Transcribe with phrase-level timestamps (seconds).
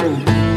[0.00, 0.49] comigo.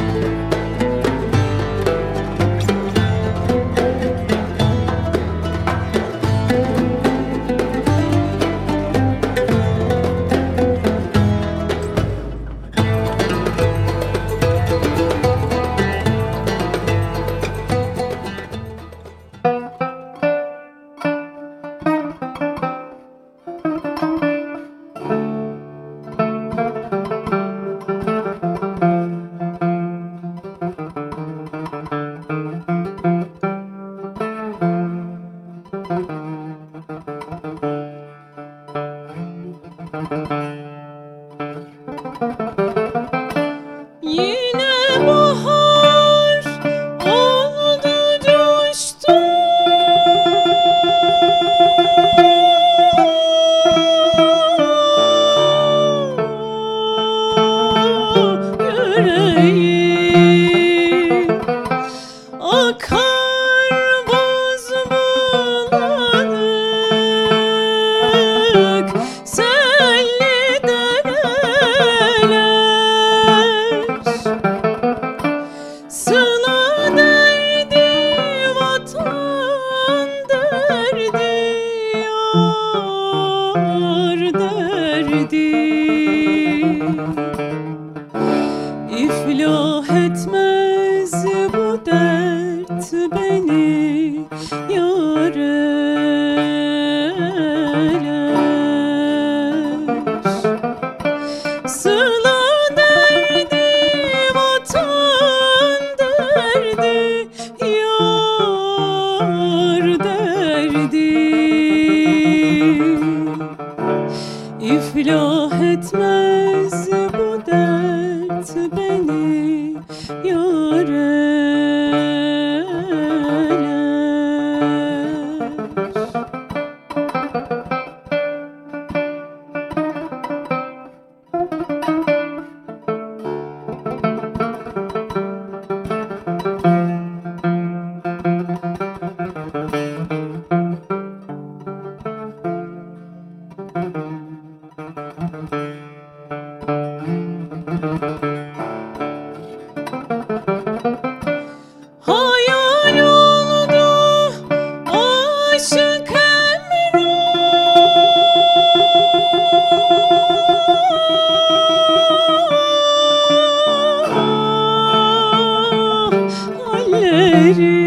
[167.53, 167.82] Giri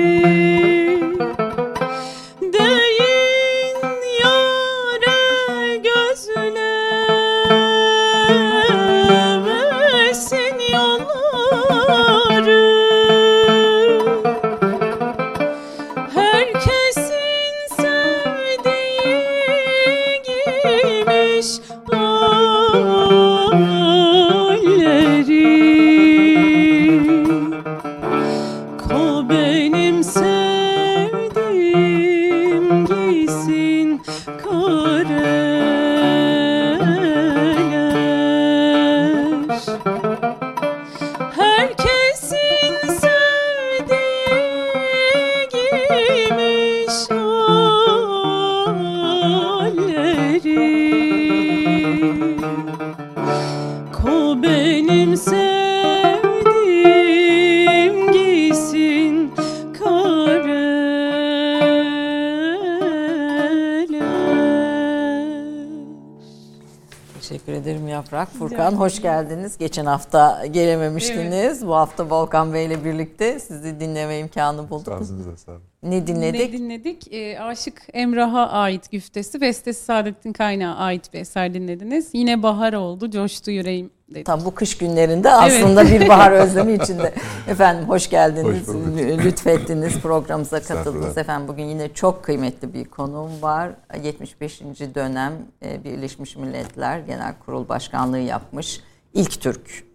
[68.78, 69.58] hoş geldiniz.
[69.58, 71.34] Geçen hafta gelememiştiniz.
[71.34, 71.66] Evet.
[71.66, 74.84] Bu hafta Volkan Bey ile birlikte sizi dinleme imkanı bulduk.
[74.84, 75.62] Sağ sağ olun.
[75.88, 76.40] Ne dinledik?
[76.40, 77.12] Ne dinledik?
[77.12, 82.08] E, Aşık Emrah'a ait güftesi, bestesi Saadettin Kaynağı ait bir eser dinlediniz.
[82.12, 84.26] Yine bahar oldu, coştu yüreğim dedik.
[84.26, 86.00] Tam bu kış günlerinde aslında evet.
[86.00, 87.14] bir bahar özlemi içinde.
[87.48, 91.18] Efendim hoş geldiniz, hoş lütfettiniz, programımıza katıldınız.
[91.18, 93.70] Efendim bugün yine çok kıymetli bir konuğum var.
[94.02, 94.60] 75.
[94.94, 95.32] dönem
[95.62, 98.80] e, Birleşmiş Milletler Genel Kurul Başkanlığı yapmış
[99.14, 99.85] ilk Türk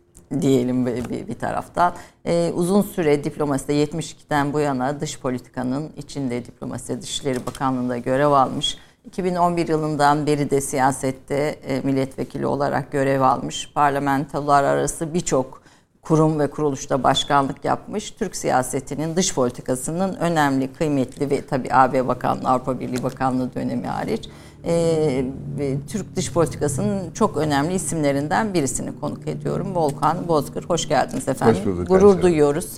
[0.41, 1.93] diyelim bir, bir, bir taraftan.
[2.25, 8.77] Ee, uzun süre diplomaside 72'den bu yana dış politikanın içinde diplomasi Dışişleri Bakanlığı'nda görev almış.
[9.05, 13.71] 2011 yılından beri de siyasette e, milletvekili olarak görev almış.
[13.73, 15.61] Parlamentolar arası birçok
[16.01, 18.11] kurum ve kuruluşta başkanlık yapmış.
[18.11, 24.29] Türk siyasetinin dış politikasının önemli, kıymetli ve tabi AB Bakanlığı, Avrupa Birliği Bakanlığı dönemi hariç
[24.65, 25.25] e,
[25.89, 29.75] Türk dış politikasının çok önemli isimlerinden birisini konuk ediyorum.
[29.75, 30.63] Volkan Bozkır.
[30.63, 31.55] Hoş geldiniz efendim.
[31.55, 31.87] Hoş bulduk.
[31.87, 32.69] Gurur duyuyoruz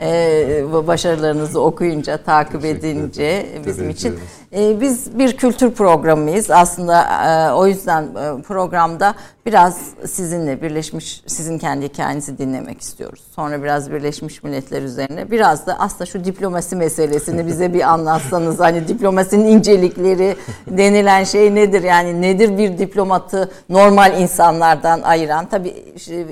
[0.00, 4.18] e, başarılarınızı okuyunca, takip edince bizim için.
[4.52, 6.50] E, biz bir kültür programıyız.
[6.50, 9.14] Aslında e, o yüzden e, programda
[9.46, 13.20] biraz sizinle birleşmiş, sizin kendi hikayenizi dinlemek istiyoruz.
[13.34, 18.60] Sonra biraz Birleşmiş Milletler üzerine, biraz da aslında şu diplomasi meselesini bize bir anlatsanız.
[18.60, 20.36] Hani diplomasinin incelikleri
[20.66, 21.82] denilen şey nedir?
[21.82, 25.46] Yani nedir bir diplomatı normal insanlardan ayıran?
[25.46, 25.74] Tabii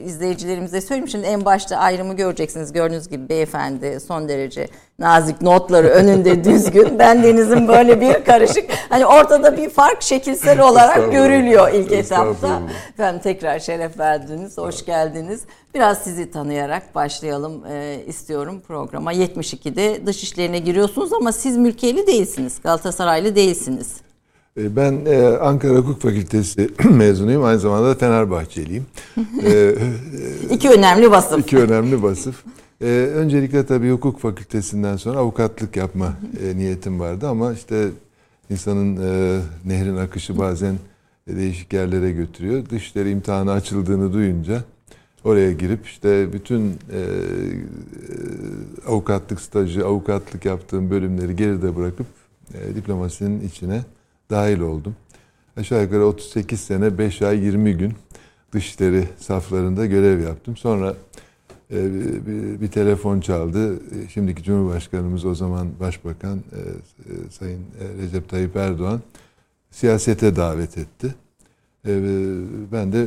[0.04, 1.08] izleyicilerimize söyleyeyim.
[1.08, 2.72] Şimdi en başta ayrımı göreceksiniz.
[2.72, 3.57] Gördüğünüz gibi beyefendi
[4.08, 4.68] son derece
[4.98, 6.98] nazik notları önünde düzgün.
[6.98, 8.64] Ben Deniz'in böyle bir karışık.
[8.88, 12.62] Hani ortada bir fark şekilsel olarak görülüyor ilk etapta.
[12.98, 14.58] Ben tekrar şeref verdiniz.
[14.58, 15.40] Hoş geldiniz.
[15.74, 19.12] Biraz sizi tanıyarak başlayalım e, istiyorum programa.
[19.12, 22.60] 72'de dış işlerine giriyorsunuz ama siz mülkiyeli değilsiniz.
[22.62, 23.88] Galatasaraylı değilsiniz.
[24.58, 27.44] E, ben e, Ankara Hukuk Fakültesi mezunuyum.
[27.44, 28.86] Aynı zamanda da Fenerbahçeliyim.
[29.44, 29.74] e,
[30.50, 31.40] iki önemli vasıf.
[31.40, 32.44] İki önemli vasıf.
[32.82, 37.88] Ee, öncelikle tabii hukuk fakültesinden sonra avukatlık yapma e, niyetim vardı ama işte
[38.50, 40.76] insanın e, nehrin akışı bazen
[41.28, 42.70] değişik yerlere götürüyor.
[42.70, 44.64] Dışları imtihanı açıldığını duyunca
[45.24, 47.04] oraya girip işte bütün e, e,
[48.86, 52.06] avukatlık stajı, avukatlık yaptığım bölümleri geride bırakıp
[52.54, 53.84] e, diplomasinin içine
[54.30, 54.96] dahil oldum.
[55.56, 57.92] Aşağı yukarı 38 sene 5 ay 20 gün
[58.52, 60.56] dışları saflarında görev yaptım.
[60.56, 60.94] Sonra
[61.70, 63.74] bir, bir telefon çaldı.
[63.74, 66.60] E, şimdiki Cumhurbaşkanımız o zaman Başbakan e,
[67.30, 67.60] Sayın
[68.02, 69.00] Recep Tayyip Erdoğan
[69.70, 71.14] siyasete davet etti.
[72.72, 73.06] Ben de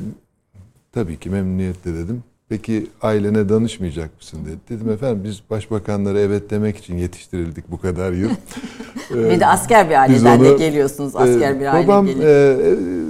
[0.91, 2.23] tabii ki memnuniyetle dedim.
[2.49, 4.57] Peki ailene danışmayacak mısın dedi.
[4.69, 8.29] Dedim efendim biz başbakanları evet demek için yetiştirildik bu kadar yıl.
[9.09, 11.15] bir de asker bir aileden onu, de geliyorsunuz.
[11.15, 12.13] Asker bir aile Babam e,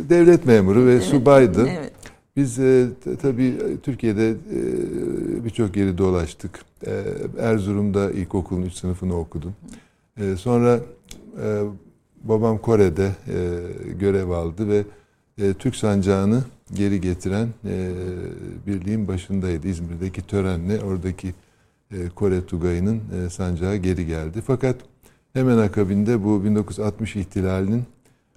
[0.09, 1.67] devlet memuru ve evet, subaydı.
[1.69, 1.91] Evet.
[2.35, 2.87] Biz e,
[3.21, 6.65] tabii e, Türkiye'de e, birçok yeri dolaştık.
[6.87, 7.03] E,
[7.39, 9.55] Erzurum'da ilkokulun 3 sınıfını okudum.
[10.17, 10.79] E, sonra
[11.43, 11.61] e,
[12.23, 13.59] babam Kore'de e,
[13.93, 14.83] görev aldı ve
[15.37, 16.43] e, Türk sancağını
[16.73, 17.89] geri getiren e,
[18.67, 19.67] birliğin başındaydı.
[19.67, 21.33] İzmir'deki törenle oradaki
[21.91, 24.41] e, Kore Tugayı'nın e, sancağı geri geldi.
[24.47, 24.75] Fakat
[25.33, 27.83] hemen akabinde bu 1960 ihtilalinin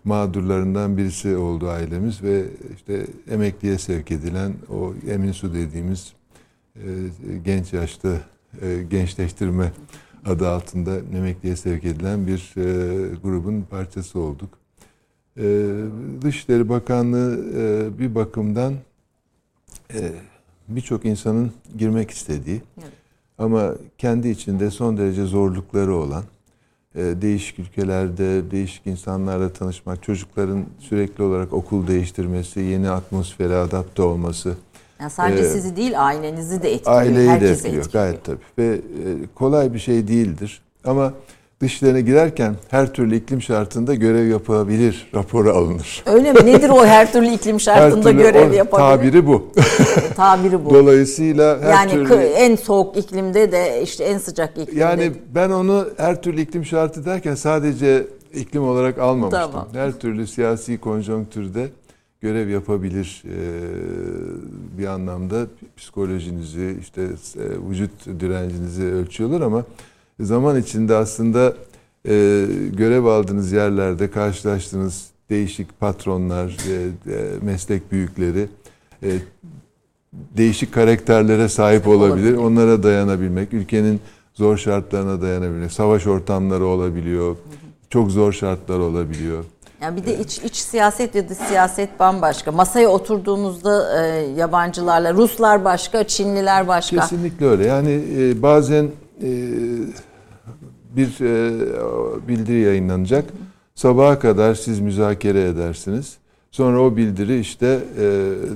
[0.05, 6.12] mağdurlarından birisi oldu ailemiz ve işte emekliye sevk edilen o Emin Su dediğimiz
[6.77, 6.83] e,
[7.45, 8.09] genç yaşta
[8.62, 9.73] e, gençleştirme
[10.27, 14.51] adı altında emekliye sevk edilen bir e, grubun parçası olduk.
[15.37, 15.75] E,
[16.23, 18.75] Dışişleri Bakanlığı e, bir bakımdan
[19.95, 20.12] e,
[20.69, 22.93] birçok insanın girmek istediği evet.
[23.39, 26.25] ama kendi içinde son derece zorlukları olan
[26.94, 34.55] değişik ülkelerde değişik insanlarla tanışmak, çocukların sürekli olarak okul değiştirmesi, yeni atmosfere adapte olması.
[35.00, 37.00] Yani sadece ee, sizi değil ailenizi de etkiliyor.
[37.00, 38.38] Aileyi de etkiliyor, etkiliyor gayet tabii.
[38.58, 38.81] Ve e,
[39.35, 40.62] kolay bir şey değildir.
[40.85, 41.12] Ama
[41.64, 46.02] dışlarına girerken her türlü iklim şartında görev yapabilir raporu alınır.
[46.06, 46.46] Öyle mi?
[46.46, 48.88] Nedir o her türlü iklim şartında türlü görev yapabilir?
[48.88, 49.52] Tabiri bu.
[50.16, 50.70] tabiri bu.
[50.70, 52.14] Dolayısıyla her yani türlü...
[52.14, 54.81] en soğuk iklimde de işte en sıcak iklimde.
[54.81, 59.50] Yani ben onu her türlü iklim şartı derken sadece iklim olarak almamıştım.
[59.52, 59.69] Tamam.
[59.72, 61.69] Her türlü siyasi konjonktürde
[62.20, 63.22] görev yapabilir
[64.78, 65.46] bir anlamda
[65.76, 67.02] psikolojinizi işte
[67.70, 69.65] vücut direncinizi ölçüyorlar ama
[70.21, 71.55] zaman içinde aslında
[72.09, 78.49] e, görev aldığınız yerlerde karşılaştığınız değişik patronlar, e, e, meslek büyükleri
[79.03, 79.11] e,
[80.13, 82.37] değişik karakterlere sahip olabilir.
[82.37, 84.01] Onlara dayanabilmek, ülkenin
[84.35, 87.37] zor şartlarına dayanabilmek, savaş ortamları olabiliyor,
[87.91, 89.44] çok zor şartlar olabiliyor.
[89.81, 92.53] Yani bir de iç iç siyaset ya da siyaset bambaşka.
[92.53, 94.06] Masaya oturduğunuzda e,
[94.37, 97.01] yabancılarla Ruslar başka, Çinliler başka.
[97.01, 97.67] Kesinlikle öyle.
[97.67, 98.89] Yani e, bazen
[100.97, 101.61] bir e,
[102.29, 103.25] bildiri yayınlanacak.
[103.75, 106.17] Sabaha kadar siz müzakere edersiniz.
[106.51, 108.03] Sonra o bildiri işte e,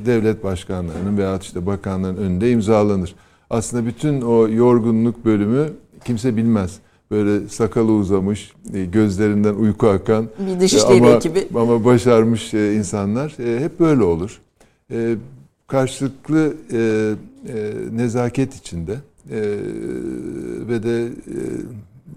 [0.06, 3.14] devlet başkanlarının veya işte bakanların önünde imzalanır.
[3.50, 5.66] Aslında bütün o yorgunluk bölümü
[6.04, 6.78] kimse bilmez.
[7.10, 8.52] Böyle sakalı uzamış,
[8.92, 11.48] gözlerinden uyku akan bir dışişleri ama, ekibi.
[11.54, 14.40] ama başarmış insanlar hep böyle olur.
[15.66, 16.54] Karşılıklı
[17.92, 18.96] nezaket içinde
[19.30, 19.40] e,
[20.68, 21.10] ve de e,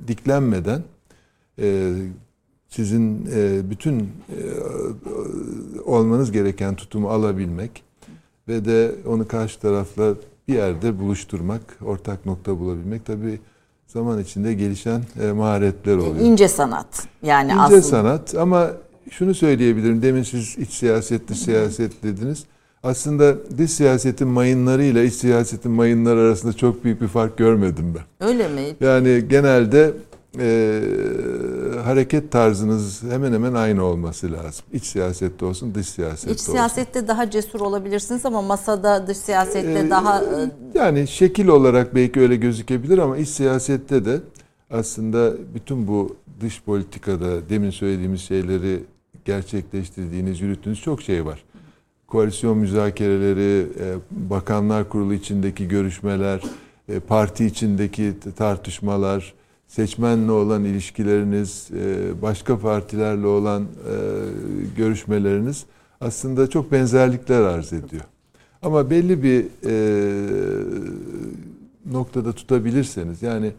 [0.08, 0.82] diklenmeden
[1.60, 1.94] e,
[2.70, 4.10] sizin e, bütün e,
[5.86, 7.84] olmanız gereken tutumu alabilmek
[8.48, 10.14] ve de onu karşı tarafla
[10.48, 13.40] bir yerde buluşturmak, ortak nokta bulabilmek tabii
[13.88, 16.26] zaman içinde gelişen e, maharetler oluyor.
[16.26, 17.82] İnce sanat yani İnce aslında.
[17.82, 18.72] sanat ama
[19.12, 20.02] şunu söyleyebilirim.
[20.02, 22.44] Demin siz iç siyaset, dış siyaset dediniz.
[22.84, 28.28] Aslında dış siyasetin mayınlarıyla iç siyasetin mayınları arasında çok büyük bir fark görmedim ben.
[28.28, 28.62] Öyle mi?
[28.82, 29.94] Yani genelde
[30.40, 30.82] e,
[31.84, 34.66] hareket tarzınız hemen hemen aynı olması lazım.
[34.74, 36.52] İç siyasette olsun, dış siyasette İç olsun.
[36.52, 42.20] siyasette daha cesur olabilirsiniz ama masada dış siyasette Ee, daha e, Yani şekil olarak belki
[42.20, 44.20] öyle gözükebilir ama iç siyasette de
[44.72, 48.84] aslında bütün bu dış politikada demin söylediğimiz şeyleri
[49.26, 51.44] gerçekleştirdiğiniz, yürüttüğünüz çok şey var.
[52.12, 56.42] Koalisyon müzakereleri, e, bakanlar kurulu içindeki görüşmeler,
[56.90, 59.34] e, parti içindeki tartışmalar,
[59.68, 63.66] seçmenle olan ilişkileriniz, e, başka partilerle olan
[64.78, 65.66] görüşmeleriniz
[66.02, 68.04] aslında çok benzerlikler arz ediyor.
[68.62, 69.46] Ama belli bir
[71.92, 73.52] noktada tutabilirseniz yani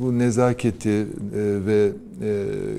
[0.00, 1.06] bu nezaketi
[1.66, 1.92] ve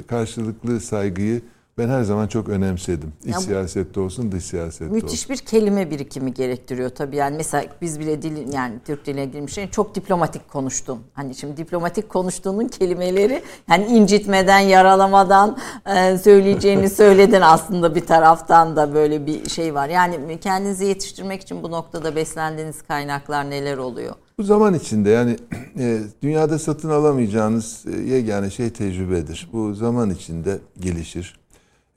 [0.07, 1.41] karşılıklı saygıyı
[1.81, 3.13] ben her zaman çok önemsedim.
[3.23, 5.09] İç yani, siyasette olsun, dış siyasette müthiş olsun.
[5.09, 7.15] Müthiş bir kelime birikimi gerektiriyor tabii.
[7.15, 10.99] Yani mesela biz bile dil yani Türk diline girmiş şey çok diplomatik konuştun.
[11.13, 18.93] Hani şimdi diplomatik konuştuğunun kelimeleri yani incitmeden, yaralamadan e, söyleyeceğini söyledin aslında bir taraftan da
[18.93, 19.89] böyle bir şey var.
[19.89, 24.15] Yani kendinizi yetiştirmek için bu noktada beslendiğiniz kaynaklar neler oluyor?
[24.37, 25.37] Bu zaman içinde yani
[25.79, 29.49] e, dünyada satın alamayacağınız e, yegane şey tecrübedir.
[29.53, 31.40] Bu zaman içinde gelişir.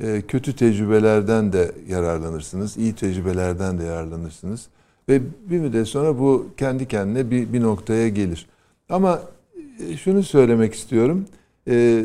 [0.01, 4.67] E, kötü tecrübelerden de yararlanırsınız, iyi tecrübelerden de yararlanırsınız.
[5.09, 5.21] Ve
[5.51, 8.47] bir müddet sonra bu kendi kendine bir, bir noktaya gelir.
[8.89, 9.23] Ama
[9.89, 11.27] e, şunu söylemek istiyorum,
[11.69, 12.05] e,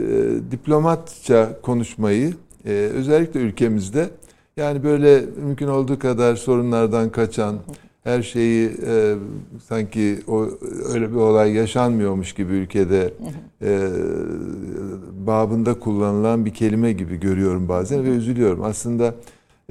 [0.51, 2.33] diplomatça konuşmayı
[2.65, 4.09] e, özellikle ülkemizde
[4.57, 7.59] yani böyle mümkün olduğu kadar sorunlardan kaçan,
[8.09, 9.15] her şeyi e,
[9.67, 10.49] sanki o
[10.93, 13.13] öyle bir olay yaşanmıyormuş gibi ülkede
[13.61, 13.89] e,
[15.27, 18.63] babında kullanılan bir kelime gibi görüyorum bazen ve üzülüyorum.
[18.63, 19.15] Aslında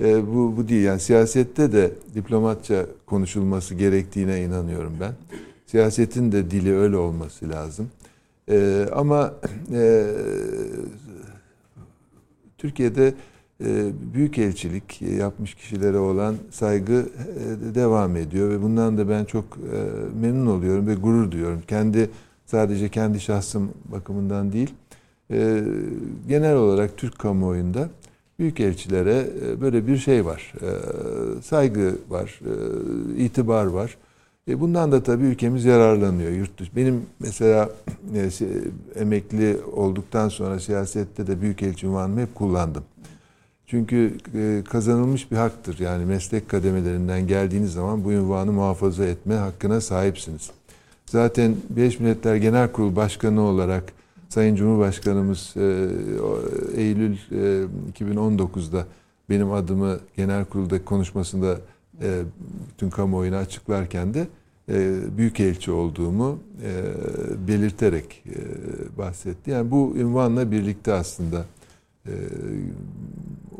[0.03, 5.13] e, bu bu değil yani siyasette de diplomatça konuşulması gerektiğine inanıyorum ben.
[5.67, 7.91] Siyasetin de dili öyle olması lazım.
[8.51, 9.35] E, ama
[9.73, 10.07] e,
[12.59, 13.15] Türkiye'de
[14.15, 19.79] büyük elçilik yapmış kişilere olan saygı e, devam ediyor ve bundan da ben çok e,
[20.21, 21.63] memnun oluyorum ve gurur duyuyorum.
[21.69, 22.11] Kendi
[22.47, 24.75] sadece kendi şahsım bakımından değil,
[26.29, 27.89] genel olarak Türk kamuoyunda
[28.39, 29.27] büyük elçilere
[29.61, 30.53] böyle bir şey var.
[31.43, 32.41] Saygı var,
[33.19, 33.97] itibar var.
[34.49, 36.31] Bundan da tabii ülkemiz yararlanıyor.
[36.31, 36.77] Yurt dışı.
[36.77, 37.71] Benim mesela
[38.95, 42.85] emekli olduktan sonra siyasette de büyük elçi ünvanımı hep kullandım.
[43.71, 45.79] Çünkü e, kazanılmış bir haktır.
[45.79, 50.51] Yani meslek kademelerinden geldiğiniz zaman bu ünvanı muhafaza etme hakkına sahipsiniz.
[51.07, 53.93] Zaten Birleşmiş Milletler Genel Kurulu Başkanı olarak
[54.29, 55.89] Sayın Cumhurbaşkanımız e,
[56.77, 57.17] Eylül
[57.93, 58.85] 2019'da e,
[59.31, 61.61] benim adımı genel kurulda konuşmasında
[62.71, 64.27] bütün kamuoyuna açıklarken de
[65.17, 66.39] büyükelçi olduğumu
[67.49, 68.25] belirterek
[68.99, 69.51] bahsetti.
[69.51, 71.45] Yani bu ünvanla birlikte aslında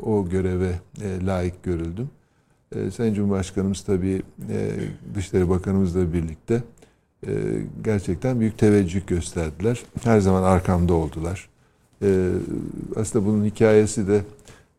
[0.03, 2.09] o göreve e, layık görüldüm.
[2.75, 4.71] E, Sayın Cumhurbaşkanımız tabii e,
[5.15, 6.63] Dışişleri Bakanımızla birlikte
[7.27, 7.31] e,
[7.83, 9.83] gerçekten büyük teveccüh gösterdiler.
[10.03, 11.49] Her zaman arkamda oldular.
[12.01, 12.29] E,
[12.95, 14.21] aslında bunun hikayesi de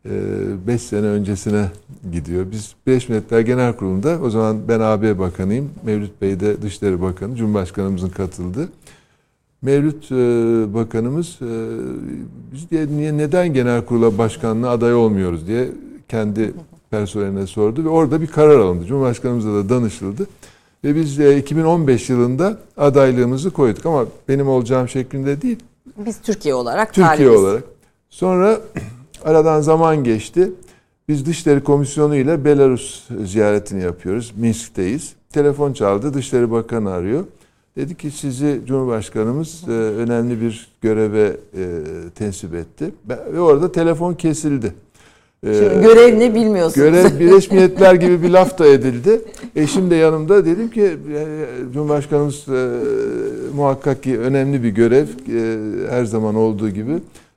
[0.04, 1.66] 5 e, sene öncesine
[2.12, 2.46] gidiyor.
[2.50, 5.70] Biz Birleşmiş Milletler Genel Kurulu'nda o zaman ben AB Bakanıyım.
[5.84, 7.36] Mevlüt Bey de Dışişleri Bakanı.
[7.36, 8.68] Cumhurbaşkanımızın katıldı.
[9.62, 10.16] Mevlüt e,
[10.74, 11.52] Bakanımız e,
[12.52, 15.68] biz diye niye neden genel kurula başkanlığı aday olmuyoruz diye
[16.08, 16.52] kendi
[16.90, 18.86] personeline sordu ve orada bir karar alındı.
[18.86, 20.26] Cumhurbaşkanımıza da danışıldı.
[20.84, 25.58] Ve biz 2015 yılında adaylığımızı koyduk ama benim olacağım şeklinde değil.
[26.06, 27.40] Biz Türkiye olarak Türkiye talibiz.
[27.40, 27.64] olarak.
[28.10, 28.60] Sonra
[29.24, 30.52] aradan zaman geçti.
[31.08, 34.32] Biz Dışişleri Komisyonu ile Belarus ziyaretini yapıyoruz.
[34.36, 35.12] Minsk'teyiz.
[35.32, 36.14] Telefon çaldı.
[36.14, 37.24] Dışişleri Bakanı arıyor.
[37.80, 41.64] Dedi ki sizi Cumhurbaşkanımız e, önemli bir göreve e,
[42.14, 42.92] tensip etti.
[43.34, 44.74] Ve orada telefon kesildi.
[45.46, 46.74] E, Şimdi görev ne bilmiyorsunuz.
[46.74, 49.20] Görev Birleşmiş Milletler gibi bir laf da edildi.
[49.56, 51.26] Eşim de yanımda dedim ki e,
[51.72, 52.68] Cumhurbaşkanımız e,
[53.56, 56.92] muhakkak ki önemli bir görev e, her zaman olduğu gibi.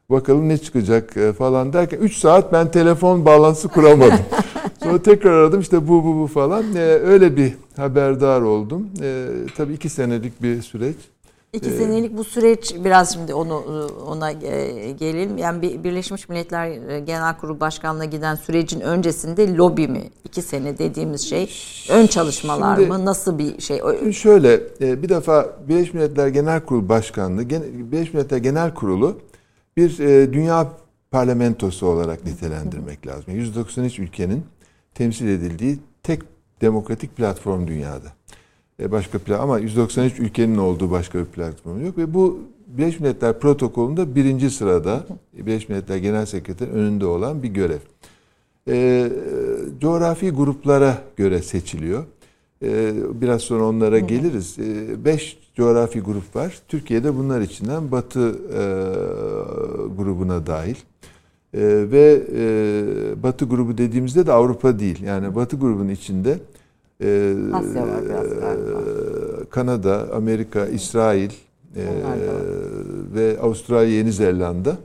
[0.09, 4.19] Bakalım ne çıkacak e, falan derken 3 saat ben telefon bağlantısı kuramadım.
[5.01, 6.75] Tekrar aradım işte bu bu bu falan.
[6.75, 8.89] Ee, öyle bir haberdar oldum.
[9.01, 10.95] Ee, tabii iki senelik bir süreç.
[11.53, 15.37] İki ee, senelik bu süreç biraz şimdi onu ona e, gelelim.
[15.37, 20.03] Yani Birleşmiş Milletler e, Genel Kurulu Başkanlığı'na giden sürecin öncesinde lobi mi?
[20.23, 21.49] İki sene dediğimiz şey
[21.89, 23.05] ön çalışmalar şimdi, mı?
[23.05, 23.81] Nasıl bir şey?
[24.11, 29.17] Şöyle e, bir defa Birleşmiş Milletler Genel Kurulu Başkanlığı Birleşmiş Milletler Genel Kurulu
[29.77, 29.97] bir
[30.33, 30.67] dünya
[31.11, 33.35] parlamentosu olarak nitelendirmek lazım.
[33.35, 34.43] 193 ülkenin
[34.95, 36.21] temsil edildiği tek
[36.61, 38.13] demokratik platform dünyada.
[38.79, 43.39] E, başka plan ama 193 ülkenin olduğu başka bir platform yok ve bu Birleşmiş Milletler
[43.39, 47.79] protokolünde birinci sırada Birleşmiş Milletler Genel Sekreteri önünde olan bir görev.
[48.67, 49.09] E,
[49.81, 52.03] coğrafi gruplara göre seçiliyor.
[52.63, 54.59] E, biraz sonra onlara geliriz.
[54.59, 56.61] E, beş coğrafi grup var.
[56.67, 58.63] Türkiye'de bunlar içinden Batı e,
[59.97, 60.75] grubuna dahil.
[61.53, 65.03] E, ve e, Batı grubu dediğimizde de Avrupa değil.
[65.03, 66.39] Yani Batı grubunun içinde
[67.03, 68.79] ee, Asya var biraz galiba.
[69.49, 71.29] Kanada, Amerika, İsrail
[71.75, 71.83] e,
[73.15, 74.77] ve Avustralya, Yeni Zelanda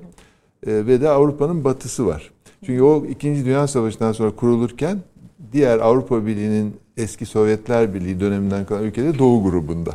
[0.66, 2.30] e, ve de Avrupa'nın batısı var.
[2.66, 4.98] Çünkü o İkinci Dünya Savaşı'ndan sonra kurulurken
[5.52, 9.90] diğer Avrupa Birliği'nin eski Sovyetler Birliği döneminden kalan ülkeleri Doğu grubunda.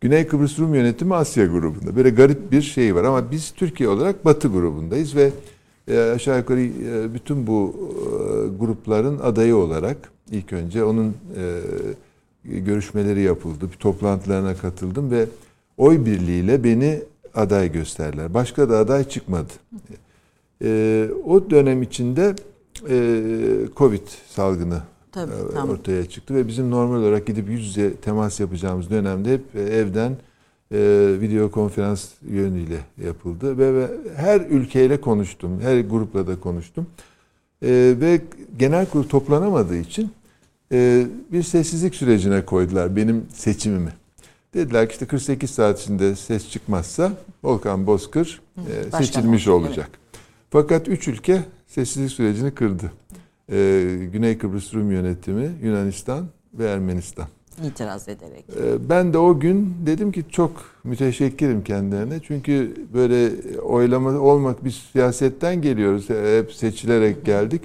[0.00, 1.96] Güney Kıbrıs Rum yönetimi Asya grubunda.
[1.96, 5.30] Böyle garip bir şey var ama biz Türkiye olarak Batı grubundayız ve
[5.90, 9.96] e, aşağı yukarı e, bütün bu e, grupların adayı olarak
[10.30, 11.16] ilk önce onun
[12.44, 13.68] görüşmeleri yapıldı.
[13.72, 15.26] Bir toplantılarına katıldım ve
[15.76, 17.02] oy birliğiyle beni
[17.34, 18.34] aday gösterdiler.
[18.34, 19.52] Başka da aday çıkmadı.
[21.24, 22.34] O dönem içinde
[23.76, 24.82] Covid salgını
[25.12, 25.32] Tabii,
[25.70, 30.16] ortaya çıktı ve bizim normal olarak gidip yüz yüze temas yapacağımız dönemde hep evden
[30.74, 30.78] e,
[31.20, 36.86] video konferans yönüyle yapıldı ve, ve her ülkeyle konuştum, her grupla da konuştum
[37.62, 38.20] e, ve
[38.58, 40.12] genel kurul toplanamadığı için
[40.72, 43.92] e, bir sessizlik sürecine koydular benim seçimimi.
[44.54, 47.12] Dediler ki işte 48 saat içinde ses çıkmazsa
[47.44, 49.88] Volkan Bozkır e, seçilmiş olacak.
[49.90, 50.20] Evet.
[50.50, 52.92] Fakat üç ülke sessizlik sürecini kırdı.
[53.52, 53.56] E,
[54.12, 57.26] Güney Kıbrıs Rum Yönetimi, Yunanistan ve Ermenistan
[57.64, 58.44] itiraz ederek.
[58.56, 60.52] Ee, ben de o gün dedim ki çok
[60.84, 62.20] müteşekkirim kendilerine.
[62.22, 66.10] Çünkü böyle oylama olmak biz siyasetten geliyoruz.
[66.38, 67.62] Hep seçilerek geldik.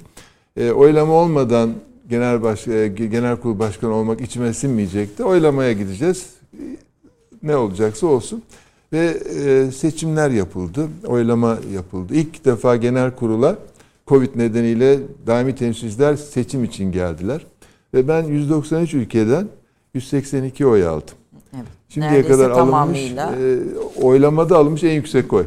[0.57, 1.73] E, oylama olmadan
[2.09, 5.23] genel baş, e, genel kurul başkanı olmak içime sinmeyecekti.
[5.23, 6.29] Oylamaya gideceğiz.
[7.43, 8.43] Ne olacaksa olsun.
[8.93, 9.05] Ve
[9.45, 10.87] e, seçimler yapıldı.
[11.07, 12.15] Oylama yapıldı.
[12.15, 13.57] İlk defa genel kurula
[14.07, 17.45] Covid nedeniyle daimi temsilciler seçim için geldiler.
[17.93, 19.47] Ve ben 193 ülkeden
[19.95, 21.15] 182 oy aldım.
[21.55, 21.65] Evet.
[21.89, 23.59] Şimdiye Neredeyse kadar alınmış, e,
[24.01, 25.45] oylamada alınmış en yüksek oy.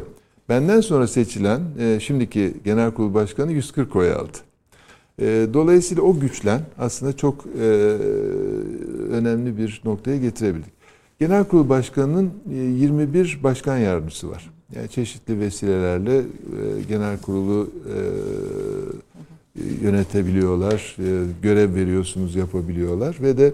[0.49, 4.37] Benden sonra seçilen e, şimdiki genel kurul başkanı 140 oy aldı.
[5.21, 7.65] E, dolayısıyla o güçlen aslında çok e,
[9.11, 10.73] önemli bir noktaya getirebildik.
[11.19, 14.51] Genel kurul başkanının e, 21 başkan yardımcısı var.
[14.75, 16.23] Yani çeşitli vesilelerle e,
[16.89, 17.95] genel kurulu e,
[19.83, 23.53] yönetebiliyorlar, e, görev veriyorsunuz, yapabiliyorlar ve de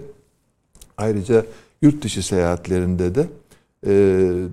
[0.96, 1.44] Ayrıca
[1.82, 3.28] yurt dışı seyahatlerinde de
[3.86, 3.90] e,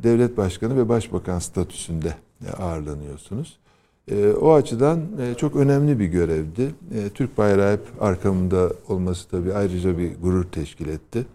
[0.03, 2.15] devlet başkanı ve başbakan statüsünde
[2.57, 3.57] ağırlanıyorsunuz.
[4.11, 6.71] E, o açıdan e, çok önemli bir görevdi.
[6.93, 11.25] E, Türk bayrağı hep arkamda olması tabii ayrıca bir gurur teşkil etti.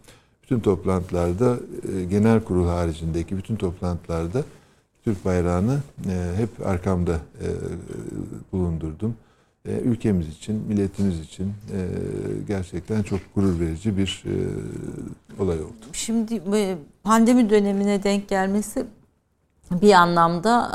[0.43, 1.57] Bütün toplantılarda,
[1.95, 4.45] e, genel kurul haricindeki bütün toplantılarda
[5.05, 7.47] Türk bayrağını e, hep arkamda e,
[8.53, 9.15] bulundurdum.
[9.67, 11.79] E, ülkemiz için, milletimiz için e,
[12.49, 14.35] gerçekten çok gurur verici bir e,
[15.43, 15.87] olay oldu.
[15.93, 16.43] Şimdi
[17.03, 18.87] pandemi dönemine denk gelmesi
[19.71, 20.71] bir anlamda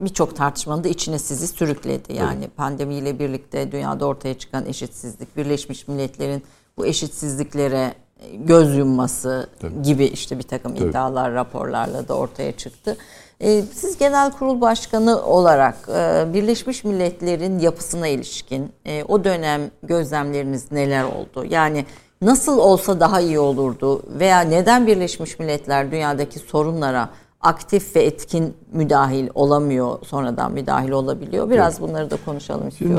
[0.00, 2.12] birçok tartışmanın da içine sizi sürükledi.
[2.14, 2.56] Yani evet.
[2.56, 6.42] pandemiyle birlikte dünyada ortaya çıkan eşitsizlik, Birleşmiş Milletler'in
[6.76, 7.94] bu eşitsizliklere
[8.34, 9.82] göz yumması Tabii.
[9.82, 10.88] gibi işte bir takım Tabii.
[10.88, 12.96] iddialar, raporlarla da ortaya çıktı.
[13.40, 20.72] Ee, siz genel kurul başkanı olarak e, Birleşmiş Milletler'in yapısına ilişkin e, o dönem gözlemleriniz
[20.72, 21.44] neler oldu?
[21.50, 21.84] Yani
[22.22, 29.28] nasıl olsa daha iyi olurdu veya neden Birleşmiş Milletler dünyadaki sorunlara aktif ve etkin müdahil
[29.34, 31.50] olamıyor, sonradan müdahil olabiliyor?
[31.50, 31.88] Biraz evet.
[31.88, 32.98] bunları da konuşalım istiyorum.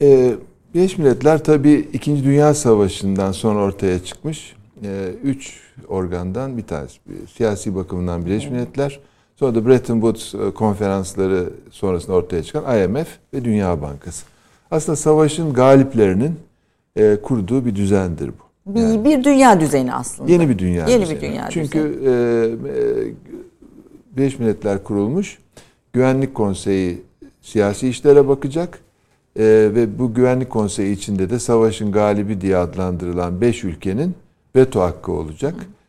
[0.00, 0.34] Şimdi e,
[0.74, 6.98] Birleşmiş Milletler tabii İkinci Dünya Savaşı'ndan sonra ortaya çıkmış e, üç organdan bir tanesi.
[7.36, 9.00] Siyasi bakımından Birleşmiş Milletler,
[9.36, 14.26] Sonra da Bretton Woods e, konferansları sonrasında ortaya çıkan IMF ve Dünya Bankası.
[14.70, 16.34] Aslında savaşın galiplerinin
[16.96, 18.74] e, kurduğu bir düzendir bu.
[18.74, 20.32] Bir, yani, bir dünya düzeni aslında.
[20.32, 21.16] Yeni bir dünya Yeni düzeni.
[21.16, 22.06] bir dünya Çünkü düzeni.
[22.06, 23.12] E, e,
[24.16, 25.38] Birleşmiş Milletler kurulmuş.
[25.92, 27.02] Güvenlik Konseyi
[27.42, 28.78] siyasi işlere bakacak.
[29.36, 34.14] E, ve bu Güvenlik Konseyi içinde de savaşın galibi diye adlandırılan beş ülkenin
[34.56, 35.54] veto hakkı olacak.
[35.54, 35.81] Hı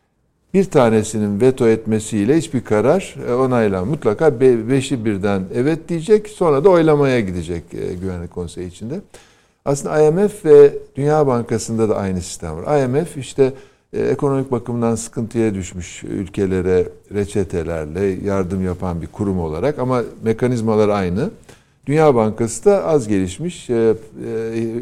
[0.54, 3.88] bir tanesinin veto etmesiyle hiçbir karar e, onaylan.
[3.88, 9.00] Mutlaka be, beşi birden evet diyecek sonra da oylamaya gidecek e, Güvenlik Konseyi içinde.
[9.64, 12.84] Aslında IMF ve Dünya Bankası'nda da aynı sistem var.
[12.84, 13.52] IMF işte
[13.92, 21.30] e, ekonomik bakımdan sıkıntıya düşmüş ülkelere reçetelerle yardım yapan bir kurum olarak ama mekanizmalar aynı.
[21.86, 23.70] Dünya Bankası da az gelişmiş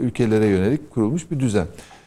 [0.03, 1.67] ülkelere yönelik kurulmuş bir düzen.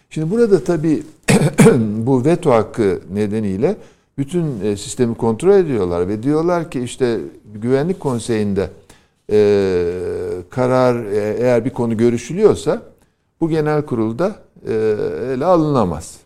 [0.09, 1.03] Şimdi burada tabii
[1.97, 3.75] bu veto hakkı nedeniyle
[4.17, 7.19] bütün e, sistemi kontrol ediyorlar ve diyorlar ki işte
[7.55, 8.69] Güvenlik Konseyi'nde
[9.31, 9.37] e,
[10.49, 12.81] karar e, eğer bir konu görüşülüyorsa
[13.41, 14.35] bu genel kurulda
[14.67, 14.73] e,
[15.33, 16.17] ele alınamaz.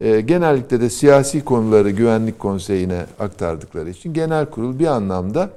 [0.00, 5.50] E, genellikle de siyasi konuları Güvenlik Konseyi'ne aktardıkları için genel kurul bir anlamda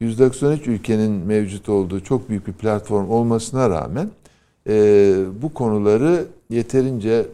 [0.00, 4.10] 193 ülkenin mevcut olduğu çok büyük bir platform olmasına rağmen
[4.68, 7.26] e, bu konuları yeterince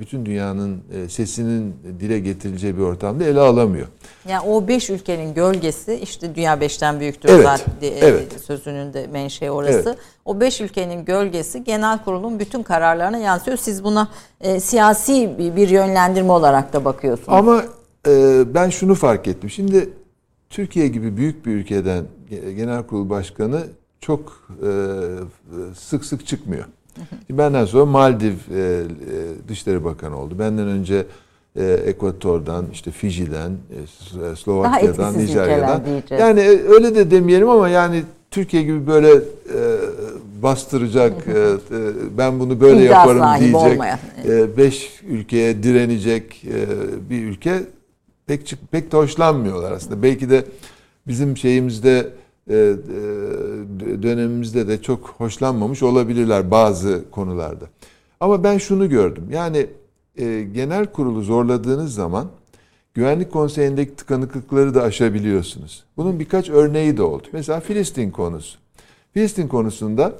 [0.00, 3.86] bütün dünyanın e, sesinin dile getirileceği bir ortamda ele alamıyor.
[4.28, 8.40] Yani o beş ülkenin gölgesi işte dünya beşten büyüktür evet, zaten evet.
[8.46, 9.88] sözünün de menşei orası.
[9.88, 9.98] Evet.
[10.24, 13.56] O beş ülkenin gölgesi genel kurulun bütün kararlarına yansıyor.
[13.56, 14.08] Siz buna
[14.40, 17.38] e, siyasi bir yönlendirme olarak da bakıyorsunuz.
[17.38, 17.64] Ama
[18.08, 19.50] e, ben şunu fark ettim.
[19.50, 19.90] Şimdi
[20.50, 22.04] Türkiye gibi büyük bir ülkeden
[22.56, 23.62] genel kurul başkanı
[24.00, 24.70] çok e,
[25.74, 26.64] sık sık çıkmıyor.
[27.30, 28.84] Benden sonra Maldiv e, e,
[29.48, 30.38] Dışişleri Bakanı oldu.
[30.38, 31.06] Benden önce
[31.56, 35.82] e, Ekvator'dan, işte Fiji'den, e, Slovakya'dan, Nijerya'dan.
[36.18, 39.60] Yani e, öyle de demeyelim ama yani Türkiye gibi böyle e,
[40.42, 41.48] bastıracak, e, e,
[42.18, 43.80] ben bunu böyle İddia yaparım diyecek,
[44.28, 46.66] e, beş ülkeye direnecek e,
[47.10, 47.62] bir ülke
[48.26, 50.02] pek pek de hoşlanmıyorlar aslında.
[50.02, 50.44] Belki de
[51.06, 52.19] bizim şeyimizde e, e,
[54.02, 57.64] dönemimizde de çok hoşlanmamış olabilirler bazı konularda.
[58.20, 59.24] Ama ben şunu gördüm.
[59.30, 59.66] Yani
[60.16, 62.28] e, genel kurulu zorladığınız zaman
[62.94, 65.84] Güvenlik Konseyi'ndeki tıkanıklıkları da aşabiliyorsunuz.
[65.96, 67.26] Bunun birkaç örneği de oldu.
[67.32, 68.58] Mesela Filistin konusu.
[69.12, 70.12] Filistin konusunda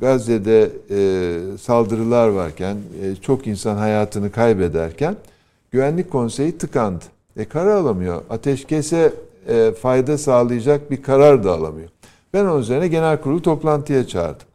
[0.00, 5.16] Gazze'de e, saldırılar varken, e, çok insan hayatını kaybederken
[5.70, 7.04] Güvenlik Konseyi tıkandı.
[7.36, 8.22] E karar alamıyor.
[8.30, 9.12] Ateşkese
[9.48, 11.88] e, fayda sağlayacak bir karar da alamıyor.
[12.34, 14.46] Ben onun üzerine genel kurulu toplantıya çağırdım.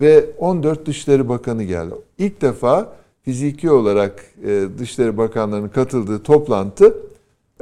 [0.00, 1.94] Ve 14 Dışişleri Bakanı geldi.
[2.18, 6.96] İlk defa fiziki olarak e, Dışişleri Bakanlarının katıldığı toplantı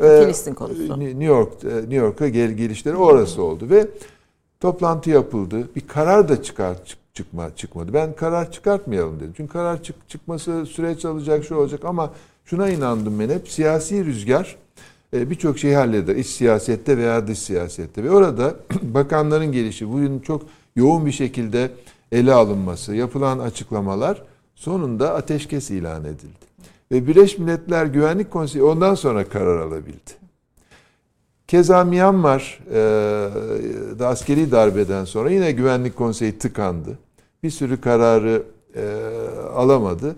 [0.02, 1.00] e, Filistin konusu.
[1.00, 3.88] New York e, New York'a gel gelişleri orası oldu ve
[4.60, 5.68] toplantı yapıldı.
[5.76, 7.94] Bir karar da çıkar çık, çıkma çıkmadı.
[7.94, 9.32] Ben karar çıkartmayalım dedim.
[9.36, 12.10] Çünkü karar çık, çıkması süreç alacak, şu olacak ama
[12.44, 14.56] şuna inandım ben hep siyasi rüzgar
[15.12, 16.16] birçok şeyi halleder.
[16.16, 18.04] İç siyasette veya dış siyasette.
[18.04, 20.42] Ve orada bakanların gelişi, bugün çok
[20.76, 21.70] yoğun bir şekilde
[22.12, 24.22] ele alınması, yapılan açıklamalar
[24.54, 26.48] sonunda ateşkes ilan edildi.
[26.92, 30.10] Ve Birleşmiş Milletler Güvenlik Konseyi ondan sonra karar alabildi.
[31.48, 32.78] Keza Myanmar e,
[33.98, 36.98] da askeri darbeden sonra yine Güvenlik Konseyi tıkandı.
[37.42, 38.42] Bir sürü kararı
[38.74, 38.82] e,
[39.54, 40.16] alamadı.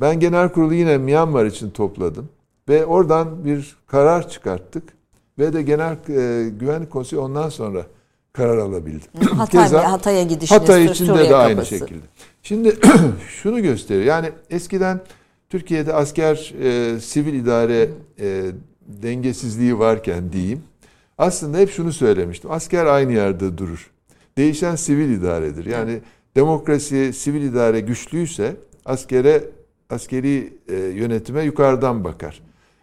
[0.00, 2.28] Ben genel kurulu yine Myanmar için topladım.
[2.70, 4.82] Ve oradan bir karar çıkarttık.
[5.38, 7.86] Ve de Genel e, Güvenlik Konseyi ondan sonra
[8.32, 9.04] karar alabildi.
[9.36, 11.78] Hatay, Keza, Hatay'a gidişiniz, Hatay içinde de aynı kapısı.
[11.78, 12.04] şekilde.
[12.42, 12.76] Şimdi
[13.28, 14.04] şunu gösteriyor.
[14.04, 15.00] Yani eskiden
[15.48, 17.88] Türkiye'de asker e, sivil idare
[18.20, 18.42] e,
[18.86, 20.62] dengesizliği varken diyeyim.
[21.18, 22.50] Aslında hep şunu söylemiştim.
[22.50, 23.90] Asker aynı yerde durur.
[24.38, 25.66] Değişen sivil idaredir.
[25.66, 26.00] Yani
[26.36, 29.44] demokrasi, sivil idare güçlüyse askere
[29.90, 32.40] askeri e, yönetime yukarıdan bakar.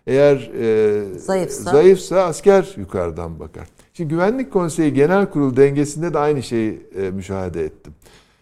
[0.07, 1.71] Eğer e, zayıfsa.
[1.71, 3.67] zayıfsa asker yukarıdan bakar.
[3.93, 7.93] Şimdi Güvenlik Konseyi Genel Kurul dengesinde de aynı şeyi e, müşahede ettim.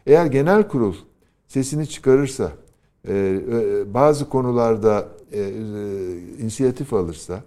[0.06, 0.96] Eğer Genel Kurul
[1.48, 2.52] sesini çıkarırsa,
[3.08, 5.46] e, e, bazı konularda e, e,
[6.42, 7.42] inisiyatif alırsa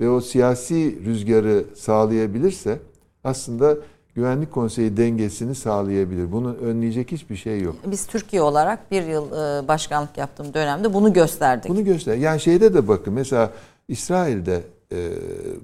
[0.00, 2.78] ve o siyasi rüzgarı sağlayabilirse
[3.24, 3.76] aslında
[4.18, 6.32] Güvenlik Konseyi dengesini sağlayabilir.
[6.32, 7.76] Bunu önleyecek hiçbir şey yok.
[7.86, 11.70] Biz Türkiye olarak bir yıl e, başkanlık yaptığım dönemde bunu gösterdik.
[11.70, 12.16] Bunu göster.
[12.16, 13.52] Yani şeyde de bakın mesela
[13.88, 14.98] İsrail'de e,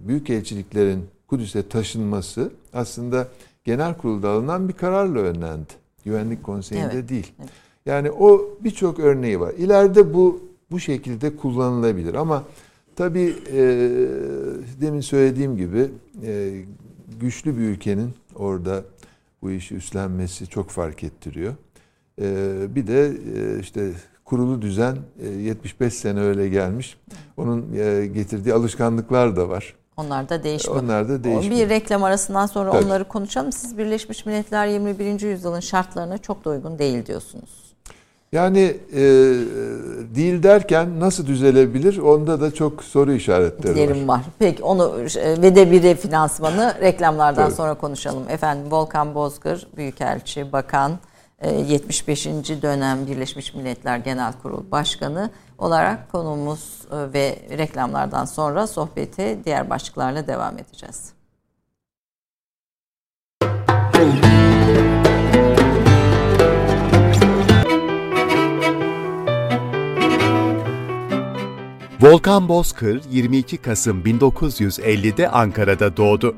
[0.08, 3.28] büyük elçiliklerin Kudüs'e taşınması aslında
[3.64, 5.72] genel kurulda alınan bir kararla önlendi.
[6.04, 7.08] Güvenlik Konseyi'nde evet.
[7.08, 7.32] değil.
[7.40, 7.50] Evet.
[7.86, 9.52] Yani o birçok örneği var.
[9.58, 10.40] İleride bu
[10.70, 12.44] bu şekilde kullanılabilir ama
[12.96, 13.62] tabii e,
[14.80, 15.90] demin söylediğim gibi
[16.26, 16.64] e,
[17.20, 18.82] güçlü bir ülkenin orada
[19.42, 21.54] bu işi üstlenmesi çok fark ettiriyor.
[22.20, 23.92] Ee, bir de e, işte
[24.24, 24.96] kurulu düzen
[25.38, 26.98] 75 e, sene öyle gelmiş.
[27.36, 29.74] Onun e, getirdiği alışkanlıklar da var.
[29.96, 30.82] Onlar da değişmiyor.
[30.82, 31.60] Onlar da değişmiyor.
[31.60, 32.84] Bir reklam arasından sonra Tabii.
[32.84, 33.52] onları konuşalım.
[33.52, 35.20] Siz Birleşmiş Milletler 21.
[35.20, 37.63] yüzyılın şartlarına çok da uygun değil diyorsunuz.
[38.34, 39.02] Yani e,
[40.14, 41.98] değil derken nasıl düzelebilir?
[41.98, 44.14] Onda da çok soru işaretleri Yerim var.
[44.14, 44.24] var.
[44.38, 47.54] Peki onu e, ve de bir finansmanı reklamlardan Tabii.
[47.54, 48.22] sonra konuşalım.
[48.28, 50.92] Efendim Volkan Bozkır, Büyükelçi, Bakan,
[51.44, 52.26] 75.
[52.26, 59.70] E, dönem Birleşmiş Milletler Genel Kurulu Başkanı olarak konumuz e, ve reklamlardan sonra sohbete diğer
[59.70, 61.13] başlıklarla devam edeceğiz.
[72.04, 76.36] Volkan Bozkır 22 Kasım 1950'de Ankara'da doğdu.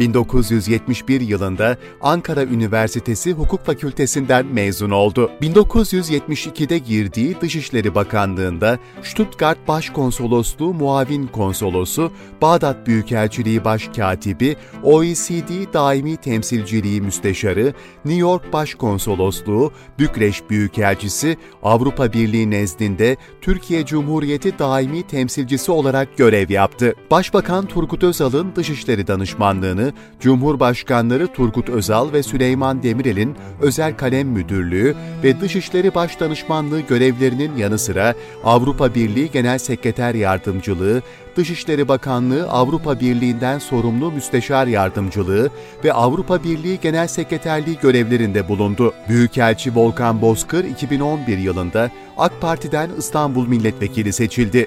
[0.00, 5.30] 1971 yılında Ankara Üniversitesi Hukuk Fakültesinden mezun oldu.
[5.40, 17.74] 1972'de girdiği Dışişleri Bakanlığı'nda Stuttgart Başkonsolosluğu Muavin Konsolosu, Bağdat Büyükelçiliği Başkatibi, OECD Daimi Temsilciliği Müsteşarı,
[18.04, 26.94] New York Başkonsolosluğu, Bükreş Büyükelçisi, Avrupa Birliği nezdinde Türkiye Cumhuriyeti Daimi Temsilcisi olarak görev yaptı.
[27.10, 34.94] Başbakan Turgut Özal'ın Dışişleri Danışmanlığını Başkanı, Cumhurbaşkanları Turgut Özal ve Süleyman Demirel'in Özel Kalem Müdürlüğü
[35.24, 41.02] ve Dışişleri Başdanışmanlığı görevlerinin yanı sıra Avrupa Birliği Genel Sekreter Yardımcılığı,
[41.36, 45.50] Dışişleri Bakanlığı Avrupa Birliği'nden sorumlu müsteşar yardımcılığı
[45.84, 48.92] ve Avrupa Birliği Genel Sekreterliği görevlerinde bulundu.
[49.08, 54.66] Büyükelçi Volkan Bozkır 2011 yılında AK Parti'den İstanbul Milletvekili seçildi.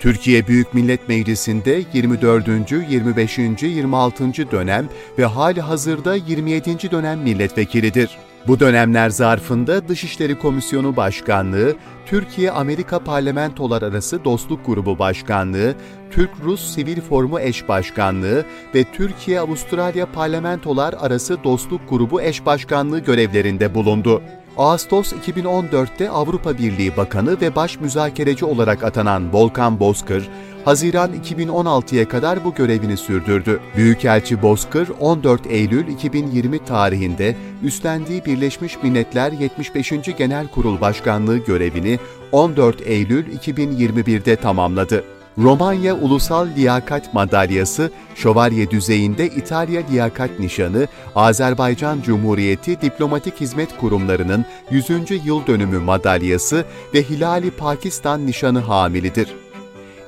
[0.00, 2.72] Türkiye Büyük Millet Meclisi'nde 24.
[2.90, 3.38] 25.
[3.38, 4.50] 26.
[4.50, 6.90] dönem ve hali hazırda 27.
[6.90, 8.18] dönem milletvekilidir.
[8.46, 15.74] Bu dönemler zarfında Dışişleri Komisyonu Başkanlığı, Türkiye-Amerika Parlamentolar Arası Dostluk Grubu Başkanlığı,
[16.10, 24.22] Türk-Rus Sivil Forumu Eş Başkanlığı ve Türkiye-Avustralya Parlamentolar Arası Dostluk Grubu Eş Başkanlığı görevlerinde bulundu.
[24.58, 30.28] Ağustos 2014'te Avrupa Birliği Bakanı ve baş müzakereci olarak atanan Volkan Bozkır,
[30.64, 33.60] Haziran 2016'ya kadar bu görevini sürdürdü.
[33.76, 39.92] Büyükelçi Bozkır, 14 Eylül 2020 tarihinde üstlendiği Birleşmiş Milletler 75.
[40.18, 41.98] Genel Kurul Başkanlığı görevini
[42.32, 45.15] 14 Eylül 2021'de tamamladı.
[45.38, 54.90] Romanya Ulusal Liyakat Madalyası, şövalye düzeyinde İtalya Liyakat Nişanı, Azerbaycan Cumhuriyeti Diplomatik Hizmet Kurumlarının 100.
[55.24, 59.28] Yıl Dönümü Madalyası ve Hilali Pakistan Nişanı hamilidir.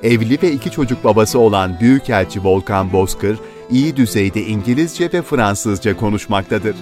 [0.03, 3.39] Evli ve iki çocuk babası olan Büyükelçi Volkan Bozkır,
[3.71, 6.75] iyi düzeyde İngilizce ve Fransızca konuşmaktadır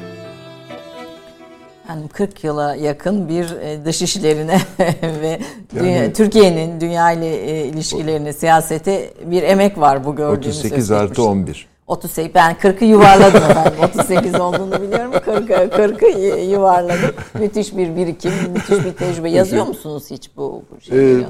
[1.89, 4.62] yani 40 yıla yakın bir e, dış işlerine
[5.21, 5.39] ve
[5.76, 10.58] yani, Türkiye'nin dünya ile e, ilişkilerine, siyasete bir emek var bu gördüğünüz.
[10.58, 11.67] 38 artı 11.
[11.88, 13.73] 38 ben 40'ı yuvarladım efendim.
[13.84, 15.12] 38 olduğunu biliyorum.
[15.13, 16.04] 40'ı 40
[16.52, 17.15] yuvarladım.
[17.39, 19.30] Müthiş bir birikim, müthiş bir tecrübe.
[19.30, 21.26] Yazıyor musunuz hiç bu, bu şeyin ee,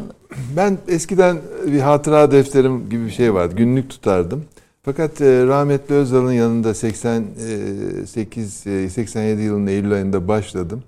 [0.58, 3.56] Ben eskiden bir hatıra defterim gibi bir şey vardı.
[3.56, 4.46] Günlük tutardım.
[4.88, 10.84] Fakat e, rahmetli Özal'ın yanında 88 87 e, yılının Eylül ayında başladım.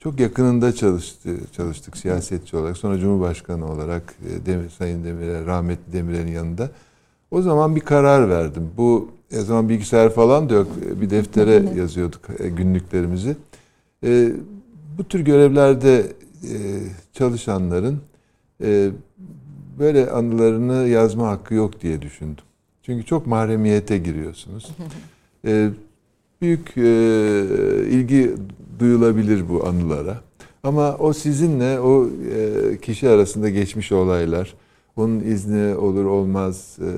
[0.00, 2.76] Çok yakınında çalıştı, çalıştık siyasetçi olarak.
[2.76, 6.70] Sonra Cumhurbaşkanı olarak e, Demir, Sayın Demirel, rahmetli Demirel'in yanında.
[7.30, 8.70] O zaman bir karar verdim.
[8.76, 10.68] Bu o zaman bilgisayar falan da yok.
[11.00, 13.36] Bir deftere yazıyorduk günlüklerimizi.
[14.98, 16.06] Bu tür görevlerde
[17.12, 18.00] çalışanların
[19.78, 22.44] böyle anılarını yazma hakkı yok diye düşündüm.
[22.90, 24.68] Çünkü çok mahremiyete giriyorsunuz.
[25.46, 25.70] ee,
[26.42, 26.82] büyük e,
[27.90, 28.34] ilgi
[28.78, 30.20] duyulabilir bu anılara.
[30.62, 34.54] Ama o sizinle o e, kişi arasında geçmiş olaylar,
[34.96, 36.90] onun izni olur olmaz, e,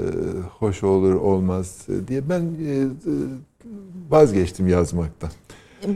[0.59, 2.87] hoş olur olmaz diye ben e,
[4.11, 5.31] vazgeçtim yazmaktan.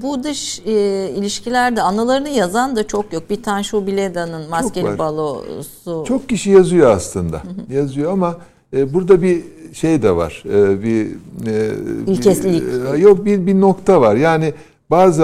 [0.02, 0.72] Bu dış e,
[1.16, 3.30] ilişkilerde anılarını yazan da çok yok.
[3.30, 6.04] Bir Tanju Bileda'nın Maskeli Balosu.
[6.09, 7.42] Çok kişi yazıyor aslında.
[7.70, 8.55] yazıyor ama e,
[8.94, 9.40] burada bir
[9.72, 10.42] şey de var.
[10.46, 11.06] E, bir
[11.46, 11.70] e,
[12.06, 12.62] İlkeslilik.
[12.62, 14.16] Bir, yok bir bir nokta var.
[14.16, 14.54] Yani
[14.90, 15.22] bazı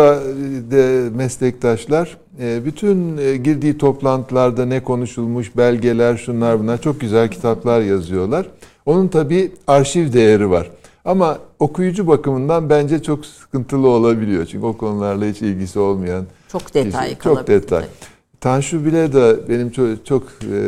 [0.70, 8.46] de meslektaşlar bütün girdiği toplantılarda ne konuşulmuş, belgeler, şunlar bunlar çok güzel kitaplar yazıyorlar.
[8.86, 10.70] Onun tabi arşiv değeri var.
[11.04, 14.46] Ama okuyucu bakımından bence çok sıkıntılı olabiliyor.
[14.46, 16.24] Çünkü o konularla hiç ilgisi olmayan.
[16.52, 17.84] Çok detay Çok detay.
[18.42, 20.60] Tanju bile de benim çok, çok e,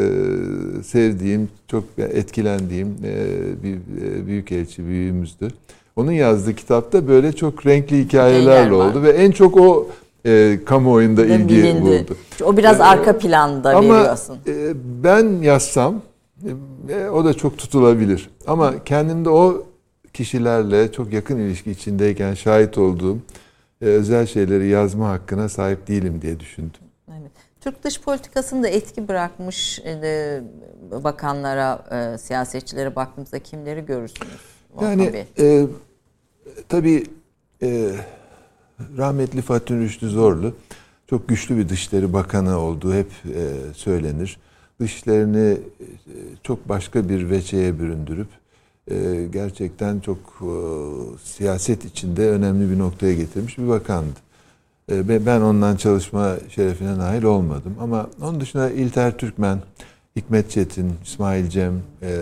[0.83, 3.15] sevdiğim, çok etkilendiğim e,
[3.63, 5.49] bir e, büyükelçi büyüğümüzdü.
[5.97, 9.89] Onun yazdığı kitapta böyle çok renkli hikayelerle oldu ve en çok o
[10.27, 11.81] e, kamuoyunda ilgi bilindi.
[11.83, 12.17] buldu.
[12.45, 14.39] O biraz e, arka planda ama, veriyorsun.
[14.47, 14.73] E,
[15.05, 16.03] ben yazsam
[16.89, 18.31] e, o da çok tutulabilir.
[18.47, 19.67] Ama kendimde o
[20.13, 23.19] kişilerle çok yakın ilişki içindeyken şahit olduğum
[23.83, 26.84] e, özel şeyleri yazma hakkına sahip değilim diye düşündüm.
[27.64, 30.42] Türk dış politikasında etki bırakmış e,
[31.05, 34.40] bakanlara, e, siyasetçilere baktığımızda kimleri görürsünüz?
[34.81, 35.66] Yani e,
[36.68, 37.05] tabii
[37.62, 37.90] e,
[38.96, 40.55] rahmetli Fatih Rüştü Zorlu
[41.11, 44.38] çok güçlü bir Dışişleri Bakanı olduğu hep e, söylenir.
[44.81, 45.59] Dışişlerini e,
[46.42, 48.29] çok başka bir veçeye büründürüp
[48.90, 50.53] e, gerçekten çok e,
[51.24, 54.24] siyaset içinde önemli bir noktaya getirmiş bir bakandı.
[54.92, 57.75] E, ben ondan çalışma şerefine nail olmadım.
[57.81, 59.59] Ama onun dışında İlter Türkmen,
[60.16, 62.16] Hikmet Çetin, İsmail Cem, e,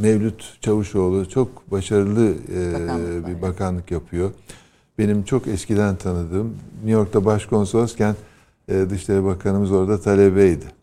[0.00, 4.30] Mevlüt Çavuşoğlu çok başarılı e, bir bakanlık yapıyor.
[4.98, 8.14] Benim çok eskiden tanıdığım New York'ta başkonsolosken
[8.68, 10.77] e, Dışişleri Bakanımız orada talebeydi.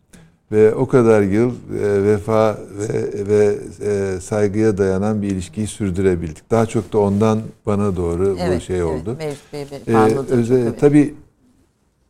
[0.52, 6.50] Ve o kadar yıl e, vefa ve, ve e, saygıya dayanan bir ilişkiyi sürdürebildik.
[6.50, 9.16] Daha çok da ondan bana doğru evet, bu şey evet, oldu.
[9.20, 11.14] Evet, Bey, ee, özel, tabii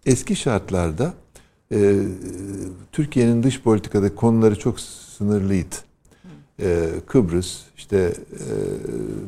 [0.06, 1.14] eski şartlarda
[1.72, 1.94] e,
[2.92, 5.76] Türkiye'nin dış politikada konuları çok sınırlıydı.
[6.60, 8.46] E, Kıbrıs, işte e,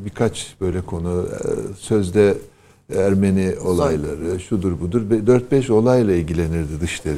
[0.05, 2.37] birkaç böyle konu, e, sözde
[2.95, 7.17] Ermeni olayları, şudur budur, 4-5 olayla ilgilenirdi dışları.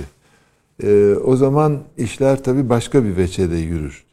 [0.83, 4.03] E, o zaman işler tabii başka bir veçede yürür.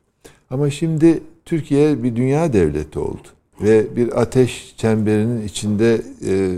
[0.51, 3.29] Ama şimdi Türkiye bir dünya devleti oldu.
[3.61, 6.51] Ve bir ateş çemberinin içinde e,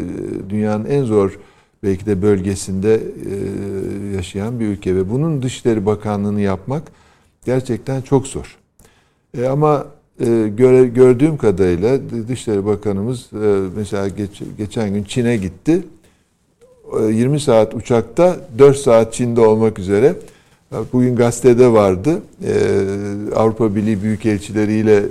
[0.50, 1.38] dünyanın en zor
[1.82, 3.36] belki de bölgesinde e,
[4.16, 4.96] yaşayan bir ülke.
[4.96, 6.82] Ve bunun Dışişleri Bakanlığı'nı yapmak
[7.44, 8.58] gerçekten çok zor.
[9.38, 9.86] E, ama
[10.20, 15.82] e, göre, gördüğüm kadarıyla Dışişleri Bakanımız e, mesela geç, geçen gün Çin'e gitti
[17.11, 20.14] 20 e, saat uçakta 4 saat Çin'de olmak üzere.
[20.92, 22.22] Bugün gazetede vardı.
[22.44, 25.03] Ee, Avrupa Birliği Büyükelçileriyle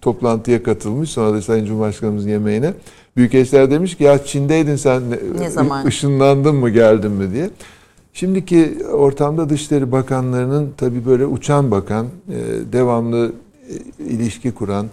[0.00, 1.10] toplantıya katılmış.
[1.10, 2.74] Sonra da Sayın Cumhurbaşkanımızın yemeğine.
[3.16, 5.02] Büyükelçiler demiş ki ya Çin'deydin sen
[5.38, 5.86] ne zaman?
[5.86, 7.50] ışınlandın mı geldin mi diye.
[8.12, 12.38] Şimdiki ortamda Dışişleri Bakanlarının tabii böyle uçan bakan, e,
[12.72, 13.32] devamlı
[13.68, 14.86] e, ilişki kuran,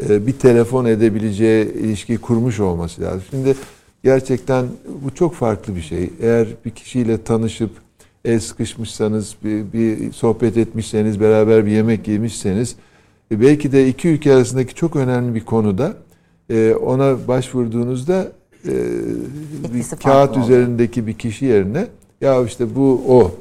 [0.00, 3.22] bir telefon edebileceği ilişki kurmuş olması lazım.
[3.30, 3.54] Şimdi
[4.04, 4.66] gerçekten
[5.04, 6.10] bu çok farklı bir şey.
[6.20, 7.70] Eğer bir kişiyle tanışıp
[8.24, 12.76] el sıkışmışsanız, bir, bir sohbet etmişseniz, beraber bir yemek yemişseniz
[13.32, 15.94] e, belki de iki ülke arasındaki çok önemli bir konuda
[16.50, 18.32] e, ona başvurduğunuzda
[18.68, 18.72] e,
[19.74, 21.86] bir kağıt üzerindeki bir kişi yerine
[22.20, 23.34] ya işte bu o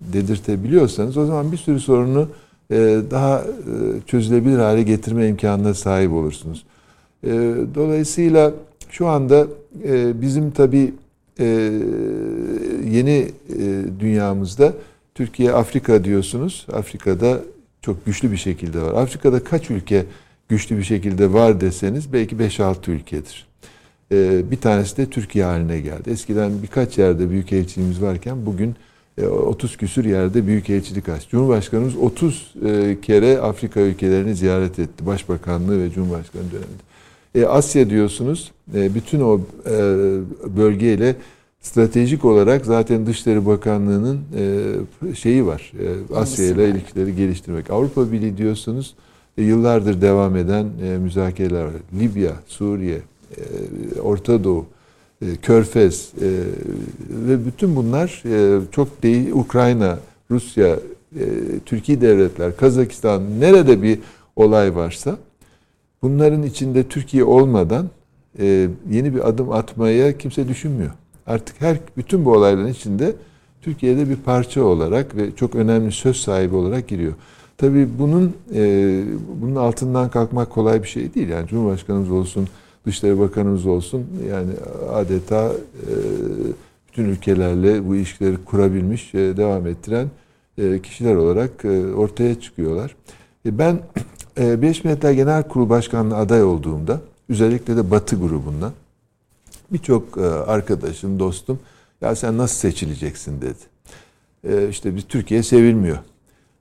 [0.00, 2.28] dedirtebiliyorsanız o zaman bir sürü sorunu
[3.10, 3.44] daha
[4.06, 6.64] çözülebilir hale getirme imkanına sahip olursunuz.
[7.74, 8.52] Dolayısıyla
[8.90, 9.46] şu anda
[9.84, 10.92] e, bizim tabii
[11.40, 11.44] e,
[12.90, 14.72] yeni e, dünyamızda
[15.14, 16.66] Türkiye Afrika diyorsunuz.
[16.72, 17.40] Afrika'da
[17.82, 19.02] çok güçlü bir şekilde var.
[19.02, 20.06] Afrika'da kaç ülke
[20.48, 23.46] güçlü bir şekilde var deseniz belki 5-6 ülkedir.
[24.12, 26.10] E, bir tanesi de Türkiye haline geldi.
[26.10, 28.74] Eskiden birkaç yerde büyük elçiliğimiz varken bugün
[29.28, 31.28] 30 e, küsür yerde büyük elçilik aç.
[31.28, 35.06] Cumhurbaşkanımız 30 e, kere Afrika ülkelerini ziyaret etti.
[35.06, 36.89] Başbakanlığı ve Cumhurbaşkanı döneminde.
[37.34, 38.52] E, Asya diyorsunuz.
[38.74, 39.72] E, bütün o e,
[40.56, 41.16] bölgeyle
[41.60, 44.20] stratejik olarak zaten Dışişleri Bakanlığı'nın
[45.10, 45.72] e, şeyi var.
[45.80, 47.70] E, Asya ile ilişkileri geliştirmek.
[47.70, 48.94] Avrupa Birliği diyorsunuz.
[49.38, 51.72] E, yıllardır devam eden e, müzakereler var.
[52.00, 52.98] Libya, Suriye,
[53.96, 54.66] e, Orta Doğu,
[55.22, 56.28] e, Körfez e,
[57.28, 59.30] ve bütün bunlar e, çok değil.
[59.32, 59.98] Ukrayna,
[60.30, 60.78] Rusya,
[61.16, 61.24] e,
[61.66, 63.98] Türkiye devletler, Kazakistan nerede bir
[64.36, 65.18] olay varsa
[66.02, 67.88] Bunların içinde Türkiye olmadan
[68.38, 70.90] e, yeni bir adım atmaya kimse düşünmüyor.
[71.26, 73.14] Artık her bütün bu olayların içinde
[73.62, 77.12] Türkiye'de bir parça olarak ve çok önemli söz sahibi olarak giriyor.
[77.58, 79.02] Tabii bunun e,
[79.42, 81.28] bunun altından kalkmak kolay bir şey değil.
[81.28, 82.48] Yani Cumhurbaşkanımız olsun,
[82.86, 84.50] Dışişleri Bakanımız olsun yani
[84.92, 85.92] adeta e,
[86.88, 90.08] bütün ülkelerle bu ilişkileri kurabilmiş, e, devam ettiren
[90.58, 92.96] e, kişiler olarak e, ortaya çıkıyorlar.
[93.46, 93.80] E, ben
[94.36, 98.72] Birleşmiş Milletler Genel Kurulu Başkanlığı aday olduğumda özellikle de Batı grubundan
[99.72, 101.58] birçok e, arkadaşım, dostum
[102.00, 103.58] ya sen nasıl seçileceksin dedi.
[104.48, 105.98] E, işte bir Türkiye sevilmiyor.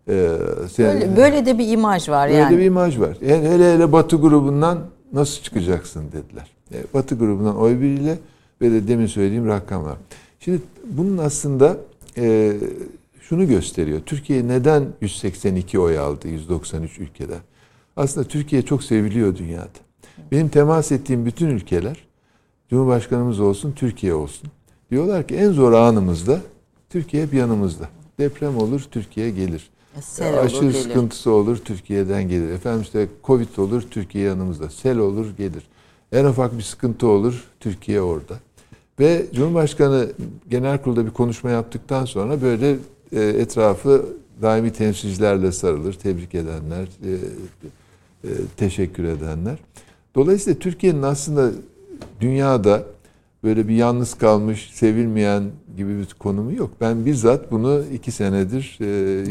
[0.08, 0.38] E,
[0.72, 2.52] sen, böyle, böyle de bir imaj var böyle yani.
[2.52, 3.18] Böyle bir imaj var.
[3.20, 4.80] Hele hele, hele Batı grubundan
[5.14, 6.48] nasıl çıkacaksın dediler.
[6.94, 8.18] Batı grubundan oy biriyle
[8.62, 9.98] ve de demin söylediğim rakam var.
[10.40, 11.78] Şimdi bunun aslında
[12.18, 12.54] e,
[13.22, 14.00] şunu gösteriyor.
[14.06, 17.40] Türkiye neden 182 oy aldı 193 ülkeden?
[18.00, 19.80] Aslında Türkiye çok seviliyor dünyada.
[20.32, 21.98] Benim temas ettiğim bütün ülkeler
[22.70, 24.50] Cumhurbaşkanımız olsun, Türkiye olsun.
[24.92, 26.42] Diyorlar ki en zor anımızda
[26.90, 27.90] Türkiye hep yanımızda.
[28.20, 29.70] Deprem olur, Türkiye gelir.
[30.02, 32.50] Sel Aşırı olur, sıkıntısı olur, Türkiye'den gelir.
[32.50, 34.70] Efendim işte Covid olur, Türkiye yanımızda.
[34.70, 35.64] Sel olur, gelir.
[36.12, 38.40] En ufak bir sıkıntı olur, Türkiye orada.
[39.00, 40.12] Ve Cumhurbaşkanı
[40.50, 42.78] genel kurulda bir konuşma yaptıktan sonra böyle
[43.12, 44.06] e, etrafı
[44.42, 45.94] daimi temsilcilerle sarılır.
[45.94, 47.18] Tebrik edenler, e, e,
[48.58, 49.58] teşekkür edenler.
[50.16, 51.52] Dolayısıyla Türkiye'nin aslında
[52.22, 52.84] dünyada
[53.44, 55.44] böyle bir yalnız kalmış, sevilmeyen
[55.78, 56.72] gibi bir konumu yok.
[56.82, 58.86] Ben bizzat bunu iki senedir e,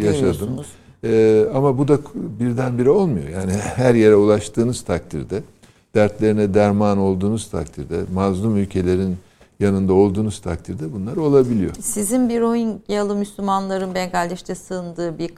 [0.06, 0.64] yaşadım.
[1.04, 3.28] E, ama bu da birdenbire olmuyor.
[3.28, 5.42] Yani her yere ulaştığınız takdirde,
[5.94, 9.16] dertlerine derman olduğunuz takdirde, mazlum ülkelerin
[9.60, 11.74] yanında olduğunuz takdirde bunlar olabiliyor.
[11.80, 15.28] Sizin bir Rohingyalı Müslümanların Bengaldeş'te sığındığı bir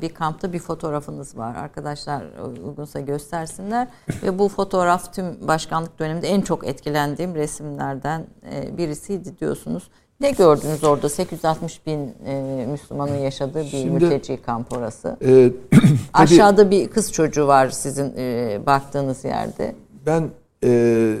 [0.00, 1.54] bir kampta bir fotoğrafınız var.
[1.54, 2.24] Arkadaşlar
[2.66, 3.88] uygunsa göstersinler.
[4.22, 9.90] Ve bu fotoğraf tüm başkanlık döneminde en çok etkilendiğim resimlerden e, birisiydi diyorsunuz.
[10.20, 11.08] Ne gördünüz orada?
[11.08, 15.16] 860 bin e, Müslümanın yaşadığı bir Şimdi, mülteci kamp orası.
[15.26, 15.52] E,
[16.12, 19.74] Aşağıda bir kız çocuğu var sizin e, baktığınız yerde.
[20.06, 20.30] Ben
[20.64, 21.16] e,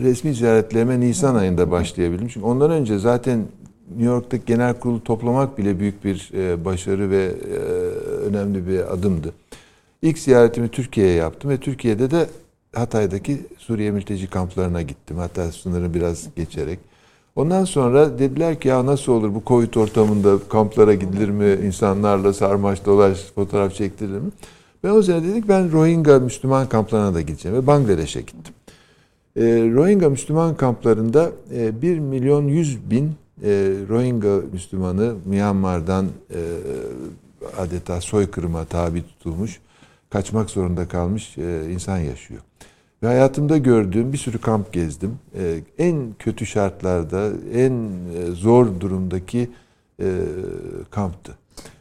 [0.00, 2.28] resmi ziyaretlerime Nisan ayında başlayabildim.
[2.28, 3.38] Çünkü ondan önce zaten
[3.90, 7.56] New York'taki genel kurulu toplamak bile büyük bir e, başarı ve e,
[8.28, 9.32] önemli bir adımdı.
[10.02, 12.26] İlk ziyaretimi Türkiye'ye yaptım ve Türkiye'de de
[12.74, 15.16] Hatay'daki Suriye mülteci kamplarına gittim.
[15.18, 16.78] Hatta sınırı biraz geçerek.
[17.36, 21.66] Ondan sonra dediler ki ya nasıl olur bu Covid ortamında kamplara gidilir mi?
[21.66, 24.30] insanlarla sarmaş dolaş fotoğraf çektirilir mi?
[24.84, 28.54] Ben o zaman dedik ben Rohingya Müslüman kamplarına da gideceğim ve Bangladeş'e gittim.
[29.36, 29.42] E,
[29.74, 33.48] Rohingya Müslüman kamplarında e, 1 milyon 100 bin e,
[33.88, 36.40] Rohingya Müslümanı Myanmar'dan e,
[37.58, 39.60] adeta soykırıma tabi tutulmuş,
[40.10, 42.40] kaçmak zorunda kalmış e, insan yaşıyor.
[43.02, 45.18] Ve hayatımda gördüğüm bir sürü kamp gezdim.
[45.78, 47.88] En kötü şartlarda, en
[48.32, 49.50] zor durumdaki
[50.90, 51.32] kamptı.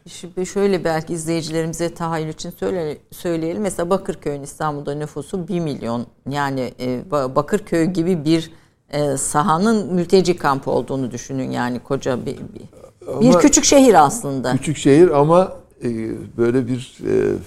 [0.07, 3.61] Şimdi şöyle belki izleyicilerimize tahayyül için söyle, söyleyelim.
[3.61, 6.05] Mesela Bakırköy'ün İstanbul'da nüfusu 1 milyon.
[6.30, 8.51] Yani e, Bakırköy gibi bir
[8.89, 11.51] e, sahanın mülteci kampı olduğunu düşünün.
[11.51, 14.51] Yani koca bir, bir, bir küçük şehir aslında.
[14.51, 15.53] Küçük şehir ama
[15.84, 15.89] e,
[16.38, 16.97] böyle bir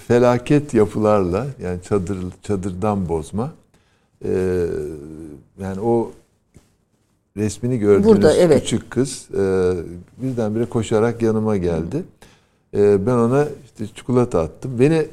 [0.07, 3.51] felaket yapılarla yani çadır çadırdan bozma.
[5.59, 6.11] Yani o
[7.37, 8.61] resmini gördüğünüz Burada, evet.
[8.61, 9.73] küçük kız e,
[10.17, 12.03] birdenbire koşarak yanıma geldi.
[12.73, 14.79] E, ben ona işte çikolata attım.
[14.79, 15.07] Beni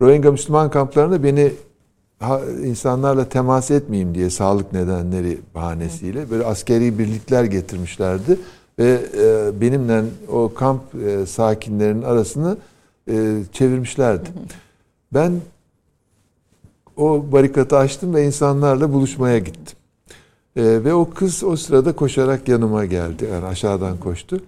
[0.00, 1.52] Rohingya Müslüman kamplarında beni
[2.64, 8.38] insanlarla temas etmeyeyim diye sağlık nedenleri bahanesiyle böyle askeri birlikler getirmişlerdi
[8.78, 12.56] ve e, benimle o kamp e, sakinlerinin arasını
[13.10, 14.28] e, çevirmişlerdi.
[15.14, 15.32] Ben
[16.96, 19.78] o barikatı açtım ve insanlarla buluşmaya gittim.
[20.56, 23.28] Ve o kız o sırada koşarak yanıma geldi.
[23.32, 24.40] Yani aşağıdan koştu.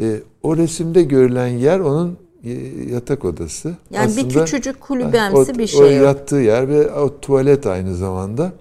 [0.00, 2.52] E, o resimde görülen yer onun e,
[2.92, 3.76] yatak odası.
[3.90, 5.80] Yani Aslında, bir küçücük kulübemsi o, bir şey.
[5.80, 8.52] O yattığı yer ve o tuvalet aynı zamanda.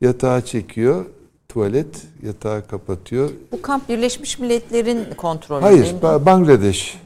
[0.00, 1.04] Yatağı çekiyor,
[1.48, 3.30] tuvalet yatağı kapatıyor.
[3.52, 6.00] Bu kamp Birleşmiş Milletler'in kontrolü Hayır, değil mi?
[6.02, 6.98] Bangladeş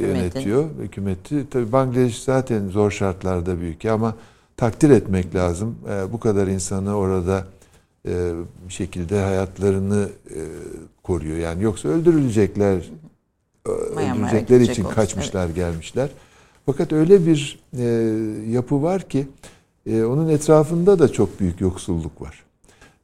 [0.00, 1.44] yönetiyor hükümeti.
[1.50, 4.14] Tabii Bangladeş zaten zor şartlarda büyük ama
[4.56, 5.76] takdir etmek lazım.
[5.90, 7.44] E, bu kadar insanı orada
[8.08, 8.32] e,
[8.68, 10.40] bir şekilde hayatlarını e,
[11.02, 11.36] koruyor.
[11.36, 12.90] Yani yoksa öldürülecekler,
[13.66, 15.56] öldürecekler için kaçmışlar, evet.
[15.56, 16.08] gelmişler.
[16.66, 17.84] Fakat öyle bir e,
[18.50, 19.26] yapı var ki
[19.86, 22.44] e, onun etrafında da çok büyük yoksulluk var.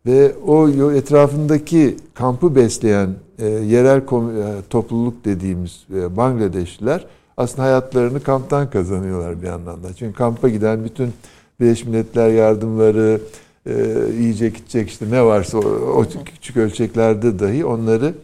[0.06, 7.06] Ve o etrafındaki kampı besleyen e, yerel e, topluluk dediğimiz e, Bangladeşliler
[7.36, 9.94] aslında hayatlarını kamptan kazanıyorlar bir yandan da.
[9.94, 11.12] Çünkü kampa giden bütün
[11.61, 13.20] Birleşmiş Milletler yardımları,
[13.66, 13.72] e,
[14.18, 18.14] yiyecek içecek işte ne varsa o, o küçük ölçeklerde dahi onları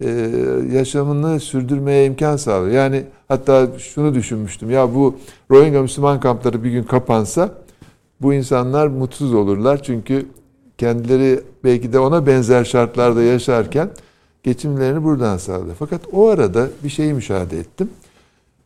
[0.00, 0.08] e,
[0.72, 2.74] yaşamını sürdürmeye imkan sağlıyor.
[2.74, 4.70] Yani hatta şunu düşünmüştüm.
[4.70, 5.16] Ya bu
[5.50, 7.54] Rohingya Müslüman kampları bir gün kapansa
[8.20, 9.82] bu insanlar mutsuz olurlar.
[9.82, 10.26] Çünkü
[10.78, 13.90] kendileri belki de ona benzer şartlarda yaşarken
[14.42, 15.76] geçimlerini buradan sağlıyor.
[15.78, 17.90] Fakat o arada bir şeyi müşahede ettim.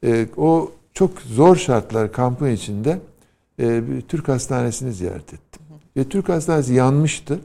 [0.05, 2.99] E, o çok zor şartlar kampın içinde
[3.61, 5.63] e, bir Türk hastanesini ziyaret ettim.
[5.97, 7.39] Ve Türk hastanesi yanmıştı.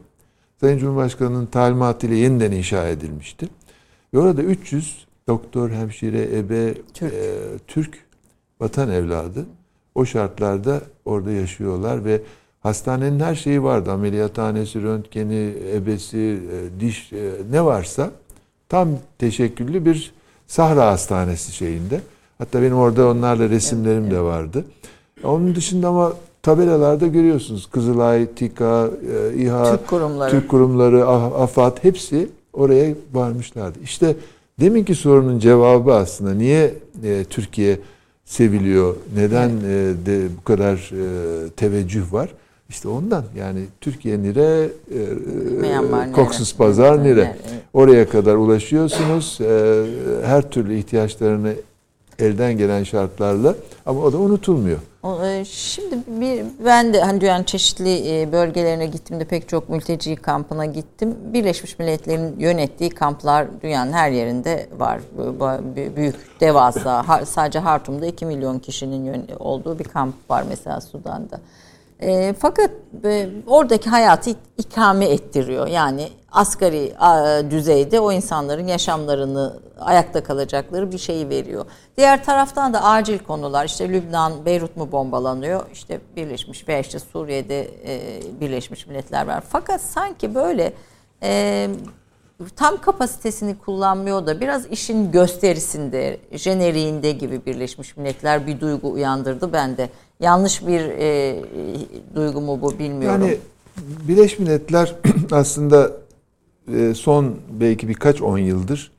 [0.62, 3.50] Sayın Cumhurbaşkanı'nın talimatıyla yeniden inşa edilmişti.
[4.14, 7.36] Ve orada 300 doktor, hemşire, ebe, Türk, e,
[7.68, 8.06] Türk
[8.60, 9.46] vatan evladı
[9.96, 12.22] o şartlarda orada yaşıyorlar ve
[12.60, 13.92] hastanenin her şeyi vardı.
[13.92, 18.12] Ameliyathanesi, röntgeni, ebesi, e, diş e, ne varsa
[18.70, 20.14] tam teşekküllü bir
[20.48, 22.02] Sahra Hastanesi şeyinde.
[22.38, 24.66] Hatta benim orada onlarla resimlerim evet, de vardı.
[25.24, 27.70] Onun dışında ama tabelalarda görüyorsunuz.
[27.72, 33.80] Kızılay, TİKA, e, İHA, Türk kurumları, Türk kurumları AFAD hepsi oraya varmışlardı.
[33.84, 34.16] İşte
[34.60, 36.74] deminki sorunun cevabı aslında niye
[37.04, 37.80] e, Türkiye
[38.26, 38.96] seviliyor?
[39.16, 42.30] Neden e, de bu kadar e, teveccüh var?
[42.70, 47.38] İşte ondan yani Türkiye nire, e, Koksuz Pazar nire.
[47.74, 49.42] Oraya kadar ulaşıyorsunuz.
[49.42, 49.84] E,
[50.26, 51.54] her türlü ihtiyaçlarını
[52.20, 54.78] elden gelen şartlarla ama o da unutulmuyor.
[55.04, 60.16] E, şimdi bir, ben de hani dünyanın çeşitli e, bölgelerine gittim de pek çok mülteci
[60.16, 61.18] kampına gittim.
[61.34, 65.00] Birleşmiş Milletler'in yönettiği kamplar dünyanın her yerinde var.
[65.96, 67.26] Büyük, devasa.
[67.26, 71.40] Sadece Hartum'da 2 milyon kişinin olduğu bir kamp var mesela Sudan'da.
[72.02, 72.72] E, fakat
[73.04, 75.68] e, oradaki hayatı ikame ettiriyor.
[75.68, 81.66] Yani asgari a, düzeyde o insanların yaşamlarını ayakta kalacakları bir şeyi veriyor.
[81.98, 85.66] Diğer taraftan da acil konular işte Lübnan, Beyrut mu bombalanıyor?
[85.74, 89.44] İşte Birleşmiş veya işte Suriye'de e, Birleşmiş Milletler var.
[89.50, 90.74] Fakat sanki böyle
[91.24, 91.70] e,
[92.56, 99.90] tam kapasitesini kullanmıyor da biraz işin gösterisinde, jeneriğinde gibi Birleşmiş Milletler bir duygu uyandırdı bende.
[100.20, 101.40] Yanlış bir e,
[102.16, 103.22] duygu mu bu bilmiyorum.
[103.22, 103.38] Yani
[104.08, 104.96] Birleşmiş Milletler
[105.32, 105.92] aslında
[106.76, 108.92] e, son belki birkaç on yıldır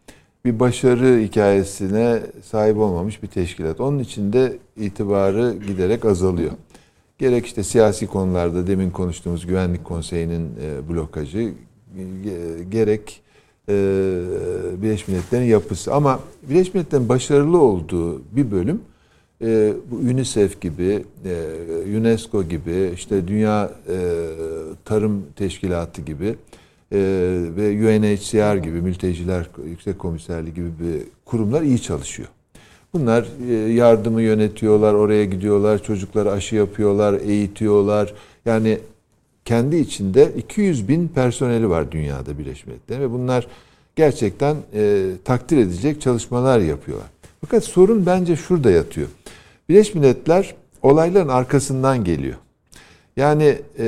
[0.45, 3.81] bir başarı hikayesine sahip olmamış bir teşkilat.
[3.81, 6.53] Onun için de itibarı giderek azalıyor.
[7.19, 11.53] Gerek işte siyasi konularda demin konuştuğumuz Güvenlik Konseyi'nin e, blokajı,
[12.71, 13.23] gerek
[13.69, 13.73] e,
[14.83, 15.95] Birleşmiş Milletler'in yapısı.
[15.95, 18.81] Ama Birleşmiş Milletler'in başarılı olduğu bir bölüm
[19.43, 23.97] e, bu UNICEF gibi, e, UNESCO gibi, işte Dünya e,
[24.85, 26.99] Tarım Teşkilatı gibi e,
[27.57, 32.29] ve UNHCR gibi, Mülteciler Yüksek Komiserliği gibi bir kurumlar iyi çalışıyor.
[32.93, 38.15] Bunlar e, yardımı yönetiyorlar, oraya gidiyorlar, çocuklara aşı yapıyorlar, eğitiyorlar.
[38.45, 38.79] Yani
[39.45, 43.47] kendi içinde 200 bin personeli var dünyada Birleşmiş Milletler'in ve bunlar
[43.97, 47.09] gerçekten e, takdir edilecek çalışmalar yapıyorlar.
[47.41, 49.09] Fakat sorun bence şurada yatıyor.
[49.69, 52.37] Birleşmiş Milletler olayların arkasından geliyor.
[53.17, 53.87] Yani e,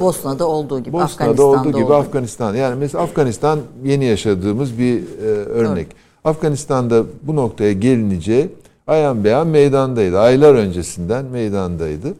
[0.00, 1.94] Bosna'da olduğu gibi, Bosna'da Afganistan'da olduğu gibi oldu.
[1.94, 2.54] Afganistan.
[2.54, 5.86] Yani mesela Afganistan yeni yaşadığımız bir e, örnek.
[5.86, 5.96] Evet.
[6.24, 8.48] Afganistan'da bu noktaya gelince
[8.86, 10.18] ayan beyan meydandaydı.
[10.18, 12.14] Aylar öncesinden meydandaydı.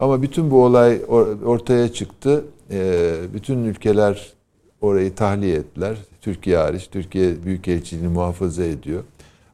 [0.00, 1.00] Ama bütün bu olay
[1.44, 2.44] ortaya çıktı.
[2.70, 4.32] E, bütün ülkeler
[4.80, 5.96] orayı tahliye ettiler.
[6.20, 6.88] Türkiye hariç.
[6.92, 9.02] Türkiye Büyükelçiliğini muhafaza ediyor.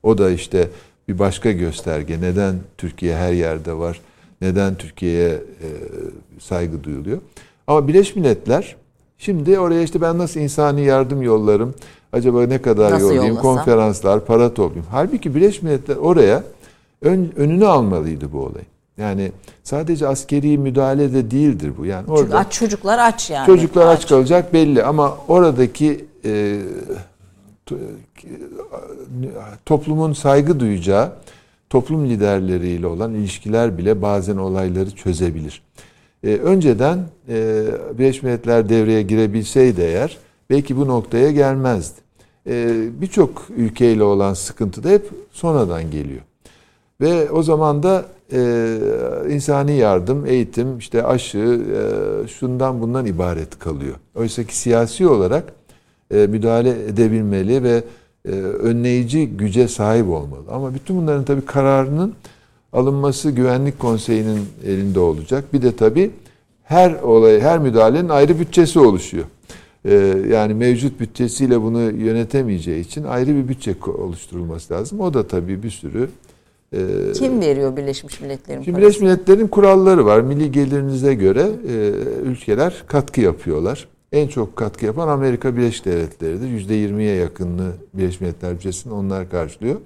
[0.02, 0.68] O da işte
[1.08, 2.20] bir başka gösterge.
[2.20, 4.00] Neden Türkiye her yerde var?
[4.40, 5.68] Neden Türkiye'ye e,
[6.40, 7.18] saygı duyuluyor?
[7.66, 8.76] Ama Birleşmiş Milletler
[9.18, 11.74] şimdi oraya işte ben nasıl insani yardım yollarım?
[12.12, 13.28] Acaba ne kadar nasıl yollayayım?
[13.36, 13.56] Yollasam?
[13.56, 14.86] Konferanslar, para toplayayım.
[14.90, 16.42] Halbuki Birleşmiş Milletler oraya
[17.02, 18.62] ön, önünü almalıydı bu olay.
[18.98, 19.32] Yani
[19.64, 21.86] sadece askeri müdahale de değildir bu.
[21.86, 23.46] Yani orada Çünkü aç çocuklar aç yani.
[23.46, 26.58] Çocuklar aç, aç kalacak belli ama oradaki e,
[29.66, 31.12] toplumun saygı duyacağı
[31.70, 35.62] toplum liderleriyle olan ilişkiler bile bazen olayları çözebilir.
[36.24, 36.98] Ee, önceden
[37.28, 37.64] e,
[37.98, 40.18] Birleşmiş Milletler devreye girebilseydi eğer
[40.50, 42.00] belki bu noktaya gelmezdi.
[42.46, 46.20] Ee, Birçok ülkeyle olan sıkıntı da hep sonradan geliyor.
[47.00, 48.78] Ve o zaman da e,
[49.30, 53.94] insani yardım, eğitim, işte aşı, e, şundan bundan ibaret kalıyor.
[54.14, 55.52] Oysa ki siyasi olarak e,
[56.16, 57.82] müdahale edebilmeli ve
[58.28, 60.44] e, önleyici güce sahip olmalı.
[60.50, 62.14] Ama bütün bunların tabii kararının
[62.72, 65.44] alınması Güvenlik Konseyi'nin elinde olacak.
[65.52, 66.10] Bir de tabii
[66.62, 69.24] her olay, her müdahalenin ayrı bütçesi oluşuyor.
[69.84, 69.94] E,
[70.28, 75.00] yani mevcut bütçesiyle bunu yönetemeyeceği için ayrı bir bütçe oluşturulması lazım.
[75.00, 76.08] O da tabii bir sürü
[77.14, 80.20] kim veriyor Birleşmiş Milletler'in Şimdi Birleşmiş Milletler'in kuralları var.
[80.20, 81.48] Milli gelirinize göre
[82.24, 83.88] ülkeler katkı yapıyorlar.
[84.12, 86.46] En çok katkı yapan Amerika Birleşik Devletleri'dir.
[86.46, 89.76] %20'ye yakınını Birleşmiş Milletler bütçesini onlar karşılıyor.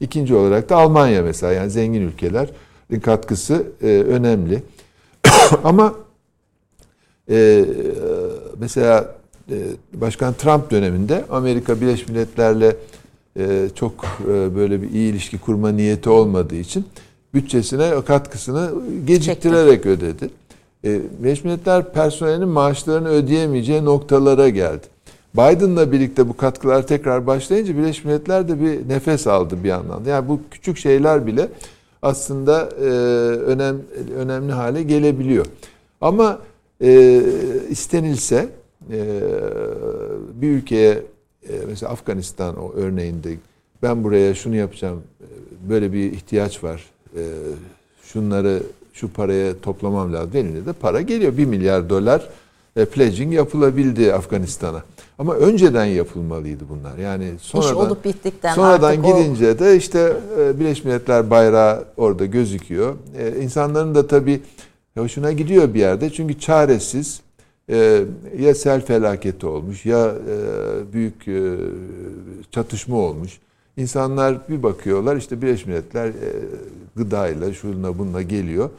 [0.00, 4.62] İkinci olarak da Almanya mesela yani zengin ülkelerin katkısı e, önemli.
[5.64, 5.94] Ama
[7.30, 7.64] e,
[8.58, 9.14] mesela
[9.50, 9.56] e,
[9.94, 12.72] Başkan Trump döneminde Amerika Birleşmiş Milletler'le
[13.38, 16.84] e, çok e, böyle bir iyi ilişki kurma niyeti olmadığı için
[17.34, 18.72] bütçesine katkısını
[19.06, 20.30] geciktirerek ödedi
[20.84, 24.86] e, Milletler personelinin maaşlarını ödeyemeyeceği noktalara geldi.
[25.34, 30.04] Biden'la birlikte bu katkılar tekrar başlayınca Birleşmiş Milletler de bir nefes aldı bir yandan.
[30.04, 31.48] Yani bu küçük şeyler bile
[32.02, 32.84] aslında e,
[33.38, 33.76] önem,
[34.16, 35.46] önemli hale gelebiliyor.
[36.00, 36.38] Ama
[36.82, 37.22] e,
[37.70, 38.48] istenilse
[38.90, 39.20] e,
[40.34, 41.02] bir ülkeye
[41.68, 43.36] mesela Afganistan o örneğinde
[43.82, 45.02] ben buraya şunu yapacağım
[45.68, 46.90] böyle bir ihtiyaç var
[48.02, 48.62] şunları
[49.00, 50.30] şu paraya toplamam lazım.
[50.36, 51.36] Eline de para geliyor.
[51.36, 52.28] Bir milyar dolar
[52.76, 54.82] e, pledging yapılabildi Afganistan'a.
[55.18, 56.98] Ama önceden yapılmalıydı bunlar.
[56.98, 59.58] Yani sonradan, İş olup bittikten sonradan gidince o...
[59.58, 62.94] de işte e, Birleşmiş Milletler bayrağı orada gözüküyor.
[63.18, 64.40] E, insanların da tabii
[64.96, 67.20] Hoşuna gidiyor bir yerde çünkü çaresiz
[67.70, 68.04] e,
[68.38, 71.56] ya sel felaketi olmuş ya e, büyük e,
[72.50, 73.38] çatışma olmuş.
[73.76, 76.32] İnsanlar bir bakıyorlar işte Birleşmiş Milletler e,
[76.96, 78.70] gıdayla şununla bununla geliyor.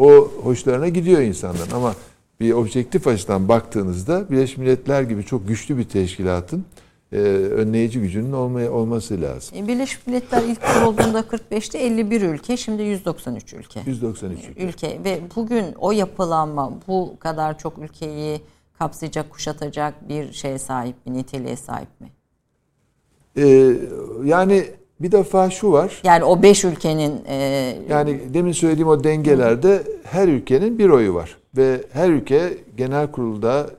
[0.00, 1.94] O hoşlarına gidiyor insanların ama
[2.40, 6.64] bir objektif açıdan baktığınızda Birleşmiş Milletler gibi çok güçlü bir teşkilatın
[7.12, 9.58] e, önleyici gücünün olmaya, olması lazım.
[9.58, 13.80] E, Birleşmiş Milletler ilk kurulduğunda 45'te 51 ülke, şimdi 193 ülke.
[13.86, 14.64] 193 ülke.
[14.64, 15.00] ülke.
[15.04, 18.40] Ve bugün o yapılanma bu kadar çok ülkeyi
[18.78, 22.08] kapsayacak, kuşatacak bir şeye sahip bir niteliğe sahip mi?
[23.36, 23.76] Ee,
[24.24, 24.64] yani
[25.00, 26.00] bir defa şu var.
[26.04, 27.20] Yani o beş ülkenin...
[27.28, 27.34] E,
[27.88, 31.36] yani demin söylediğim o dengelerde her ülkenin bir oyu var.
[31.56, 33.70] Ve her ülke genel kurulda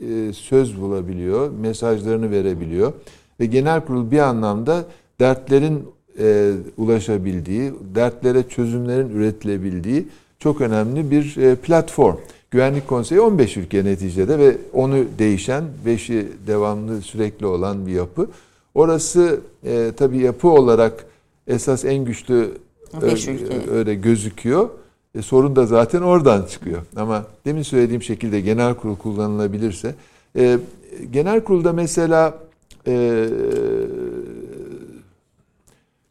[0.00, 2.92] e, söz bulabiliyor, mesajlarını verebiliyor.
[3.40, 4.84] Ve genel kurul bir anlamda
[5.20, 5.84] dertlerin
[6.18, 10.08] e, ulaşabildiği, dertlere çözümlerin üretilebildiği
[10.38, 12.16] çok önemli bir e, platform.
[12.50, 18.28] Güvenlik Konseyi 15 ülke neticede ve onu değişen, 5'i devamlı sürekli olan bir yapı.
[18.76, 21.06] Orası e, tabii yapı olarak
[21.46, 22.50] esas en güçlü
[23.70, 24.70] öyle gözüküyor.
[25.14, 26.82] E, sorun da zaten oradan çıkıyor.
[26.96, 29.94] Ama demin söylediğim şekilde genel kurul kullanılabilirse.
[30.36, 30.58] E,
[31.10, 32.38] genel kurulda mesela
[32.86, 33.26] e,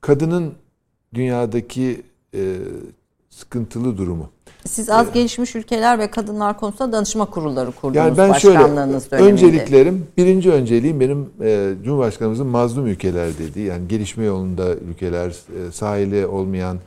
[0.01, 0.53] kadının
[1.13, 2.01] dünyadaki
[2.33, 2.55] e,
[3.29, 4.29] sıkıntılı durumu.
[4.65, 9.45] Siz az gelişmiş ülkeler ve kadınlar konusunda danışma kurulları kurdunuz yani ben başkanlığınız şöyle, döneminde.
[9.45, 13.65] Önceliklerim, birinci önceliğim benim e, Cumhurbaşkanımızın mazlum ülkeler dediği.
[13.65, 16.77] Yani gelişme yolunda ülkeler, e, sahili olmayan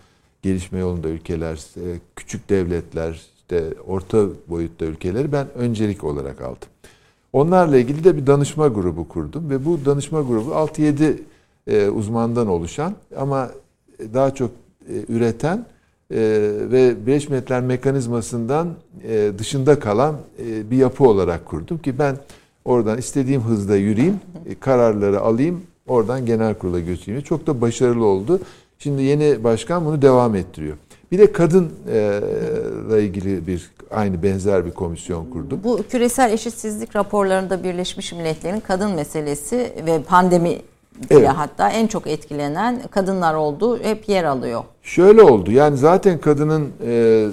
[0.42, 6.68] gelişme yolunda ülkeler, e, küçük devletler, işte orta boyutta ülkeleri ben öncelik olarak aldım.
[7.32, 11.16] Onlarla ilgili de bir danışma grubu kurdum ve bu danışma grubu 6-7
[11.66, 13.50] e, uzmandan oluşan ama
[14.14, 14.50] daha çok
[14.88, 15.66] e, üreten
[16.10, 18.68] ve Birleşmiş Milletler mekanizmasından
[19.38, 22.16] dışında kalan bir yapı olarak kurdum ki ben
[22.64, 24.20] oradan istediğim hızda yürüyeyim,
[24.60, 27.22] kararları alayım, oradan genel kurula götüreyim.
[27.22, 28.40] Çok da başarılı oldu.
[28.78, 30.76] Şimdi yeni başkan bunu devam ettiriyor.
[31.12, 35.60] Bir de kadınla ilgili bir aynı benzer bir komisyon kurdum.
[35.64, 40.58] Bu küresel eşitsizlik raporlarında Birleşmiş Milletler'in kadın meselesi ve pandemi
[41.10, 41.28] diye evet.
[41.28, 44.64] hatta en çok etkilenen kadınlar olduğu hep yer alıyor.
[44.82, 45.50] Şöyle oldu.
[45.50, 47.26] Yani zaten kadının e,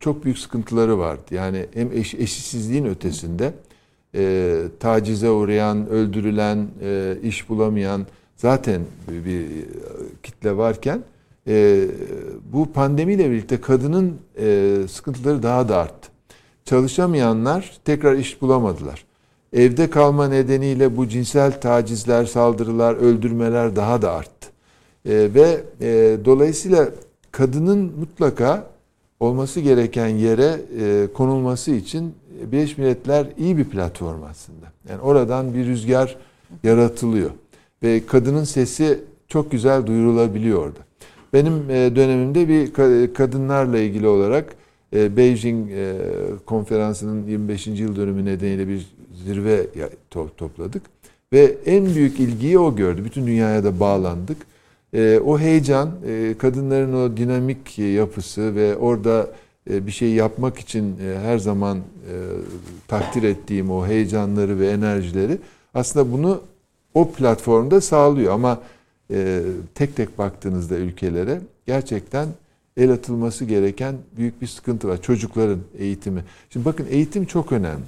[0.00, 1.22] çok büyük sıkıntıları vardı.
[1.30, 3.52] Yani hem eş, eşitsizliğin ötesinde
[4.14, 8.06] e, tacize uğrayan, öldürülen, e, iş bulamayan
[8.36, 9.46] zaten bir
[10.22, 11.02] kitle varken
[11.48, 11.86] e,
[12.52, 16.08] bu pandemiyle birlikte kadının e, sıkıntıları daha da arttı.
[16.64, 19.04] Çalışamayanlar tekrar iş bulamadılar.
[19.52, 24.48] Evde kalma nedeniyle bu cinsel tacizler, saldırılar, öldürmeler daha da arttı.
[25.06, 26.88] E, ve e, dolayısıyla
[27.32, 28.70] kadının mutlaka
[29.20, 32.14] olması gereken yere e, konulması için
[32.52, 34.66] Birleşmiş Milletler iyi bir platform aslında.
[34.88, 36.16] Yani oradan bir rüzgar
[36.62, 37.30] yaratılıyor
[37.82, 40.78] ve kadının sesi çok güzel duyurulabiliyor orada.
[41.32, 42.72] Benim e, dönemimde bir
[43.14, 44.54] kadınlarla ilgili olarak
[44.92, 45.96] e, Beijing e,
[46.46, 47.66] konferansının 25.
[47.66, 48.86] yıl dönümü nedeniyle bir
[49.24, 49.66] zirve
[50.36, 50.82] topladık.
[51.32, 53.04] Ve en büyük ilgiyi o gördü.
[53.04, 54.36] Bütün dünyaya da bağlandık.
[55.24, 55.90] O heyecan,
[56.38, 59.30] kadınların o dinamik yapısı ve orada
[59.66, 61.78] bir şey yapmak için her zaman
[62.88, 65.38] takdir ettiğim o heyecanları ve enerjileri
[65.74, 66.40] aslında bunu
[66.94, 68.60] o platformda sağlıyor ama
[69.10, 69.42] e,
[69.74, 72.28] tek tek baktığınızda ülkelere gerçekten
[72.76, 75.02] el atılması gereken büyük bir sıkıntı var.
[75.02, 76.24] Çocukların eğitimi.
[76.50, 77.84] Şimdi bakın eğitim çok önemli.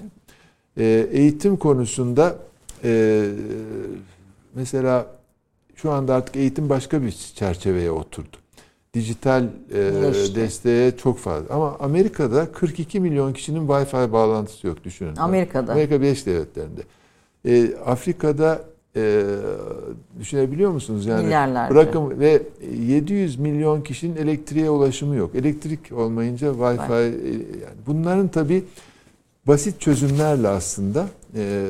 [0.76, 2.36] E, eğitim konusunda
[2.84, 3.24] e,
[4.54, 5.06] mesela
[5.76, 8.36] şu anda artık eğitim başka bir çerçeveye oturdu.
[8.94, 9.44] Dijital
[9.74, 10.40] e, işte.
[10.40, 11.54] desteğe çok fazla.
[11.54, 15.16] Ama Amerika'da 42 milyon kişinin Wi-Fi bağlantısı yok düşünün.
[15.16, 15.72] Amerika'da.
[15.72, 16.82] Amerika Birleşik Devletleri'nde.
[17.44, 18.62] E, Afrika'da
[18.96, 19.24] e,
[20.20, 21.06] düşünebiliyor musunuz?
[21.06, 21.74] Yani Milyarlarca.
[21.74, 22.42] bırakın ve
[22.86, 25.34] 700 milyon kişinin elektriğe ulaşımı yok.
[25.34, 27.02] Elektrik olmayınca Wi-Fi
[27.62, 28.64] yani bunların tabi
[29.46, 31.64] basit çözümlerle aslında e,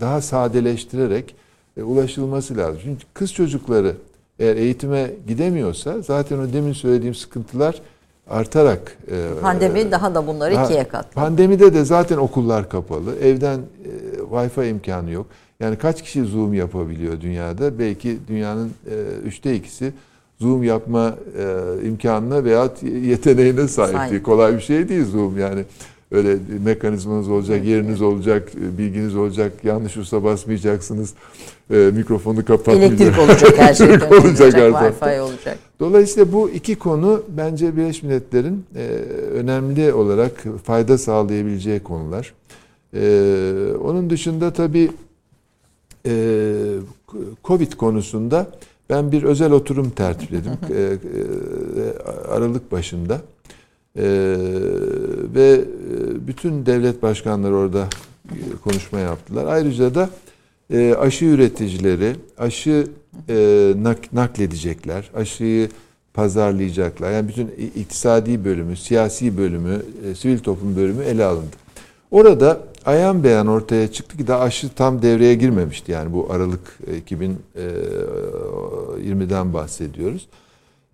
[0.00, 1.34] daha sadeleştirerek
[1.76, 2.80] e, ulaşılması lazım.
[2.84, 3.96] Çünkü kız çocukları
[4.38, 7.82] eğer eğitime gidemiyorsa zaten o demin söylediğim sıkıntılar
[8.30, 11.14] artarak e, pandemi daha da bunları daha, ikiye katladı.
[11.14, 13.18] Pandemide de zaten okullar kapalı.
[13.18, 15.26] Evden e, Wi-Fi imkanı yok.
[15.60, 17.78] Yani kaç kişi Zoom yapabiliyor dünyada?
[17.78, 19.92] Belki dünyanın e, üçte ikisi
[20.40, 22.68] Zoom yapma e, imkanına veya
[23.02, 24.24] yeteneğine sahip.
[24.24, 25.64] Kolay bir şey değil Zoom yani.
[26.12, 29.52] Öyle mekanizmanız olacak, yeriniz olacak, bilginiz olacak.
[29.64, 31.14] Yanlış olsa basmayacaksınız.
[31.70, 33.00] E, mikrofonu kapatmayacaksınız.
[33.00, 33.86] Elektrik olacak her şey.
[33.86, 35.58] Elektrik olacak, Wi-Fi olacak.
[35.80, 38.86] Dolayısıyla bu iki konu bence Birleşmiş Milletler'in e,
[39.34, 42.34] önemli olarak fayda sağlayabileceği konular.
[42.94, 43.02] E,
[43.84, 44.90] onun dışında tabii
[46.06, 46.12] e,
[47.44, 48.46] Covid konusunda
[48.90, 50.98] ben bir özel oturum tertipledim e, e,
[52.28, 53.20] Aralık başında.
[53.96, 54.04] E,
[55.34, 55.64] ve
[56.26, 57.88] bütün devlet başkanları orada
[58.64, 59.46] konuşma yaptılar.
[59.46, 60.10] Ayrıca da
[60.98, 62.86] aşı üreticileri aşı
[64.12, 65.68] nakledecekler, aşıyı
[66.14, 67.12] pazarlayacaklar.
[67.12, 69.82] Yani bütün iktisadi bölümü, siyasi bölümü,
[70.16, 71.56] sivil toplum bölümü ele alındı.
[72.10, 75.92] Orada ayan beyan ortaya çıktı ki daha aşı tam devreye girmemişti.
[75.92, 76.78] Yani bu Aralık
[77.08, 80.28] 2020'den e, bahsediyoruz.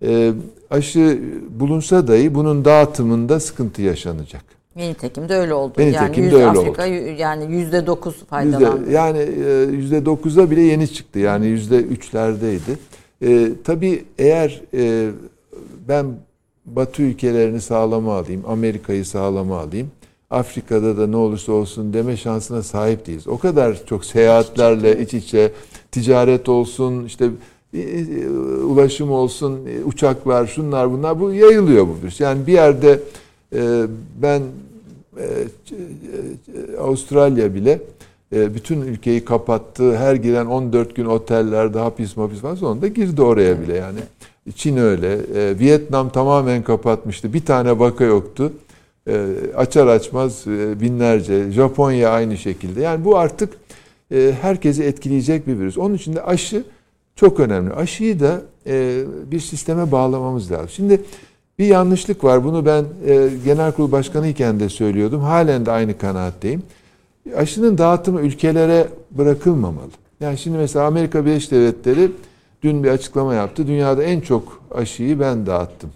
[0.03, 0.33] E,
[0.69, 1.19] aşı
[1.49, 4.43] bulunsa dahi bunun dağıtımında sıkıntı yaşanacak.
[4.75, 5.73] Nitekim de öyle oldu.
[5.77, 6.91] Nitekim yani de öyle Afrika oldu.
[7.17, 8.79] yani yüzde dokuz faydalandı.
[8.79, 11.19] Yüzde, yani e, yüzde dokuza bile yeni çıktı.
[11.19, 12.77] Yani yüzde üçlerdeydi.
[13.21, 15.09] E, tabii eğer e,
[15.87, 16.05] ben
[16.65, 19.91] Batı ülkelerini sağlama alayım, Amerika'yı sağlama alayım
[20.29, 23.27] Afrika'da da ne olursa olsun deme şansına sahip değiliz.
[23.27, 25.51] O kadar çok seyahatlerle iç içe
[25.91, 27.29] ticaret olsun, işte
[28.63, 32.19] ulaşım olsun, e, uçaklar, şunlar bunlar bu yayılıyor bu virüs.
[32.19, 32.99] Yani bir yerde
[34.21, 34.41] ben
[36.79, 37.81] Avustralya bile
[38.31, 39.97] bütün ülkeyi kapattı.
[39.97, 43.99] Her giren 14 gün otellerde hapis mapis falan sonunda girdi oraya bile yani.
[44.55, 45.19] Çin öyle.
[45.59, 47.33] Vietnam tamamen kapatmıştı.
[47.33, 48.51] Bir tane vaka yoktu.
[49.09, 51.51] E, açar açmaz e, binlerce.
[51.51, 52.81] Japonya aynı şekilde.
[52.81, 53.53] Yani bu artık
[54.11, 55.77] e, herkesi etkileyecek bir virüs.
[55.77, 56.63] Onun için de aşı
[57.19, 57.73] çok önemli.
[57.73, 58.41] Aşıyı da
[59.31, 60.69] bir sisteme bağlamamız lazım.
[60.69, 61.01] Şimdi
[61.59, 62.43] bir yanlışlık var.
[62.43, 62.85] Bunu ben
[63.45, 65.21] genel kurul başkanı iken de söylüyordum.
[65.21, 66.63] Halen de aynı kanaatteyim.
[67.35, 69.89] Aşının dağıtımı ülkelere bırakılmamalı.
[70.19, 72.11] Yani şimdi mesela Amerika Birleşik Devletleri
[72.63, 73.67] dün bir açıklama yaptı.
[73.67, 75.89] Dünyada en çok aşıyı ben dağıttım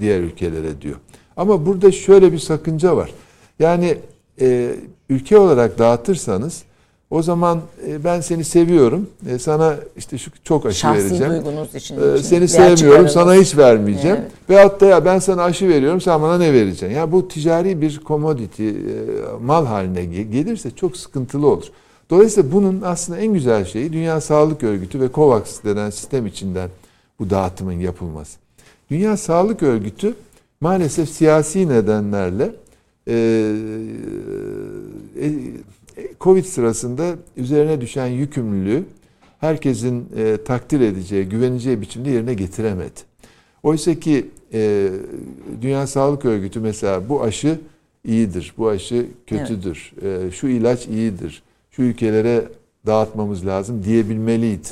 [0.00, 0.96] diğer ülkelere diyor.
[1.36, 3.10] Ama burada şöyle bir sakınca var.
[3.58, 3.98] Yani
[4.40, 4.70] e,
[5.08, 6.62] ülke olarak dağıtırsanız
[7.10, 9.10] o zaman e, ben seni seviyorum.
[9.30, 11.32] E, sana işte şu çok aşı Şahsi vereceğim.
[11.32, 12.14] duygunuz için.
[12.14, 13.08] E, seni sevmiyorum.
[13.08, 14.16] Sana hiç vermeyeceğim.
[14.16, 14.30] Evet.
[14.50, 16.00] Veyahut da ya ben sana aşı veriyorum.
[16.00, 16.86] Sen bana ne vereceksin?
[16.86, 18.74] Ya yani bu ticari bir commodity, e,
[19.42, 21.66] mal haline gelirse çok sıkıntılı olur.
[22.10, 26.70] Dolayısıyla bunun aslında en güzel şeyi Dünya Sağlık Örgütü ve COVAX denen sistem içinden
[27.18, 28.38] bu dağıtımın yapılması.
[28.90, 30.14] Dünya Sağlık Örgütü
[30.60, 32.50] maalesef siyasi nedenlerle
[33.08, 33.14] e,
[35.20, 35.26] e,
[36.20, 38.84] Covid sırasında üzerine düşen yükümlülüğü
[39.40, 43.00] herkesin e, takdir edeceği, güveneceği biçimde yerine getiremedi.
[43.62, 44.88] Oysa ki e,
[45.62, 47.58] Dünya Sağlık Örgütü mesela bu aşı
[48.04, 50.24] iyidir, bu aşı kötüdür, evet.
[50.24, 52.44] e, şu ilaç iyidir, şu ülkelere
[52.86, 54.68] dağıtmamız lazım diyebilmeliydi.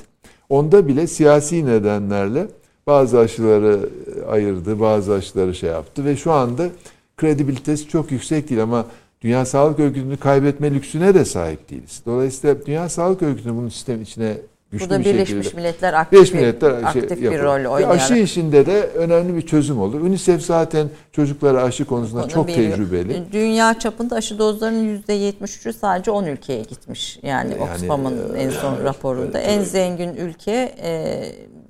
[0.49, 2.47] Onda bile siyasi nedenlerle
[2.87, 3.89] bazı aşıları
[4.29, 6.69] ayırdı, bazı aşıları şey yaptı ve şu anda
[7.17, 8.87] kredibilitesi çok yüksek değil ama
[9.25, 12.03] Dünya Sağlık Örgütü'nü kaybetme lüksüne de sahip değiliz.
[12.07, 14.37] Dolayısıyla Dünya Sağlık Örgütü'nü bunun sistem içine
[14.73, 15.61] güçlü Bu da bir Birleşmiş şekilde.
[15.61, 17.97] Milletler aktif, Birleşmiş Milletler aktif şey bir rol oynayarak.
[17.97, 20.01] Aşı işinde de önemli bir çözüm olur.
[20.01, 22.71] UNICEF zaten çocuklara aşı konusunda Onu çok veriyor.
[22.71, 23.23] tecrübeli.
[23.33, 27.19] Dünya çapında aşı dozlarının %73'ü sadece 10 ülkeye gitmiş.
[27.23, 29.41] Yani, yani Oxfam'ın e, en son evet, raporunda.
[29.41, 31.23] Evet, en zengin ülke e,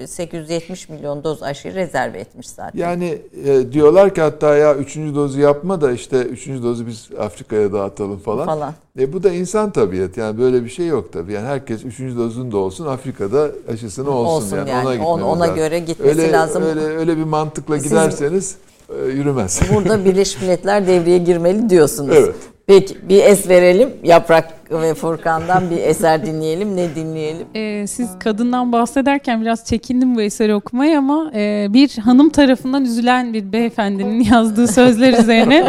[0.07, 2.79] 870 milyon doz aşı rezerve etmiş zaten.
[2.79, 7.73] Yani e, diyorlar ki hatta ya üçüncü dozu yapma da işte üçüncü dozu biz Afrika'ya
[7.73, 8.47] dağıtalım falan.
[8.47, 8.75] falan.
[8.99, 11.33] E, bu da insan tabiat yani böyle bir şey yok tabii.
[11.33, 14.71] Yani herkes üçüncü dozun da olsun Afrika'da aşısını olsun, olsun yani.
[14.71, 15.03] yani.
[15.03, 16.63] Ona, ona, ona göre gitmesi öyle, lazım.
[16.63, 18.57] Öyle, öyle bir mantıkla Siz, giderseniz
[18.89, 19.61] e, yürümez.
[19.75, 22.17] Burada Birleşmiş Milletler devreye girmeli diyorsunuz.
[22.17, 22.35] Evet.
[22.67, 23.91] Peki bir es verelim.
[24.05, 26.77] Yaprak ve Furkan'dan bir eser dinleyelim.
[26.77, 27.47] Ne dinleyelim?
[27.55, 33.33] Ee, siz kadından bahsederken biraz çekindim bu eseri okumaya ama e, bir hanım tarafından üzülen
[33.35, 35.65] bir beyefendinin yazdığı sözler üzerine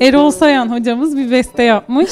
[0.00, 2.10] Erol Sayan hocamız bir beste yapmış.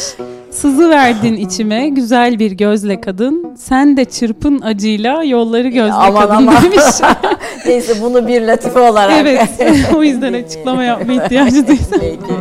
[0.51, 3.55] Sızı verdin içime güzel bir gözle kadın.
[3.57, 6.63] Sen de çırpın acıyla yolları gözle aman kadın aman.
[6.63, 6.81] demiş.
[7.67, 9.19] Neyse bunu bir latife olarak.
[9.21, 9.49] Evet
[9.97, 11.87] o yüzden açıklama yapma ihtiyacı duydum.
[12.01, 12.33] Peki.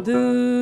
[0.00, 0.57] do.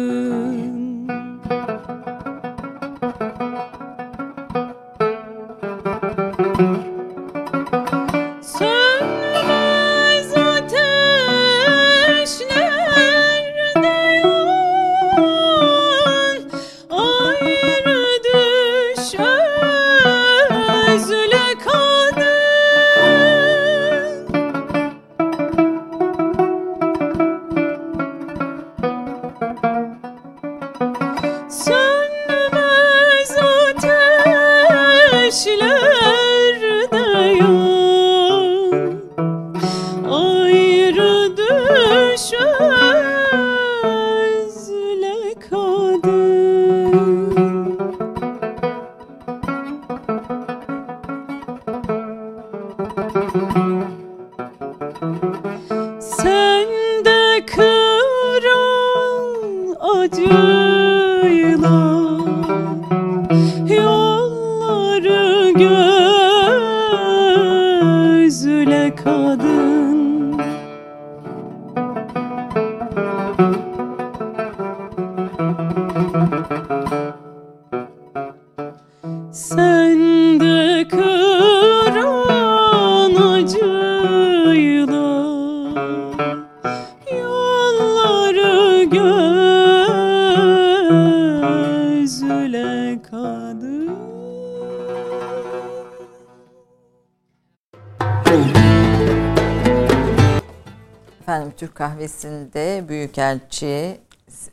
[102.07, 104.01] Kahvesinde Büyükelçi,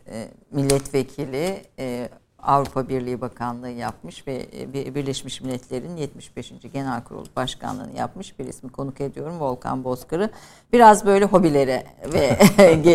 [0.08, 1.62] e, milletvekili,
[2.64, 6.54] Avrupa Birliği Bakanlığı yapmış ve e, Birleşmiş Milletler'in 75.
[6.74, 10.30] Genel Kurulu Başkanlığı'nı yapmış bir ismi konuk ediyorum Volkan Bozkır'ı.
[10.74, 11.84] Biraz böyle hobilere
[12.14, 12.38] ve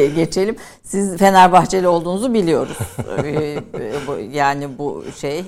[0.16, 0.56] geçelim.
[0.82, 2.78] Siz Fenerbahçeli olduğunuzu biliyoruz.
[4.32, 5.44] yani bu şey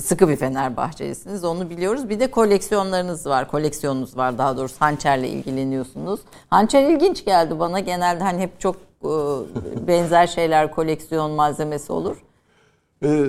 [0.00, 2.08] sıkı bir Fenerbahçelisiniz onu biliyoruz.
[2.08, 3.50] Bir de koleksiyonlarınız var.
[3.50, 6.20] Koleksiyonunuz var daha doğrusu hançerle ilgileniyorsunuz.
[6.50, 7.80] Hançer ilginç geldi bana.
[7.80, 8.76] Genelde hani hep çok
[9.86, 12.16] benzer şeyler koleksiyon malzemesi olur.
[13.02, 13.26] Ee,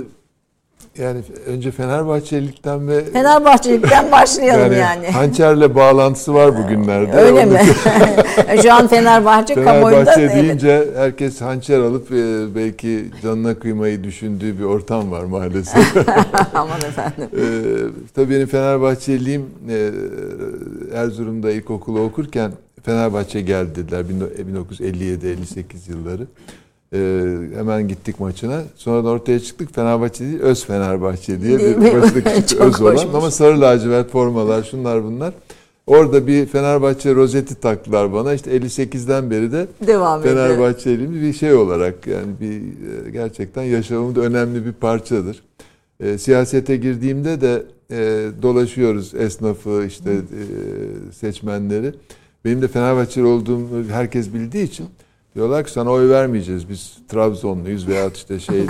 [0.97, 4.77] yani önce Fenerbahçelilikten ve Fenerbahçelikten başlayalım yani.
[4.77, 5.07] yani.
[5.07, 7.17] Hançerle bağlantısı var bugünlerde.
[7.17, 7.61] Öyle mi?
[8.63, 10.97] Şu an Fenerbahçe, kamuoyunda Fenerbahçe deyince evet.
[10.97, 15.97] herkes hançer alıp e, belki canına kıymayı düşündüğü bir ortam var maalesef.
[16.53, 17.29] Aman efendim.
[17.33, 19.89] ee, tabii benim Fenerbahçeliliğim e,
[20.93, 22.51] Erzurum'da ilkokulu okurken
[22.83, 24.05] Fenerbahçe geldi dediler
[24.79, 26.27] 1957-58 yılları.
[26.93, 28.63] Ee, hemen gittik maçına.
[28.75, 32.93] Sonra da ortaya çıktık Fenerbahçe değil, Öz Fenerbahçe diye bir başlık çıktı Öz olan.
[32.93, 33.15] Hoşmuş.
[33.15, 35.33] Ama sarı lacivert formalar şunlar bunlar.
[35.87, 38.33] Orada bir Fenerbahçe rozeti taktılar bana.
[38.33, 44.65] İşte 58'den beri de Devam Fenerbahçeliyim bir şey olarak yani bir e, gerçekten yaşamımda önemli
[44.65, 45.43] bir parçadır.
[45.99, 50.21] E, siyasete girdiğimde de e, dolaşıyoruz esnafı işte e,
[51.13, 51.93] seçmenleri.
[52.45, 54.85] Benim de Fenerbahçeli olduğumu herkes bildiği için
[55.37, 58.65] Diyorlar ki sana oy vermeyeceğiz biz Trabzonluyuz veya işte şey.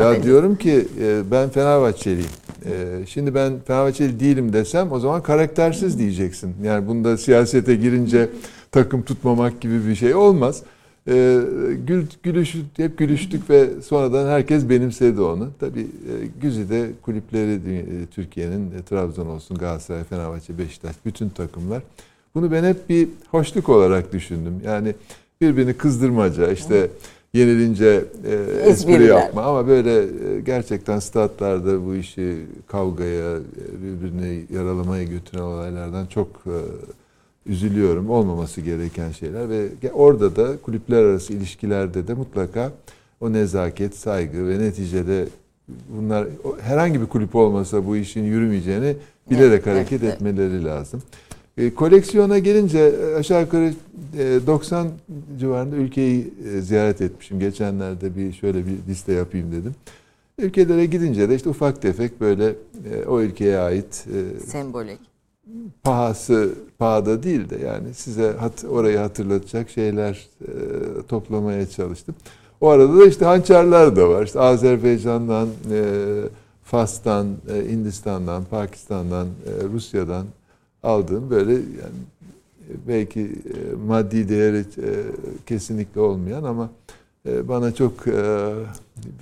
[0.00, 2.30] ya diyorum ki e, ben Fenerbahçeliyim.
[2.64, 6.54] E, şimdi ben Fenerbahçeli değilim desem o zaman karaktersiz diyeceksin.
[6.62, 8.28] Yani bunda siyasete girince
[8.72, 10.62] takım tutmamak gibi bir şey olmaz.
[11.08, 11.40] E,
[11.86, 15.48] gül, gülüş, hep gülüştük ve sonradan herkes benimsedi onu.
[15.60, 15.86] Tabii
[16.40, 17.60] Güzide kulüpleri
[18.10, 21.82] Türkiye'nin Trabzon olsun, Galatasaray, Fenerbahçe, Beşiktaş bütün takımlar.
[22.34, 24.60] Bunu ben hep bir hoşluk olarak düşündüm.
[24.64, 24.94] Yani
[25.40, 26.90] birbirini kızdırmaca işte
[27.34, 28.34] yenilince e,
[28.70, 32.36] espri yapma ama böyle e, gerçekten statlarda bu işi
[32.66, 33.42] kavgaya e,
[33.82, 36.58] birbirini yaralamaya götüren olaylardan çok e,
[37.46, 38.10] üzülüyorum.
[38.10, 42.72] Olmaması gereken şeyler ve orada da kulüpler arası ilişkilerde de mutlaka
[43.20, 45.28] o nezaket, saygı ve neticede
[45.88, 46.26] bunlar
[46.60, 48.96] herhangi bir kulüp olmasa bu işin yürümeyeceğini
[49.30, 50.14] bilerek evet, hareket evet.
[50.14, 51.02] etmeleri lazım.
[51.58, 53.74] E, koleksiyona gelince e, aşağı yukarı
[54.18, 54.88] e, 90
[55.38, 57.40] civarında ülkeyi e, ziyaret etmişim.
[57.40, 59.74] Geçenlerde bir şöyle bir liste yapayım dedim.
[60.38, 62.54] Ülkelere gidince de işte ufak tefek böyle
[62.92, 64.98] e, o ülkeye ait e, sembolik
[65.82, 70.52] pahası pahada değil de yani size hat, orayı hatırlatacak şeyler e,
[71.08, 72.14] toplamaya çalıştım.
[72.60, 74.24] O arada da işte hançerler de var.
[74.24, 75.82] İşte Azerbaycan'dan, e,
[76.64, 80.26] Fas'tan, e, Hindistan'dan, Pakistan'dan, e, Rusya'dan
[80.82, 81.98] aldığım böyle yani
[82.88, 84.88] belki e, maddi değeri e,
[85.46, 86.70] kesinlikle olmayan ama
[87.28, 88.52] e, bana çok e,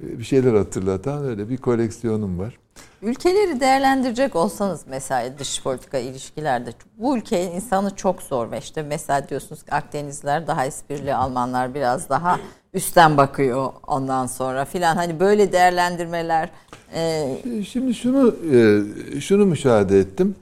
[0.00, 2.58] bir şeyler hatırlatan öyle bir koleksiyonum var.
[3.02, 9.28] Ülkeleri değerlendirecek olsanız mesela dış politika ilişkilerde bu ülke insanı çok zor ve işte mesela
[9.28, 12.40] diyorsunuz ki Akdenizler daha esprili Almanlar biraz daha
[12.74, 16.50] üstten bakıyor ondan sonra filan hani böyle değerlendirmeler
[16.94, 17.36] e...
[17.68, 20.34] şimdi şunu e, şunu müşahede ettim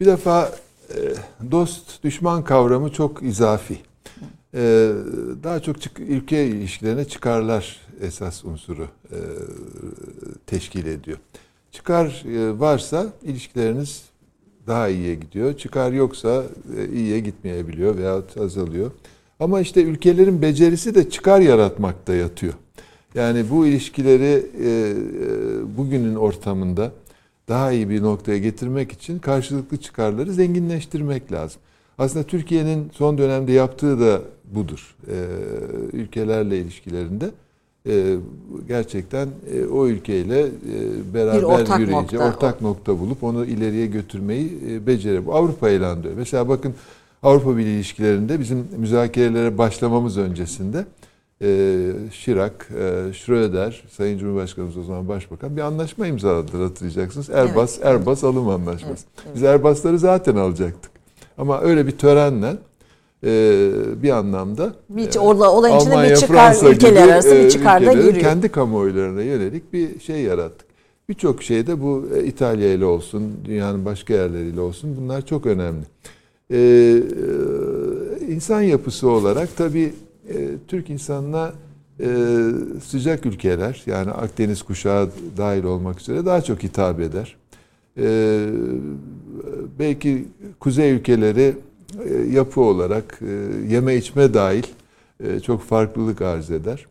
[0.00, 0.52] bir defa
[0.90, 0.98] e,
[1.50, 3.78] dost düşman kavramı çok izafi
[4.54, 4.92] e,
[5.42, 8.88] daha çok ülke ilişkilerine çıkarlar esas unsuru
[10.46, 11.18] teşkil ediyor
[11.72, 12.24] çıkar
[12.58, 14.02] varsa ilişkileriniz
[14.66, 15.56] daha iyiye gidiyor.
[15.56, 16.44] Çıkar yoksa
[16.92, 18.90] iyiye gitmeyebiliyor veya azalıyor.
[19.40, 22.52] Ama işte ülkelerin becerisi de çıkar yaratmakta yatıyor.
[23.14, 24.96] Yani bu ilişkileri e, e,
[25.76, 26.92] bugünün ortamında
[27.48, 31.60] daha iyi bir noktaya getirmek için karşılıklı çıkarları zenginleştirmek lazım.
[31.98, 34.96] Aslında Türkiye'nin son dönemde yaptığı da budur.
[35.08, 35.16] E,
[35.92, 37.30] ülkelerle ilişkilerinde
[38.68, 39.28] gerçekten
[39.72, 40.46] o ülkeyle
[41.14, 42.28] beraber ortak yürüyünce nokta.
[42.28, 44.50] ortak nokta bulup onu ileriye götürmeyi
[44.86, 45.26] beceri.
[45.26, 46.08] Bu Avrupa eğlanda.
[46.16, 46.74] Mesela bakın
[47.22, 50.86] Avrupa Birliği ilişkilerinde bizim müzakerelere başlamamız öncesinde
[51.42, 57.30] e, Şirak, e, Schröder, Sayın Cumhurbaşkanımız o zaman Başbakan bir anlaşma imzaladılar hatırlayacaksınız.
[57.30, 57.86] Erbas, evet.
[57.86, 58.86] Erbas alım anlaşması.
[58.92, 59.34] Evet, evet.
[59.34, 60.90] Biz Erbasları zaten alacaktık.
[61.38, 62.56] Ama öyle bir törenle
[63.24, 63.62] e,
[64.02, 67.50] bir anlamda bir, e, orada olayın içinde bir çıkar Fransa ülkeler gibi, arası bir e,
[67.50, 68.14] çıkar da giriyor.
[68.14, 70.66] Kendi kamuoylarına yönelik bir şey yarattık.
[71.08, 75.84] Birçok şeyde bu e, İtalya ile olsun, dünyanın başka yerleriyle olsun bunlar çok önemli.
[76.50, 79.94] Ee, e, insan yapısı olarak tabii
[80.28, 81.52] e, Türk insanına
[82.00, 82.06] e,
[82.84, 87.36] sıcak ülkeler yani Akdeniz kuşağı dahil olmak üzere daha çok hitap eder.
[87.98, 88.48] E,
[89.78, 90.24] belki
[90.60, 91.54] kuzey ülkeleri
[92.04, 93.32] e, yapı olarak e,
[93.74, 94.64] yeme içme dahil
[95.20, 96.86] e, çok farklılık arz eder.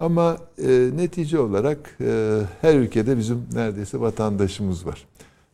[0.00, 5.06] Ama e, netice olarak e, her ülkede bizim neredeyse vatandaşımız var.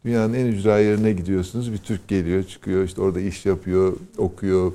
[0.05, 1.73] Dünyanın en ücra yerine gidiyorsunuz.
[1.73, 4.73] Bir Türk geliyor, çıkıyor, işte orada iş yapıyor, okuyor,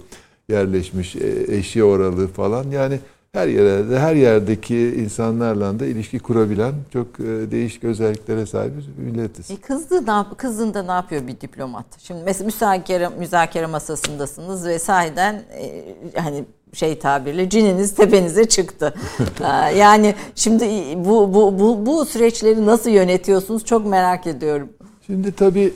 [0.50, 2.72] yerleşmiş, e, eşi oralı falan.
[2.72, 3.00] Yani
[3.32, 9.52] her yerde, her yerdeki insanlarla da ilişki kurabilen çok e, değişik özelliklere sahip bir milletiz.
[9.52, 11.86] E kızdı, ne yap kızdığında ne yapıyor bir diplomat?
[12.00, 15.84] Şimdi mesela müzakere, müzakere masasındasınız ve sahiden e,
[16.16, 18.94] hani şey tabirle cininiz tepenize çıktı.
[19.76, 24.70] yani şimdi bu, bu, bu, bu süreçleri nasıl yönetiyorsunuz çok merak ediyorum.
[25.06, 25.74] Şimdi tabii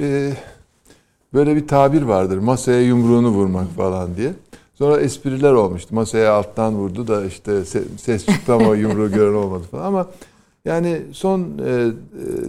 [0.00, 0.32] e,
[1.34, 2.38] böyle bir tabir vardır.
[2.38, 4.32] Masaya yumruğunu vurmak falan diye.
[4.74, 5.94] Sonra espriler olmuştu.
[5.94, 7.64] Masaya alttan vurdu da işte
[7.96, 9.84] ses çıktı ama yumruğu gören olmadı falan.
[9.84, 10.06] Ama
[10.64, 11.90] yani son e, e,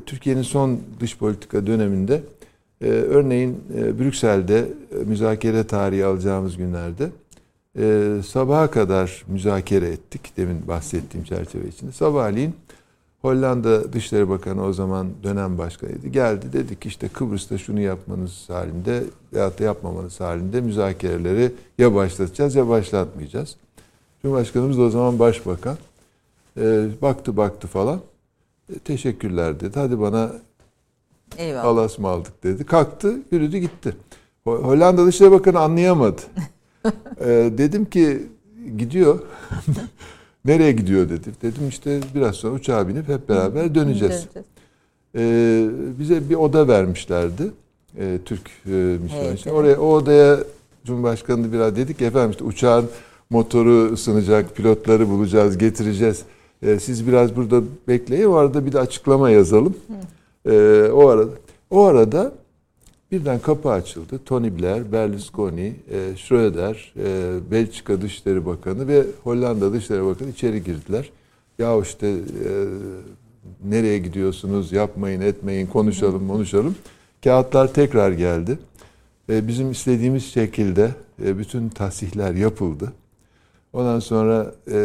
[0.06, 2.24] Türkiye'nin son dış politika döneminde
[2.82, 3.64] e, örneğin
[4.00, 4.68] Brüksel'de
[5.06, 7.10] müzakere tarihi alacağımız günlerde
[8.24, 10.38] sabaha kadar müzakere ettik.
[10.38, 11.92] Demin bahsettiğim çerçeve içinde.
[11.92, 12.56] Sabahleyin
[13.24, 16.08] Hollanda Dışişleri Bakanı o zaman dönem başkanıydı.
[16.08, 19.04] Geldi dedi ki işte Kıbrıs'ta şunu yapmanız halinde
[19.34, 23.56] veyahut da yapmamanız halinde müzakereleri ya başlatacağız ya başlatmayacağız.
[24.22, 25.78] Cumhurbaşkanımız da o zaman başbakan.
[26.58, 28.02] E, baktı baktı falan.
[28.76, 29.80] E, teşekkürler dedi.
[29.80, 30.32] Hadi bana
[31.38, 31.66] Eyvallah.
[31.66, 32.66] alas mı aldık dedi.
[32.66, 33.96] Kalktı yürüdü gitti.
[34.44, 36.22] Hollanda Dışişleri Bakanı anlayamadı.
[37.20, 38.28] e, dedim ki
[38.78, 39.20] gidiyor.
[40.46, 41.30] Nereye gidiyor dedi.
[41.42, 44.28] Dedim işte biraz sonra uçağa binip hep beraber döneceğiz.
[45.16, 45.70] Ee,
[46.00, 47.52] bize bir oda vermişlerdi.
[48.00, 48.72] Ee, Türk e,
[49.04, 49.50] misyon için.
[49.50, 50.40] Oraya o odaya
[50.86, 52.90] Cumhurbaşkanı biraz dedik ki efendim işte uçağın
[53.30, 56.22] motoru ısınacak, pilotları bulacağız, getireceğiz.
[56.62, 58.26] Ee, siz biraz burada bekleyin.
[58.26, 59.76] O arada bir de açıklama yazalım.
[60.46, 61.32] Ee, o arada
[61.70, 62.32] o arada
[63.14, 64.20] Birden kapı açıldı.
[64.26, 71.10] Tony Blair, Berlusconi, e, Schröder, e, Belçika Dışişleri Bakanı ve Hollanda Dışişleri Bakanı içeri girdiler.
[71.60, 72.52] Ya işte e,
[73.64, 76.76] nereye gidiyorsunuz, yapmayın, etmeyin, konuşalım, konuşalım.
[77.24, 78.60] Kağıtlar tekrar geldi.
[79.30, 80.92] E, bizim istediğimiz şekilde
[81.26, 82.94] e, bütün tahsihler yapıldı.
[83.74, 84.78] Ondan sonra e,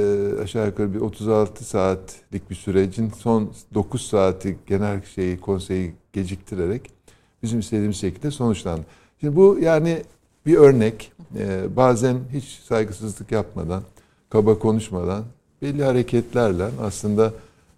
[0.42, 6.97] aşağı yukarı bir 36 saatlik bir sürecin son 9 saati genel şeyi konseyi geciktirerek
[7.42, 8.82] bizim istediğimiz şekilde sonuçlandı.
[9.20, 10.02] Şimdi bu yani
[10.46, 11.12] bir örnek.
[11.38, 13.82] E, bazen hiç saygısızlık yapmadan,
[14.30, 15.24] kaba konuşmadan
[15.62, 17.32] belli hareketlerle aslında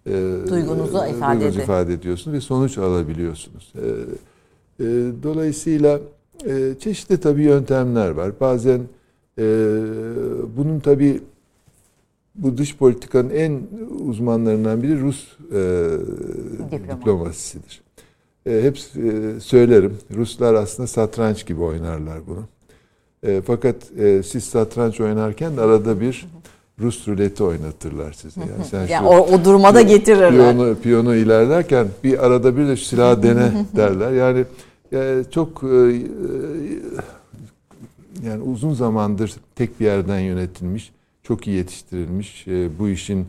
[0.05, 0.11] e,
[0.49, 3.73] duygunuzu e, ifade, duygunuzu ifade ediyorsunuz ve sonuç alabiliyorsunuz.
[3.75, 3.85] E,
[4.79, 4.85] e,
[5.23, 5.99] dolayısıyla
[6.45, 8.31] e, çeşitli tabii yöntemler var.
[8.39, 8.81] Bazen
[9.37, 9.43] e,
[10.57, 11.21] bunun tabii
[12.35, 13.61] bu dış politikanın en
[14.07, 15.61] uzmanlarından biri Rus e,
[16.91, 17.81] diplomasisidir.
[18.45, 19.97] E, hep e, söylerim.
[20.15, 22.43] Ruslar aslında satranç gibi oynarlar bunu.
[23.23, 26.25] E, fakat e, siz satranç oynarken de arada bir
[26.79, 28.41] Rus ruleti oynatırlar size.
[28.41, 30.29] Yani, sen yani şu, o, o duruma getirirler.
[30.29, 34.11] Piyonu, piyonu ilerlerken bir arada bir de şu silahı dene derler.
[34.11, 34.45] Yani
[34.93, 36.01] e, çok e,
[38.25, 40.91] yani uzun zamandır tek bir yerden yönetilmiş,
[41.23, 43.25] çok iyi yetiştirilmiş, e, bu işin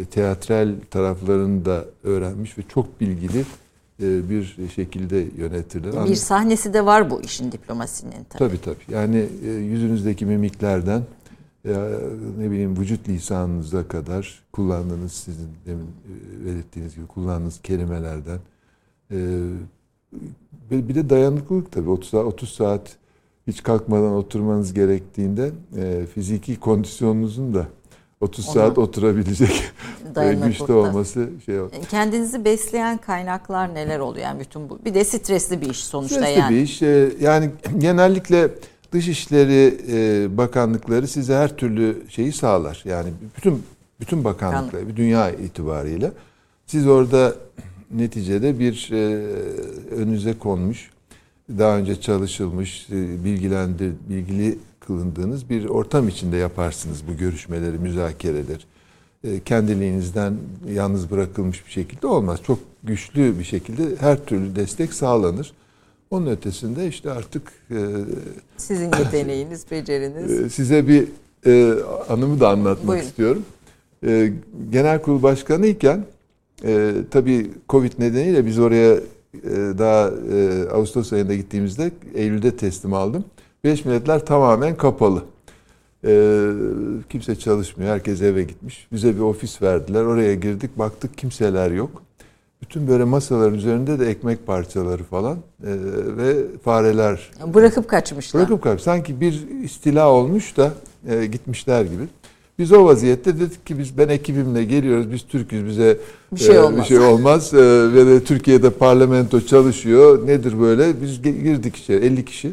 [0.00, 3.44] e, teatral taraflarını da öğrenmiş ve çok bilgili e,
[4.00, 5.92] bir şekilde yönetilir.
[6.10, 8.38] Bir sahnesi de var bu işin diplomasinin tabii.
[8.38, 8.94] Tabii tabii.
[8.94, 11.02] Yani yüzünüzdeki mimiklerden
[12.38, 15.86] ne bileyim vücut lisanınıza kadar kullandığınız sizin demin
[16.46, 18.38] belirttiğiniz gibi kullandığınız kelimelerden
[20.70, 22.96] bir de dayanıklılık tabii 30 30 saat
[23.46, 27.66] hiç kalkmadan oturmanız gerektiğinde e, fiziki kondisyonunuzun da
[28.24, 29.50] 30 Ona saat oturabilecek
[30.16, 31.72] e, güçte olması şey oldu.
[31.90, 34.78] Kendinizi besleyen kaynaklar neler oluyor yani bütün bu?
[34.84, 36.54] Bir de stresli bir iş sonuçta stresli yani.
[36.54, 36.82] bir iş.
[36.82, 38.50] E, yani genellikle
[38.92, 42.82] Dışişleri e, Bakanlıkları size her türlü şeyi sağlar.
[42.84, 43.62] Yani bütün
[44.00, 46.12] bütün bakanlıklar, bir dünya itibariyle
[46.66, 47.34] siz orada
[47.90, 48.96] neticede bir e,
[49.94, 50.90] önünüze konmuş
[51.48, 58.66] daha önce çalışılmış, e, bilgilendir, bilgili kılındığınız bir ortam içinde yaparsınız bu görüşmeleri, müzakereler.
[59.24, 60.34] E, kendiliğinizden
[60.72, 62.40] yalnız bırakılmış bir şekilde olmaz.
[62.46, 65.52] Çok güçlü bir şekilde her türlü destek sağlanır.
[66.10, 67.76] Onun ötesinde işte artık e,
[68.56, 70.52] sizin yeteneğiniz, beceriniz.
[70.54, 71.08] Size bir
[72.08, 73.06] anımı da anlatmak Buyurun.
[73.06, 73.42] istiyorum.
[74.70, 76.04] Genel Kurul Başkanı iken
[77.10, 78.96] tabii Covid nedeniyle biz oraya
[79.78, 83.24] daha e, Ağustos ayında gittiğimizde Eylül'de teslim aldım.
[83.64, 85.22] Beş Milletler tamamen kapalı.
[86.06, 86.48] Ee,
[87.10, 87.90] kimse çalışmıyor.
[87.90, 88.86] Herkes eve gitmiş.
[88.92, 90.02] Bize bir ofis verdiler.
[90.02, 90.78] Oraya girdik.
[90.78, 92.02] Baktık kimseler yok.
[92.62, 95.70] Bütün böyle masaların üzerinde de ekmek parçaları falan e,
[96.16, 96.34] ve
[96.64, 97.30] fareler.
[97.46, 98.40] Bırakıp kaçmışlar.
[98.40, 98.82] Bırakıp kaçmış.
[98.82, 100.72] Sanki bir istila olmuş da
[101.08, 102.04] e, gitmişler gibi.
[102.58, 105.12] Biz o vaziyette dedik ki biz ben ekibimle geliyoruz.
[105.12, 105.98] Biz Türk'üz bize
[106.32, 106.80] bir şey e, olmaz.
[106.80, 107.54] Bir şey olmaz.
[107.54, 107.58] E,
[107.94, 110.26] ve de Türkiye'de parlamento çalışıyor.
[110.26, 111.02] Nedir böyle?
[111.02, 112.52] Biz girdik içeri 50 kişi.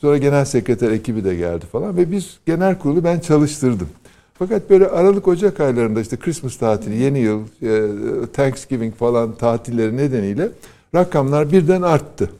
[0.00, 3.88] Sonra genel sekreter ekibi de geldi falan ve biz genel kurulu ben çalıştırdım.
[4.34, 10.48] Fakat böyle Aralık Ocak aylarında işte Christmas tatili, yeni yıl, e, Thanksgiving falan tatilleri nedeniyle
[10.94, 12.30] rakamlar birden arttı.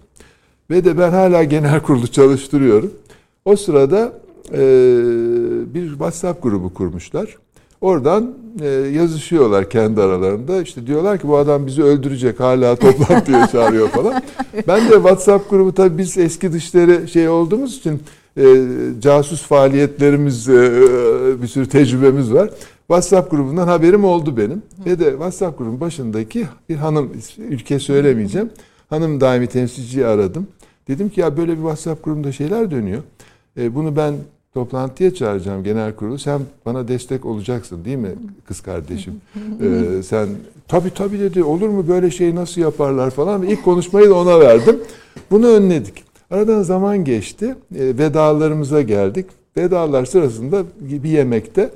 [0.71, 2.93] Ve de ben hala genel kurulu çalıştırıyorum.
[3.45, 4.13] O sırada
[4.53, 4.61] e,
[5.75, 7.37] bir WhatsApp grubu kurmuşlar.
[7.81, 10.63] Oradan e, yazışıyorlar kendi aralarında.
[10.63, 14.23] İşte diyorlar ki bu adam bizi öldürecek hala toplantıya çağırıyor falan.
[14.69, 18.03] Ben de WhatsApp grubu tabii biz eski dışları şey olduğumuz için
[18.37, 18.45] e,
[19.01, 20.53] casus faaliyetlerimiz e,
[21.43, 22.51] bir sürü tecrübemiz var.
[22.87, 24.63] WhatsApp grubundan haberim oldu benim.
[24.87, 28.51] Ve de WhatsApp grubun başındaki bir hanım ülke söylemeyeceğim.
[28.91, 30.47] Hanım daimi temsilciyi aradım.
[30.89, 33.03] Dedim ki ya böyle bir WhatsApp grubunda şeyler dönüyor.
[33.57, 34.15] E, bunu ben
[34.59, 36.19] toplantıya çağıracağım genel kurulu.
[36.19, 38.15] Sen bana destek olacaksın değil mi
[38.47, 39.21] kız kardeşim?
[39.63, 40.29] ee, sen
[40.69, 43.43] tabii tabii dedi olur mu böyle şey nasıl yaparlar falan.
[43.43, 44.81] İlk konuşmayı da ona verdim.
[45.31, 46.05] Bunu önledik.
[46.31, 47.55] Aradan zaman geçti.
[47.75, 49.27] E, vedalarımıza geldik.
[49.57, 51.71] Vedalar sırasında bir yemekte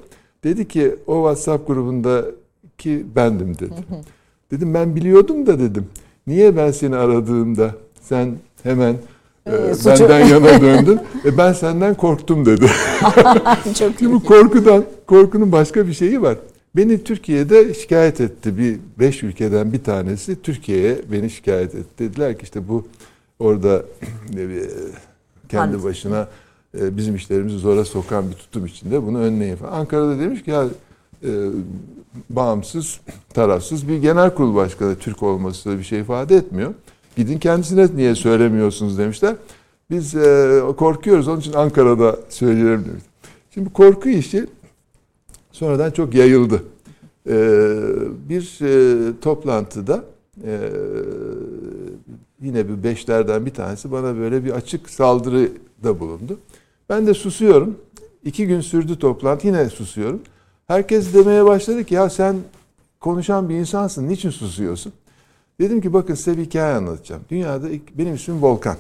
[0.45, 3.75] dedi ki o WhatsApp grubundaki bendim dedi.
[4.51, 5.87] Dedim ben biliyordum da dedim.
[6.27, 8.97] Niye ben seni aradığımda sen hemen
[9.47, 9.53] ee,
[9.87, 11.01] benden yana döndün.
[11.25, 12.67] E ben senden korktum dedi.
[13.79, 14.13] Çok iyi.
[14.13, 16.37] Bu korkudan, korkunun başka bir şeyi var.
[16.77, 18.59] Beni Türkiye'de şikayet etti.
[18.59, 21.99] Bir beş ülkeden bir tanesi Türkiye'ye beni şikayet etti.
[21.99, 22.87] Dediler ki işte bu
[23.39, 23.83] orada
[24.37, 24.47] e,
[25.49, 26.29] kendi başına
[26.81, 29.73] e, bizim işlerimizi zora sokan bir tutum içinde bunu önleyin falan.
[29.73, 30.65] Ankara'da demiş ki ya
[31.25, 31.31] e,
[32.31, 33.01] bağımsız,
[33.35, 36.75] tarafsız bir genel kurul başkanı Türk olması bir şey ifade etmiyor.
[37.17, 39.37] Gidin kendisine niye söylemiyorsunuz demişler.
[39.91, 43.05] Biz e, korkuyoruz onun için Ankara'da söyleyelim demiş.
[43.51, 44.47] Şimdi korku işi
[45.53, 46.63] sonradan çok yayıldı.
[47.29, 47.35] E,
[48.29, 50.05] bir e, toplantıda
[52.43, 56.39] yine bir beşlerden bir tanesi bana böyle bir açık saldırıda bulundu.
[56.89, 57.77] Ben de susuyorum.
[58.25, 60.21] İki gün sürdü toplantı yine susuyorum.
[60.67, 62.37] Herkes demeye başladı ki ya sen
[63.01, 64.93] konuşan bir insansın niçin susuyorsun?
[65.61, 67.23] Dedim ki bakın size bir hikaye anlatacağım.
[67.31, 67.69] Dünyada
[67.99, 68.77] benim ismim Volkan.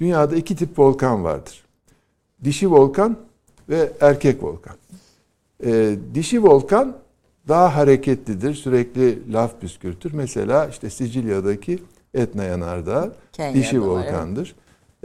[0.00, 1.64] Dünyada iki tip volkan vardır.
[2.44, 3.16] Dişi volkan
[3.68, 4.76] ve erkek volkan.
[5.64, 6.96] Ee, dişi volkan
[7.48, 8.54] daha hareketlidir.
[8.54, 10.12] Sürekli laf püskürtür.
[10.12, 11.78] Mesela işte Sicilya'daki
[12.14, 13.12] Etna Yanardağ
[13.54, 14.54] dişi volkandır.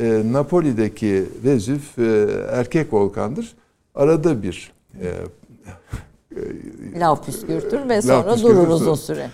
[0.01, 3.55] Ee, Napoli'deki Vezüv e, erkek volkandır.
[3.95, 4.71] Arada bir
[5.01, 5.07] e,
[6.35, 8.55] e, laf püskürtür ve sonra püskürtür.
[8.55, 9.29] durur uzun süre.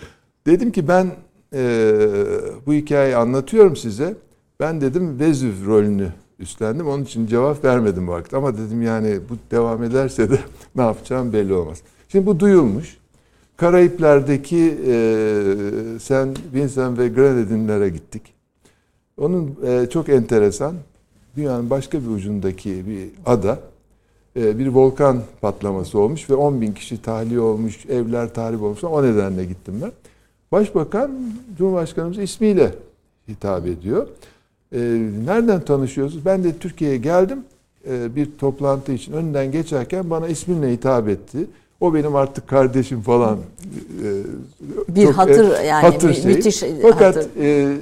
[0.46, 1.10] Dedim ki ben
[1.54, 1.94] e,
[2.66, 4.14] bu hikayeyi anlatıyorum size.
[4.60, 6.08] Ben dedim Vezüv rolünü
[6.38, 6.88] üstlendim.
[6.88, 8.34] Onun için cevap vermedim vakit.
[8.34, 10.38] Ama dedim yani bu devam ederse de
[10.76, 11.78] ne yapacağım belli olmaz.
[12.08, 12.96] Şimdi bu duyulmuş.
[13.56, 14.94] Karayipler'deki e,
[16.00, 18.22] Sen Vincent ve Grenadinlere gittik.
[19.16, 20.74] Onun e, çok enteresan
[21.36, 23.58] dünyanın başka bir ucundaki bir ada
[24.36, 28.84] e, bir volkan patlaması olmuş ve 10 bin kişi tahliye olmuş, evler tahrip olmuş.
[28.84, 29.92] O nedenle gittim ben.
[30.52, 31.10] Başbakan
[31.58, 32.74] Cumhurbaşkanımız ismiyle
[33.28, 34.08] hitap ediyor.
[34.72, 34.78] E,
[35.26, 36.24] nereden tanışıyorsunuz?
[36.24, 37.38] Ben de Türkiye'ye geldim
[37.88, 39.12] e, bir toplantı için.
[39.12, 41.46] Önünden geçerken bana isminle hitap etti.
[41.80, 43.38] O benim artık kardeşim falan.
[43.38, 44.08] E,
[44.88, 46.24] bir çok, hatır e, yani hatır şey.
[46.24, 47.30] müthiş Fakat hatır.
[47.40, 47.76] E,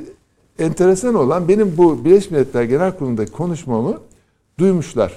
[0.59, 3.99] enteresan olan benim bu Birleşmiş Milletler Genel Kurulu'ndaki konuşmamı
[4.59, 5.13] duymuşlar.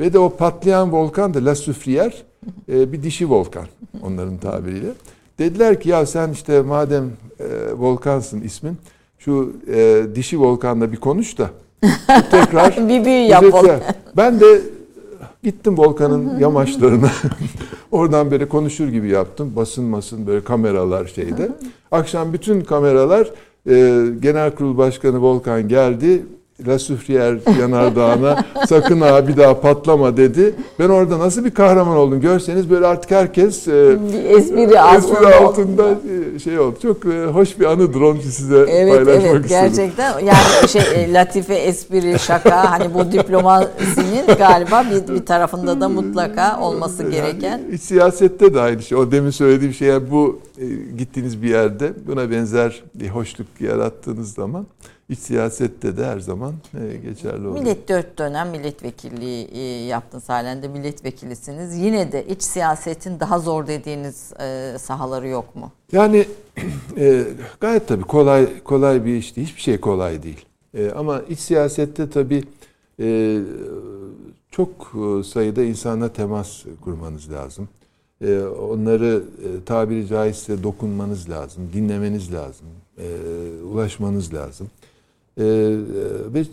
[0.00, 2.14] Ve de o patlayan volkan da La Soufrière
[2.68, 3.66] e, bir dişi volkan
[4.02, 4.88] onların tabiriyle.
[5.38, 7.04] Dediler ki ya sen işte madem
[7.40, 7.44] e,
[7.78, 8.76] volkansın ismin
[9.18, 11.50] şu e, dişi volkanla bir konuş da
[12.30, 13.80] tekrar bir büyü yapalım.
[14.16, 14.60] Ben de
[15.42, 17.10] gittim volkanın yamaçlarına.
[17.90, 19.52] Oradan böyle konuşur gibi yaptım.
[19.56, 21.48] Basın masın böyle kameralar şeyde.
[21.90, 23.30] Akşam bütün kameralar
[23.68, 26.22] e, Genel Kurul Başkanı Volkan geldi.
[26.66, 30.54] La Süfriyer yanardağına sakın ha bir daha patlama dedi.
[30.78, 34.62] Ben orada nasıl bir kahraman oldum görseniz böyle artık herkes e, bir espri,
[34.96, 35.90] espri altında
[36.36, 36.76] e, şey oldu.
[36.82, 39.46] Çok e, hoş bir anıdır onu size evet, paylaşmak evet, istedim.
[39.48, 46.60] Gerçekten yani şey latife, espri, şaka hani bu diplomasinin galiba bir, bir tarafında da mutlaka
[46.60, 47.58] olması gereken.
[47.58, 48.98] Yani, siyasette de aynı şey.
[48.98, 50.40] O demin söylediğim şey yani bu
[50.98, 54.66] gittiğiniz bir yerde buna benzer bir hoşluk yarattığınız zaman
[55.12, 57.60] iç siyasette de her zaman e, geçerli olur.
[57.60, 61.76] Millet dört dönem milletvekilliği e, yaptınız halen de milletvekilisiniz.
[61.76, 65.72] Yine de iç siyasetin daha zor dediğiniz e, sahaları yok mu?
[65.92, 66.26] Yani
[66.98, 67.24] e,
[67.60, 69.48] gayet tabii kolay kolay bir iş değil.
[69.48, 70.44] Hiçbir şey kolay değil.
[70.74, 72.44] E, ama iç siyasette tabii
[73.00, 73.38] e,
[74.50, 74.92] çok
[75.24, 77.68] sayıda insana temas kurmanız lazım.
[78.24, 82.66] E, onları e, tabiri caizse dokunmanız lazım, dinlemeniz lazım,
[82.98, 83.06] e,
[83.64, 84.70] ulaşmanız lazım.
[85.38, 85.44] Ee,
[86.34, 86.44] ve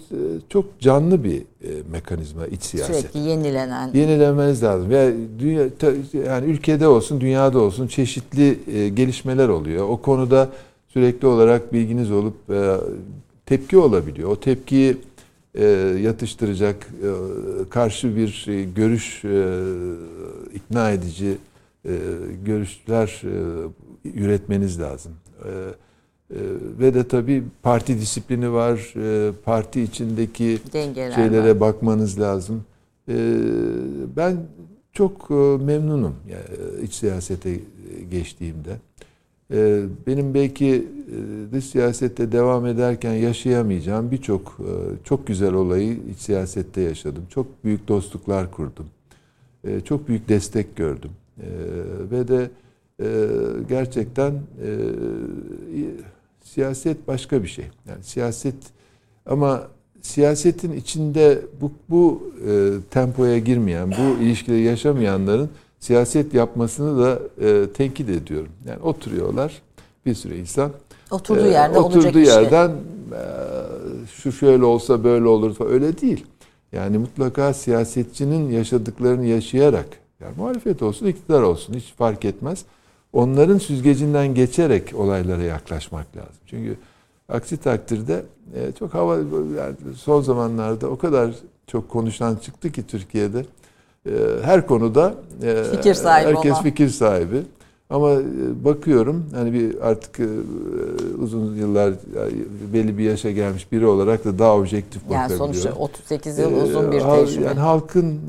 [0.49, 2.95] çok canlı bir e, mekanizma iç siyaset.
[2.95, 3.93] Sürekli yenilenen.
[3.93, 4.91] Yenilenmeniz lazım.
[4.91, 5.63] Yani, dünya,
[6.25, 9.89] yani ülkede olsun, dünyada olsun çeşitli e, gelişmeler oluyor.
[9.89, 10.49] O konuda
[10.87, 12.75] sürekli olarak bilginiz olup e,
[13.45, 14.29] tepki olabiliyor.
[14.29, 14.97] O tepkiyi
[16.01, 16.87] yatıştıracak
[17.69, 19.23] karşı bir görüş
[20.53, 21.37] ikna edici
[22.45, 23.21] görüşler
[24.05, 25.11] üretmeniz lazım.
[25.45, 25.49] Ee,
[26.79, 28.93] ve de tabii parti disiplini var.
[28.95, 31.59] Ee, parti içindeki Dengeler şeylere var.
[31.59, 32.63] bakmanız lazım.
[33.09, 33.15] Ee,
[34.15, 34.37] ben
[34.93, 35.33] çok e,
[35.63, 37.59] memnunum yani iç siyasete
[38.11, 38.75] geçtiğimde.
[40.07, 44.71] Benim belki e, dış siyasette devam ederken yaşayamayacağım birçok e,
[45.03, 47.23] çok güzel olayı iç siyasette yaşadım.
[47.29, 48.85] Çok büyük dostluklar kurdum.
[49.85, 51.11] Çok büyük destek gördüm.
[52.11, 52.49] Ve de
[53.69, 54.33] gerçekten
[56.53, 57.65] siyaset başka bir şey.
[57.89, 58.55] Yani siyaset
[59.25, 59.67] ama
[60.01, 65.49] siyasetin içinde bu, bu e, tempoya girmeyen, bu ilişkileri yaşamayanların
[65.79, 68.51] siyaset yapmasını da e, tenkit ediyorum.
[68.67, 69.61] Yani oturuyorlar
[70.05, 70.71] bir sürü insan.
[71.11, 73.15] Oturduğu e, yerde oturduğu olacak yerden işte.
[73.15, 76.25] e, şu şöyle olsa böyle olur falan öyle değil.
[76.71, 79.87] Yani mutlaka siyasetçinin yaşadıklarını yaşayarak
[80.19, 82.65] yani muhalefet olsun, iktidar olsun hiç fark etmez
[83.13, 86.41] onların süzgecinden geçerek olaylara yaklaşmak lazım.
[86.47, 86.77] Çünkü
[87.29, 88.23] aksi takdirde
[88.55, 91.31] e, çok hava yani son zamanlarda o kadar
[91.67, 93.45] çok konuşan çıktı ki Türkiye'de
[94.05, 94.11] e,
[94.41, 95.13] her konuda
[95.43, 96.63] e, fikir sahibi herkes olan.
[96.63, 97.43] fikir sahibi.
[97.89, 98.23] Ama e,
[98.65, 100.27] bakıyorum hani bir artık e,
[101.21, 101.93] uzun yıllar
[102.73, 105.45] belli bir yaşa gelmiş biri olarak da daha objektif yani bakabiliyorum.
[105.45, 107.45] Yani sonuçta 38 yıl uzun bir tecrübe.
[107.45, 108.19] Yani halkın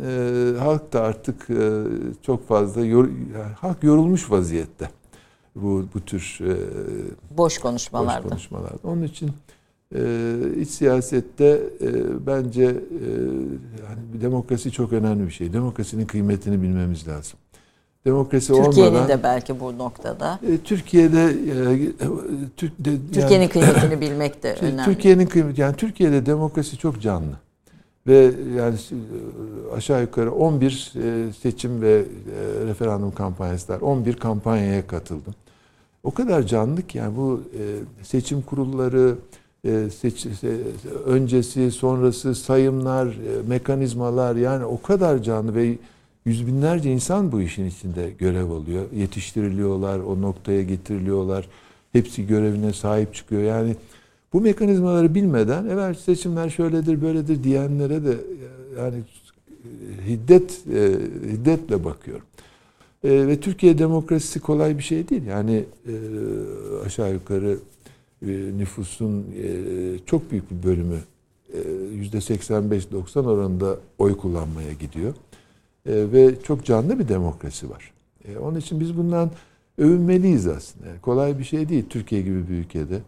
[0.58, 1.48] halk da artık
[2.22, 3.08] çok fazla yor,
[3.60, 4.90] halk yorulmuş vaziyette.
[5.54, 6.38] Bu bu tür
[7.30, 8.24] boş konuşmalarda.
[8.24, 8.78] Boş konuşmalarda.
[8.84, 9.30] Onun için
[10.60, 11.62] iç siyasette
[12.26, 15.52] bence yani demokrasi çok önemli bir şey.
[15.52, 17.38] Demokrasinin kıymetini bilmemiz lazım
[18.04, 19.08] demokrasi Türkiye'nin olmadan...
[19.08, 20.38] de belki bu noktada.
[20.52, 21.92] E, Türkiye'de e,
[22.56, 24.84] Türk de, Türkiye'nin yani, kıymetini bilmek de önemli.
[24.84, 27.36] Türkiye'nin kıymeti yani Türkiye'de demokrasi çok canlı.
[28.06, 32.04] Ve yani e, aşağı yukarı 11 e, seçim ve
[32.66, 33.80] referandum kampanyası var.
[33.80, 35.34] 11 kampanyaya katıldım.
[36.02, 37.42] O kadar canlı ki yani bu
[38.02, 39.14] seçim kurulları,
[39.90, 40.26] seç,
[41.06, 43.16] öncesi, sonrası sayımlar,
[43.46, 45.78] mekanizmalar yani o kadar canlı ve
[46.24, 48.84] yüz binlerce insan bu işin içinde görev alıyor.
[48.92, 51.48] Yetiştiriliyorlar, o noktaya getiriliyorlar.
[51.92, 53.42] Hepsi görevine sahip çıkıyor.
[53.42, 53.76] Yani
[54.32, 58.16] bu mekanizmaları bilmeden evet seçimler şöyledir böyledir diyenlere de
[58.78, 59.02] yani
[60.06, 60.92] hiddet e,
[61.32, 62.26] hiddetle bakıyorum.
[63.04, 65.26] E, ve Türkiye demokrasisi kolay bir şey değil.
[65.26, 65.94] Yani e,
[66.86, 67.58] aşağı yukarı
[68.22, 68.28] e,
[68.58, 69.48] nüfusun e,
[70.06, 70.98] çok büyük bir bölümü
[71.92, 75.14] yüzde 85-90 oranında oy kullanmaya gidiyor.
[75.90, 77.92] E, ve çok canlı bir demokrasi var.
[78.24, 79.30] E, onun için biz bundan
[79.78, 80.86] övünmeliyiz aslında.
[80.86, 83.00] Yani kolay bir şey değil Türkiye gibi bir ülkede.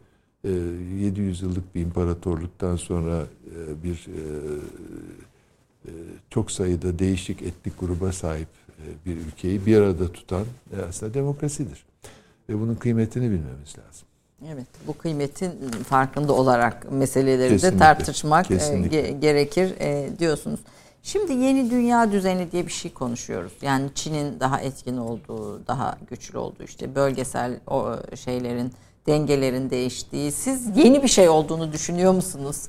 [0.44, 4.20] E, 700 yıllık bir imparatorluktan sonra e, bir e,
[5.84, 5.90] e,
[6.30, 10.44] çok sayıda değişik etnik gruba sahip e, bir ülkeyi bir arada tutan
[10.76, 11.84] e, aslında demokrasidir.
[12.48, 14.08] Ve bunun kıymetini bilmemiz lazım.
[14.54, 15.50] Evet, bu kıymetin
[15.88, 19.10] farkında olarak meseleleri kesinlikle, de tartışmak e, kesinlikle.
[19.12, 20.60] gerekir e, diyorsunuz.
[21.02, 23.52] Şimdi yeni dünya düzeni diye bir şey konuşuyoruz.
[23.62, 28.72] Yani Çin'in daha etkin olduğu, daha güçlü olduğu işte bölgesel o şeylerin
[29.06, 30.32] dengelerin değiştiği.
[30.32, 32.68] Siz yeni bir şey olduğunu düşünüyor musunuz?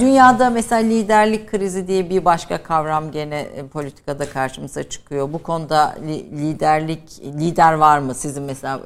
[0.00, 5.32] Dünyada mesela liderlik krizi diye bir başka kavram gene e, politikada karşımıza çıkıyor.
[5.32, 5.96] Bu konuda
[6.32, 8.14] liderlik lider var mı?
[8.14, 8.80] Sizin mesela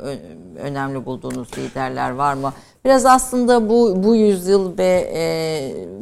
[0.59, 2.53] önemli bulduğunuz liderler var mı?
[2.87, 5.25] Biraz aslında bu bu yüzyıl ve e,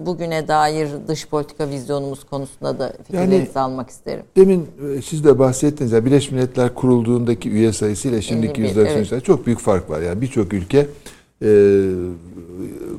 [0.07, 4.23] bugüne dair dış politika vizyonumuz konusunda da fikirlerinizi yani, almak isterim.
[4.37, 4.67] Demin
[4.97, 9.25] e, siz de bahsettiniz ya Birleşmiş Milletler kurulduğundaki üye sayısıyla şimdiki yüzler evet.
[9.25, 10.01] çok büyük fark var.
[10.01, 10.87] Yani birçok ülke
[11.43, 11.49] e,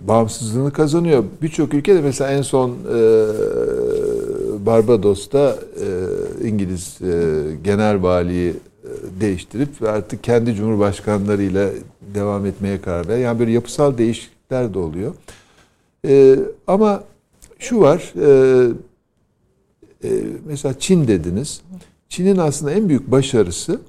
[0.08, 1.24] bağımsızlığını kazanıyor.
[1.42, 2.76] Birçok ülkede mesela en son e,
[4.66, 5.56] Barbados'ta
[6.42, 7.34] e, İngiliz e,
[7.64, 11.70] genel valiyi e, değiştirip artık kendi cumhurbaşkanlarıyla
[12.16, 13.18] devam etmeye karar ver.
[13.18, 15.16] Yani böyle yapısal değişiklikler de oluyor.
[16.08, 17.04] E, ama
[17.60, 18.70] şu var, e,
[20.04, 20.10] e,
[20.46, 21.62] mesela Çin dediniz.
[22.10, 23.80] Çin'in aslında en büyük başarısı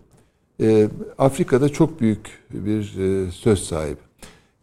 [0.61, 0.89] e,
[1.19, 4.07] Afrika'da çok büyük bir e, söz sahibi.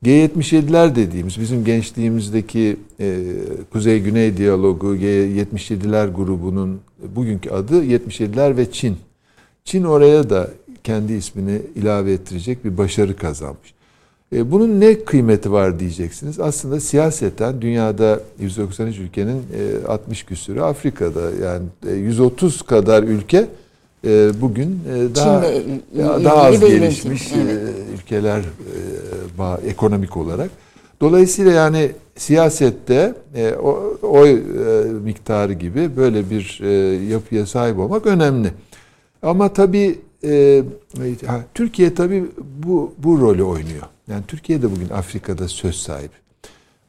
[0.04, 3.26] G77'ler dediğimiz bizim gençliğimizdeki e,
[3.72, 6.82] Kuzey-Güney diyalogu G77'ler grubunun
[7.16, 8.98] bugünkü adı 77'ler ve Çin.
[9.64, 10.50] Çin oraya da
[10.84, 13.74] kendi ismini ilave ettirecek bir başarı kazanmış.
[14.36, 16.40] E, bunun ne kıymeti var diyeceksiniz.
[16.40, 19.38] Aslında siyaseten dünyada 193 ülkenin
[19.84, 23.48] e, 60 küsürü Afrika'da yani e, 130 kadar ülke
[24.08, 27.36] e, bugün e, daha Çin'le daha az gelişmiş e,
[27.96, 30.50] ülkeler e, ekonomik olarak.
[31.02, 33.54] Dolayısıyla yani siyasette e,
[34.02, 34.36] oy e,
[35.04, 36.72] miktarı gibi böyle bir e,
[37.06, 38.52] yapıya sahip olmak önemli.
[39.22, 40.64] Ama tabii e,
[41.54, 42.24] Türkiye tabii
[42.64, 43.84] bu bu rolü oynuyor.
[44.08, 46.24] Yani Türkiye de bugün Afrika'da söz sahibi.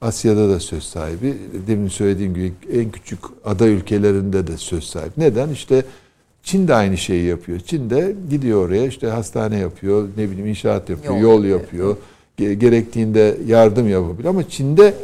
[0.00, 1.34] Asya'da da söz sahibi.
[1.66, 5.12] Demin söylediğim gibi en küçük ada ülkelerinde de söz sahibi.
[5.16, 5.48] Neden?
[5.48, 5.84] İşte
[6.42, 7.60] Çin de aynı şeyi yapıyor.
[7.60, 11.96] Çin de gidiyor oraya işte hastane yapıyor, ne bileyim inşaat yapıyor, yol, yol yapıyor.
[12.36, 14.28] Gerektiğinde yardım yapabilir.
[14.28, 14.94] Ama Çin'de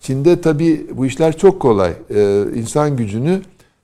[0.00, 1.92] Çin'de tabii bu işler çok kolay.
[2.14, 3.40] Ee, insan gücünü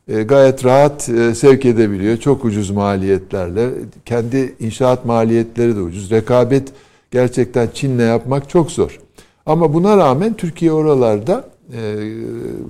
[0.09, 2.17] gayet rahat e, sevk edebiliyor.
[2.17, 3.71] Çok ucuz maliyetlerle.
[4.05, 6.11] Kendi inşaat maliyetleri de ucuz.
[6.11, 6.69] Rekabet
[7.11, 9.01] gerçekten Çin'le yapmak çok zor.
[9.47, 11.81] Ama buna rağmen Türkiye oralarda e,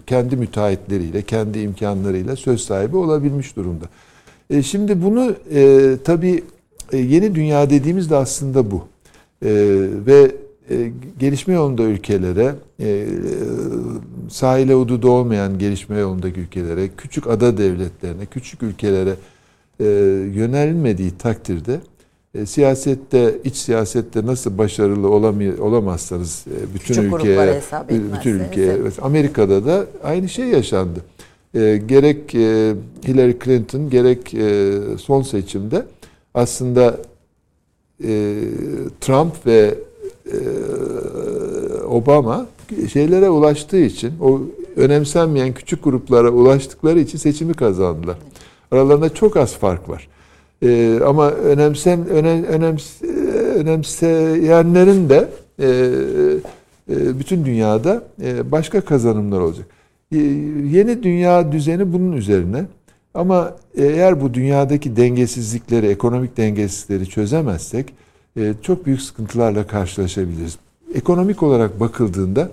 [0.07, 3.85] kendi müteahhitleriyle, kendi imkanlarıyla söz sahibi olabilmiş durumda.
[4.51, 6.45] E, şimdi bunu e, tabii
[6.93, 8.85] e, yeni dünya dediğimiz de aslında bu.
[9.43, 9.51] E,
[10.07, 10.31] ve
[10.71, 13.07] e, gelişme yolunda ülkelere, e,
[14.31, 19.15] sahile hududu olmayan gelişme yolundaki ülkelere, küçük ada devletlerine, küçük ülkelere
[19.81, 19.85] e,
[20.35, 21.81] yönelmediği takdirde
[22.35, 27.61] e, siyasette, iç siyasette nasıl başarılı olamay- olamazsanız e, bütün küçük ülkeye,
[28.15, 31.01] bütün ülkeye, Amerika'da da aynı şey yaşandı.
[31.55, 32.75] E, gerek e,
[33.09, 35.87] Hillary Clinton gerek e, son seçimde
[36.35, 36.99] aslında
[39.01, 39.75] Trump ve
[41.89, 42.47] Obama
[42.93, 44.41] şeylere ulaştığı için o
[44.77, 48.17] önemsenmeyen küçük gruplara ulaştıkları için seçimi kazandılar.
[48.71, 50.09] Aralarında çok az fark var.
[50.63, 53.03] Ee, ama önemsem önem, önems,
[53.55, 55.29] önemseyenlerin de
[55.59, 55.67] e,
[56.91, 59.67] e, bütün dünyada e, başka kazanımlar olacak.
[60.13, 60.17] E,
[60.71, 62.65] yeni dünya düzeni bunun üzerine.
[63.15, 67.93] Ama eğer bu dünyadaki dengesizlikleri, ekonomik dengesizlikleri çözemezsek e,
[68.63, 70.59] çok büyük sıkıntılarla karşılaşabiliriz.
[70.95, 72.51] Ekonomik olarak bakıldığında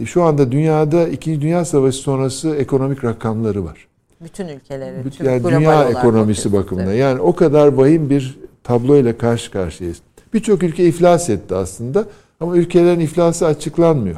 [0.00, 3.86] e, şu anda dünyada İkinci Dünya Savaşı sonrası ekonomik rakamları var.
[4.20, 6.88] Bütün ülkeleri, Bütün, yani dünya ekonomisi bakımından.
[6.88, 7.00] Evet.
[7.00, 9.98] Yani o kadar vahim bir tablo ile karşı karşıyayız.
[10.34, 12.04] Birçok ülke iflas etti aslında
[12.40, 14.16] ama ülkelerin iflası açıklanmıyor.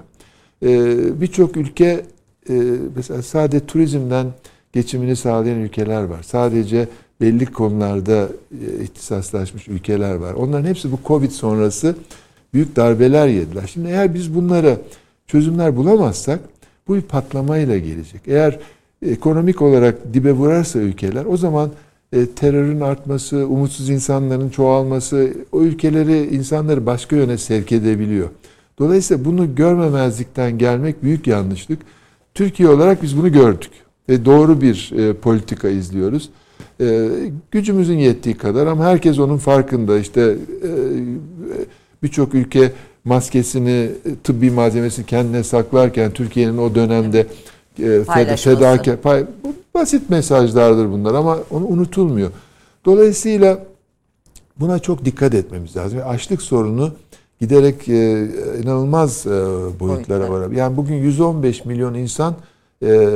[0.62, 2.04] Ee, Birçok ülke
[2.50, 2.54] e,
[2.96, 4.26] mesela sadece turizmden
[4.72, 6.22] geçimini sağlayan ülkeler var.
[6.22, 6.88] Sadece
[7.20, 10.34] belli konularda e, ihtisaslaşmış ülkeler var.
[10.34, 11.96] Onların hepsi bu Covid sonrası
[12.54, 13.70] büyük darbeler yediler.
[13.72, 14.76] Şimdi eğer biz bunlara
[15.26, 16.40] çözümler bulamazsak
[16.88, 18.22] bu bir patlamayla gelecek.
[18.26, 18.58] Eğer
[19.06, 21.70] ekonomik olarak dibe vurarsa ülkeler o zaman
[22.12, 28.28] e, terörün artması, umutsuz insanların çoğalması o ülkeleri, insanları başka yöne sevk edebiliyor.
[28.78, 31.78] Dolayısıyla bunu görmemezlikten gelmek büyük yanlışlık.
[32.34, 33.70] Türkiye olarak biz bunu gördük
[34.08, 36.30] ve doğru bir e, politika izliyoruz.
[36.80, 37.08] E,
[37.50, 39.98] gücümüzün yettiği kadar ama herkes onun farkında.
[39.98, 40.70] İşte e,
[42.02, 42.72] birçok ülke
[43.04, 43.90] maskesini,
[44.24, 47.26] tıbbi malzemesini kendine saklarken Türkiye'nin o dönemde
[47.78, 49.24] e, fedakar, pay,
[49.74, 52.30] basit mesajlardır bunlar ama onu unutulmuyor.
[52.84, 53.58] Dolayısıyla
[54.56, 56.00] buna çok dikkat etmemiz lazım.
[56.06, 56.92] Açlık sorunu
[57.40, 58.28] giderek e,
[58.62, 59.30] inanılmaz e,
[59.80, 60.50] boyutlara var.
[60.50, 62.34] Yani bugün 115 milyon insan
[62.82, 63.08] e,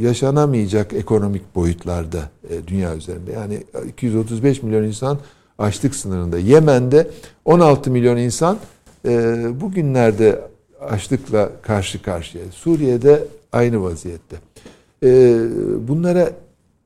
[0.00, 3.32] yaşanamayacak ekonomik boyutlarda e, dünya üzerinde.
[3.32, 5.18] Yani 235 milyon insan
[5.58, 6.38] açlık sınırında.
[6.38, 7.10] Yemen'de
[7.44, 8.58] 16 milyon insan
[9.08, 9.10] e,
[9.60, 10.40] bugünlerde
[10.80, 12.44] açlıkla karşı karşıya.
[12.52, 14.36] Suriye'de aynı vaziyette.
[15.04, 15.38] E,
[15.88, 16.30] bunlara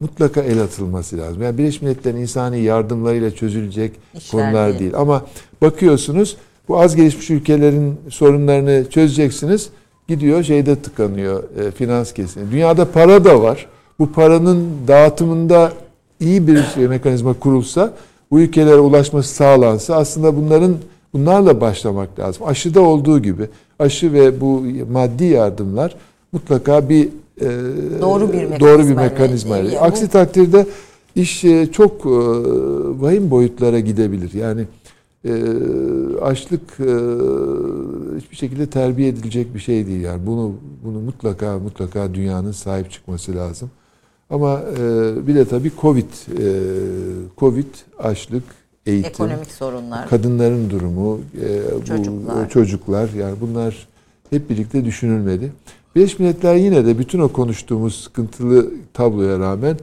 [0.01, 1.43] mutlaka el atılması lazım.
[1.43, 4.81] Yani Birleşmiş Milletler'in insani yardımlarıyla çözülecek İşler konular değil.
[4.81, 4.93] değil.
[4.97, 5.27] Ama
[5.63, 6.37] bakıyorsunuz
[6.69, 9.71] bu az gelişmiş ülkelerin sorunlarını çözeceksiniz.
[10.09, 12.51] Gidiyor şeyde tıkanıyor e, finans kesini.
[12.51, 13.67] Dünyada para da var.
[13.99, 15.73] Bu paranın dağıtımında
[16.21, 17.93] iyi bir şey, mekanizma kurulsa
[18.31, 20.77] bu ülkelere ulaşması sağlansa aslında bunların
[21.13, 22.47] bunlarla başlamak lazım.
[22.47, 23.49] Aşıda olduğu gibi
[23.79, 25.97] aşı ve bu maddi yardımlar
[26.33, 27.09] mutlaka bir
[27.41, 27.47] e,
[28.01, 28.61] doğru bir mekanizma.
[28.61, 29.57] Doğru bir mekanizma.
[29.57, 29.79] Yani.
[29.79, 30.67] Aksi takdirde
[31.15, 32.11] iş e, çok e,
[33.01, 34.33] vahim boyutlara gidebilir.
[34.33, 34.65] Yani
[36.23, 36.93] açlık e,
[38.19, 40.01] hiçbir şekilde terbiye edilecek bir şey değil.
[40.01, 40.53] Yani bunu
[40.85, 43.71] bunu mutlaka mutlaka dünyanın sahip çıkması lazım.
[44.31, 46.05] Ama e, bir de tabii Covid,
[46.39, 46.47] e,
[47.39, 48.43] Covid, açlık,
[48.87, 51.21] eğitim, ekonomik sorunlar, kadınların durumu,
[51.87, 52.45] çocuklar.
[52.45, 53.89] bu çocuklar yani bunlar
[54.31, 55.53] hep birlikte düşünülmeli.
[55.97, 59.77] Birleşmiş Milletler yine de bütün o konuştuğumuz sıkıntılı tabloya rağmen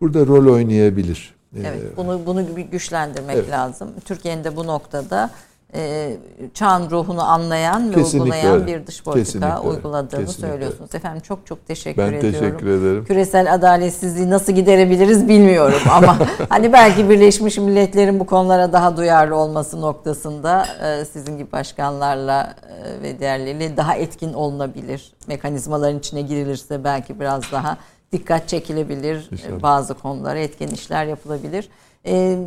[0.00, 1.37] burada rol oynayabilir.
[1.56, 3.50] Evet, ee, bunu bunu güçlendirmek evet.
[3.50, 3.88] lazım.
[4.04, 5.30] Türkiye'nin de bu noktada
[5.74, 6.16] e,
[6.54, 8.66] çağın ruhunu anlayan ve uygulayan öyle.
[8.66, 10.94] bir dış politika Kesinlikle uyguladığını Kesinlikle söylüyorsunuz.
[10.94, 12.32] Efendim çok çok teşekkür ben ediyorum.
[12.32, 13.04] Ben teşekkür ederim.
[13.04, 16.18] Küresel adaletsizliği nasıl giderebiliriz bilmiyorum ama
[16.48, 23.02] hani belki Birleşmiş Milletler'in bu konulara daha duyarlı olması noktasında e, sizin gibi başkanlarla e,
[23.02, 25.12] ve diğerleriyle daha etkin olunabilir.
[25.26, 27.76] Mekanizmaların içine girilirse belki biraz daha
[28.12, 29.28] dikkat çekilebilir.
[29.32, 29.62] İnşallah.
[29.62, 31.68] Bazı konulara etkin işler yapılabilir.
[32.06, 32.38] Ee,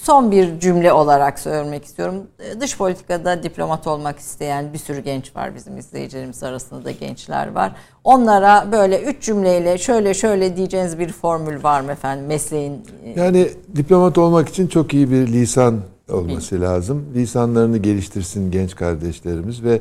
[0.00, 2.14] son bir cümle olarak söylemek istiyorum.
[2.60, 7.72] Dış politikada diplomat olmak isteyen bir sürü genç var bizim izleyicilerimiz arasında da gençler var.
[8.04, 12.82] Onlara böyle üç cümleyle şöyle şöyle diyeceğiniz bir formül var mı efendim mesleğin?
[13.16, 17.06] Yani diplomat olmak için çok iyi bir lisan olması lazım.
[17.14, 19.80] Lisanlarını geliştirsin genç kardeşlerimiz ve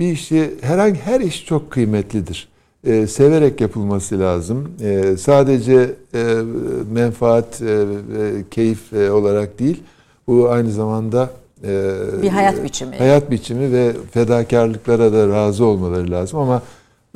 [0.00, 2.51] bir işi herhangi her iş çok kıymetlidir
[2.84, 4.68] e, severek yapılması lazım.
[4.80, 6.24] E, sadece e,
[6.92, 7.86] menfaat e,
[8.50, 9.82] keyif e, olarak değil,
[10.26, 11.30] bu aynı zamanda
[11.64, 11.92] e,
[12.22, 12.96] bir hayat biçimi.
[12.96, 16.62] Hayat biçimi ve fedakarlıklara da razı olmaları lazım ama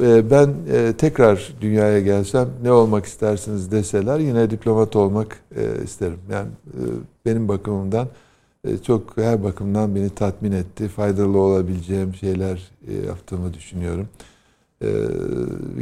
[0.03, 6.19] e, ben e, tekrar dünyaya gelsem ne olmak istersiniz deseler yine diplomat olmak e, isterim.
[6.33, 6.83] Yani e,
[7.27, 8.09] benim bakımımdan
[8.69, 10.89] e, çok her bakımdan beni tatmin etti.
[10.89, 14.09] Faydalı olabileceğim şeyler e, yaptığımı düşünüyorum.
[14.83, 14.89] Ee,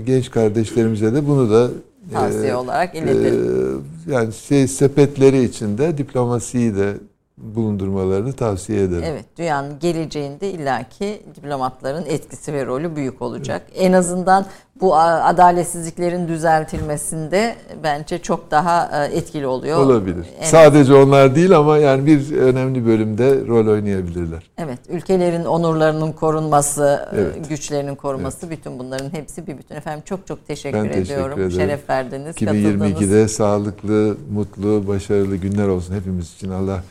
[0.06, 1.70] genç kardeşlerimize de bunu da
[2.12, 3.82] tavsiye e, olarak iletelim.
[4.08, 6.94] E, yani şey sepetleri içinde diplomasiyi de
[7.38, 9.04] bulundurmalarını tavsiye ederim.
[9.06, 13.62] Evet, dünyanın geleceğinde illaki diplomatların etkisi ve rolü büyük olacak.
[13.68, 13.82] Evet.
[13.82, 14.46] En azından
[14.80, 19.78] bu adaletsizliklerin düzeltilmesinde bence çok daha e, etkili oluyor.
[19.78, 20.26] Olabilir.
[20.40, 24.50] En Sadece onlar değil ama yani bir önemli bölümde rol oynayabilirler.
[24.58, 27.48] Evet, ülkelerin onurlarının korunması, e, evet.
[27.48, 28.58] güçlerinin korunması evet.
[28.58, 29.74] bütün bunların hepsi bir bütün.
[29.74, 31.36] Efendim çok çok teşekkür ben ediyorum.
[31.36, 31.50] Teşekkür ederim.
[31.50, 36.50] Şeref verdiniz, 2022'de sağlıklı, mutlu, başarılı günler olsun hepimiz için.
[36.50, 36.82] Allah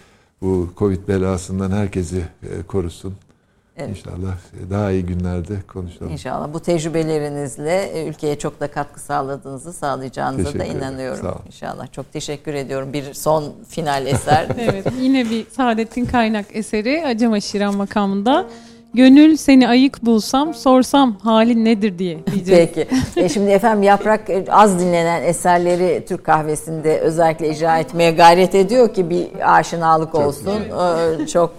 [0.44, 3.16] bu Covid belasından herkesi e, korusun.
[3.78, 3.90] Evet.
[3.90, 4.38] İnşallah
[4.70, 6.12] daha iyi günlerde konuşalım.
[6.12, 11.22] İnşallah bu tecrübelerinizle e, ülkeye çok da katkı sağladığınızı sağlayacağınıza teşekkür da inanıyorum.
[11.22, 12.94] Sağ İnşallah çok teşekkür ediyorum.
[12.94, 14.48] Bir son final eser.
[14.58, 18.48] evet yine bir Saadettin Kaynak eseri Acema Şiran makamında.
[18.94, 22.70] Gönül seni ayık bulsam sorsam halin nedir diye diyeceğiz.
[22.76, 22.88] Peki.
[23.16, 28.94] E şimdi efendim Yaprak e, az dinlenen eserleri Türk kahvesinde özellikle icra etmeye gayret ediyor
[28.94, 30.60] ki bir aşinalık olsun.
[31.18, 31.52] Çok, Çok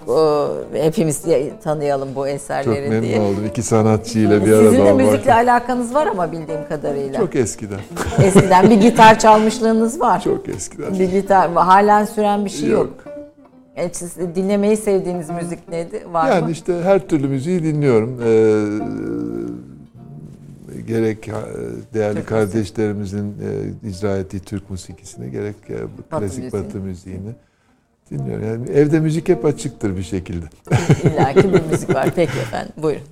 [0.74, 1.23] e, hepimiz
[1.65, 3.20] tanıyalım bu eserleri Çok memnun diye.
[3.20, 3.47] oldum.
[3.51, 7.20] İki sanatçıyla bir arada Sizin de müzikle alakanız var ama bildiğim kadarıyla.
[7.20, 7.81] Çok eskiden.
[8.24, 10.20] Eskiden bir gitar çalmışlığınız var.
[10.20, 10.98] Çok eskiden.
[10.98, 12.86] Bir gitar halen süren bir şey yok.
[13.06, 13.14] yok.
[13.77, 16.03] Evet, siz dinlemeyi sevdiğiniz müzik neydi?
[16.13, 16.51] Var yani mı?
[16.51, 18.21] işte her türlü müziği dinliyorum.
[18.23, 18.35] Ee,
[20.87, 21.31] gerek
[21.95, 23.35] değerli Türk kardeşlerimizin
[23.85, 25.75] e, icra ettiği Türk musikisini gerek e,
[26.13, 26.67] batı klasik müziğini.
[26.67, 27.31] batı müziğini
[28.11, 28.45] dinliyorum.
[28.47, 30.45] Yani evde müzik hep açıktır bir şekilde.
[31.05, 32.09] İlla ki bir müzik var.
[32.17, 33.05] Peki efendim buyurun.